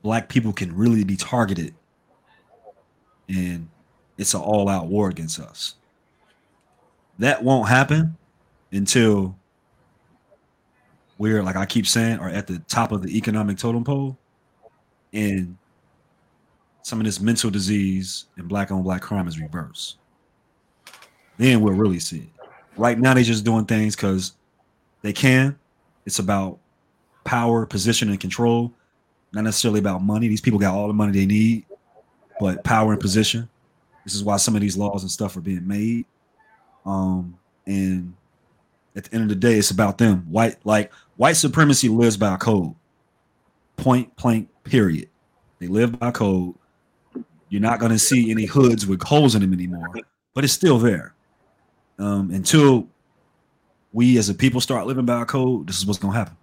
[0.02, 1.74] black people can really be targeted
[3.28, 3.68] and
[4.16, 5.74] it's an all-out war against us
[7.18, 8.16] that won't happen
[8.72, 9.36] until
[11.18, 14.16] we're like i keep saying are at the top of the economic totem pole.
[15.12, 15.56] And
[16.82, 19.98] some of this mental disease and black on black crime is reversed.
[21.38, 22.48] Then we'll really see it.
[22.76, 24.32] Right now they're just doing things because
[25.02, 25.56] they can.
[26.04, 26.58] It's about
[27.22, 28.72] power position and control.
[29.32, 30.28] Not necessarily about money.
[30.28, 31.64] These people got all the money they need
[32.40, 33.48] but power and position.
[34.04, 36.04] This is why some of these laws and stuff are being made.
[36.84, 38.14] Um, and
[38.96, 40.26] at the end of the day, it's about them.
[40.30, 42.74] White like white supremacy lives by code.
[43.76, 45.08] Point blank, period.
[45.58, 46.54] They live by code.
[47.48, 49.88] You're not gonna see any hoods with holes in them anymore,
[50.34, 51.14] but it's still there.
[51.98, 52.88] Um, until
[53.92, 56.36] we as a people start living by code, this is what's gonna happen.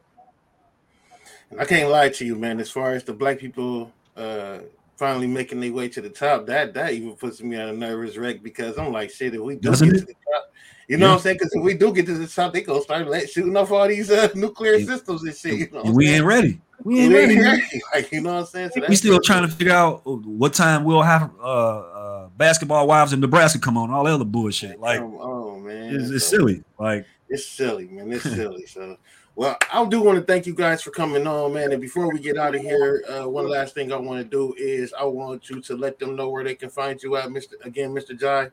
[1.59, 2.59] I can't lie to you, man.
[2.59, 4.59] As far as the black people uh
[4.97, 8.17] finally making their way to the top, that that even puts me on a nervous
[8.17, 9.99] wreck because I'm like, shit, if we do Doesn't get it?
[10.01, 10.50] to the top,
[10.91, 11.11] you know Yeah.
[11.11, 11.37] what I'm saying?
[11.37, 13.87] Because if we do get to the top, they gonna start let, shooting off all
[13.87, 15.53] these uh, nuclear And- systems and shit.
[15.59, 16.59] You know, And we ain't ready.
[16.83, 17.39] We We ain't ready.
[17.39, 17.81] ready.
[17.95, 18.69] Like you know what I'm saying?
[18.69, 22.87] So We that's- still trying to figure out what time we'll have uh, uh, basketball
[22.87, 24.79] wives in Nebraska come on, all the other bullshit.
[24.81, 26.63] Like oh, oh, man, it's, it's So- silly.
[26.77, 28.11] Like It's silly, man.
[28.11, 28.65] It's silly.
[28.65, 28.97] So,
[29.35, 31.71] well, I do want to thank you guys for coming on, man.
[31.71, 34.53] And before we get out of here, uh, one last thing I want to do
[34.57, 37.55] is I want you to let them know where they can find you at, Mister.
[37.63, 38.49] Again, Mister Jai.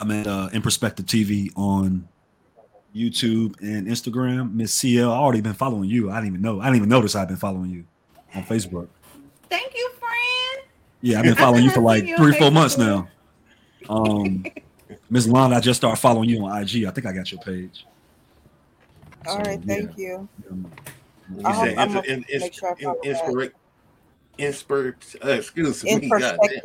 [0.00, 2.08] I'm at uh, In Perspective TV on
[2.94, 4.52] YouTube and Instagram.
[4.54, 6.10] Miss CL, I already been following you.
[6.10, 6.60] I didn't even know.
[6.60, 7.84] I didn't even notice I've been following you
[8.34, 8.88] on Facebook.
[9.48, 10.68] Thank you, friend.
[11.00, 13.08] Yeah, I've been following you for like you three, four months now.
[13.88, 14.44] Um,
[15.10, 16.84] Miss Lana, I just started following you on IG.
[16.84, 17.86] I think I got your page.
[19.26, 19.74] All So, right, yeah.
[19.74, 20.28] thank you.
[20.50, 20.72] Um,
[21.36, 22.72] You I hope- said I'm ins- in- ins- make sure I
[23.04, 23.48] in- follow
[24.38, 26.62] inspir- uh, excuse In me, perspective,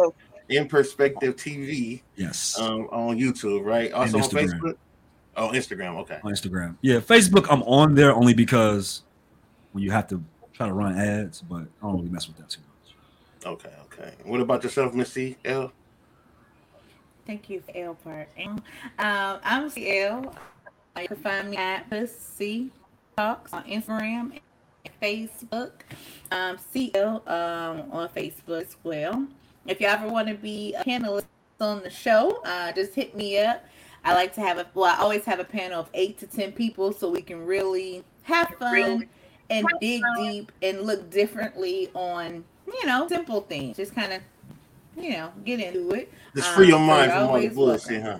[0.49, 3.91] in perspective TV yes, um, on YouTube, right?
[3.91, 4.75] Also on Facebook.
[5.35, 5.97] Oh, Instagram.
[5.99, 6.19] Okay.
[6.23, 6.77] on Instagram.
[6.81, 9.03] Yeah, Facebook, I'm on there only because
[9.71, 12.49] when you have to try to run ads, but I don't really mess with that
[12.49, 12.95] too much.
[13.45, 13.73] Okay.
[13.93, 14.13] Okay.
[14.25, 15.71] What about yourself, Miss C L?
[17.25, 18.29] Thank you for L part.
[18.37, 18.61] Um,
[18.97, 20.33] I'm CL.
[20.99, 22.71] You can find me at Pussy
[23.15, 24.39] Talks on Instagram
[24.85, 25.71] and Facebook.
[26.31, 29.27] Um, CL um, on Facebook as well.
[29.67, 31.25] If you ever want to be a panelist
[31.59, 33.65] on the show, uh, just hit me up.
[34.03, 36.51] I like to have a well, I always have a panel of eight to ten
[36.53, 39.07] people so we can really have fun
[39.49, 43.75] and dig deep and look differently on you know simple things.
[43.75, 44.21] Just kind of
[44.97, 46.11] you know get into it.
[46.35, 48.19] Just free your Um, so mind you're from all the bullshit, huh?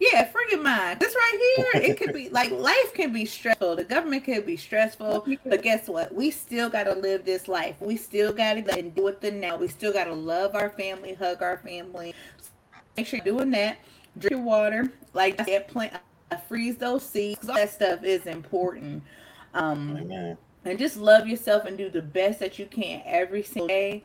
[0.00, 1.00] Yeah, free your mind.
[1.00, 3.76] This right here, it could be like life can be stressful.
[3.76, 6.14] The government could be stressful, but guess what?
[6.14, 7.76] We still got to live this life.
[7.80, 9.56] We still got to and do it the now.
[9.56, 12.14] We still got to love our family, hug our family.
[12.96, 13.78] Make sure you're doing that.
[14.18, 14.92] Drink your water.
[15.14, 15.94] Like I said, plant,
[16.30, 17.48] uh, freeze those seeds.
[17.48, 19.02] all that stuff is important.
[19.54, 20.38] Um, Amen.
[20.64, 24.04] and just love yourself and do the best that you can every single day.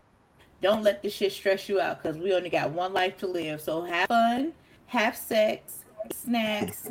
[0.62, 3.60] Don't let this shit stress you out because we only got one life to live.
[3.62, 4.54] So have fun,
[4.88, 6.88] have sex, snacks,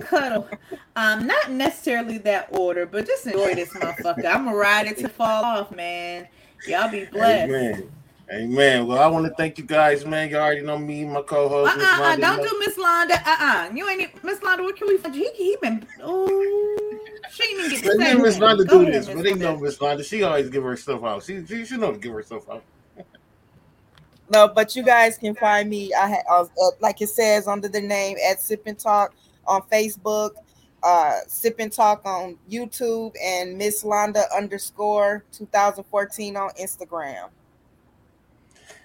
[0.00, 0.48] cuddle.
[0.96, 4.26] Um, not necessarily that order, but just enjoy this motherfucker.
[4.26, 6.26] I'm gonna ride it to fall off, man.
[6.66, 7.50] Y'all be blessed.
[7.52, 7.90] Amen.
[8.32, 8.86] Amen.
[8.88, 10.28] Well, I want to thank you guys, man.
[10.30, 11.76] You already know me, my co-host.
[11.78, 13.22] Uh uh you know- do Miss Londa.
[13.24, 14.62] Uh uh You ain't Miss Londa.
[14.64, 15.14] What can we find?
[15.14, 15.86] He, he been.
[16.02, 16.26] Oh,
[17.30, 18.38] she ain't even get to Let Miss.
[18.38, 20.04] Londa do this, but they know Miss Londa.
[20.04, 21.22] She always give herself out.
[21.22, 22.64] She she, she know to give herself out.
[24.30, 25.92] No, but you guys can find me.
[25.94, 29.14] I uh, uh, like it says under the name at Sip and Talk
[29.46, 30.30] on Facebook,
[30.82, 37.28] uh, Sip and Talk on YouTube, and Miss Londa underscore 2014 on Instagram.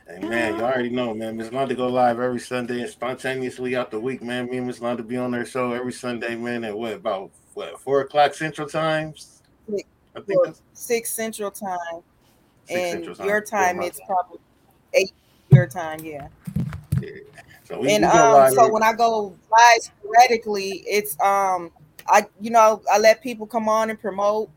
[0.07, 1.38] Hey man, You already know, man.
[1.38, 4.49] Miss Londa go live every Sunday and spontaneously out the week, man.
[4.49, 6.63] Me and Miss Londa be on their show every Sunday, man.
[6.63, 9.41] At what about what four o'clock Central Times?
[9.69, 9.84] Six.
[10.15, 12.03] I think Six Central Time,
[12.65, 13.27] Six and Central Time.
[13.27, 14.39] your time it's probably
[14.93, 15.13] eight
[15.52, 15.99] your time.
[16.03, 16.28] Yeah.
[17.64, 17.80] so.
[17.80, 21.72] We, and we um, so every- when I go live sporadically, it's um,
[22.07, 24.49] I you know I let people come on and promote.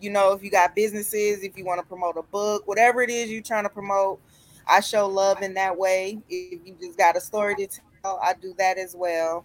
[0.00, 3.10] You know, if you got businesses, if you want to promote a book, whatever it
[3.10, 4.20] is you're trying to promote,
[4.66, 6.20] I show love in that way.
[6.28, 7.66] If you just got a story to
[8.04, 9.44] tell, I do that as well.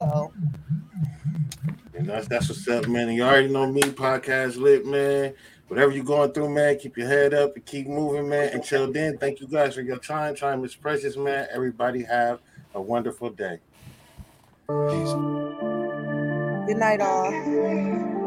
[0.00, 0.32] So
[1.94, 3.08] And that's that's what's up, man.
[3.08, 5.34] And you already know me, podcast lit, man
[5.68, 8.52] whatever you're going through, man, keep your head up and keep moving, man.
[8.52, 10.34] Until then, thank you guys for your time.
[10.34, 11.46] Time is precious, man.
[11.52, 12.40] Everybody have
[12.74, 13.60] a wonderful day.
[14.88, 15.12] Peace.
[16.66, 18.18] Good night, all.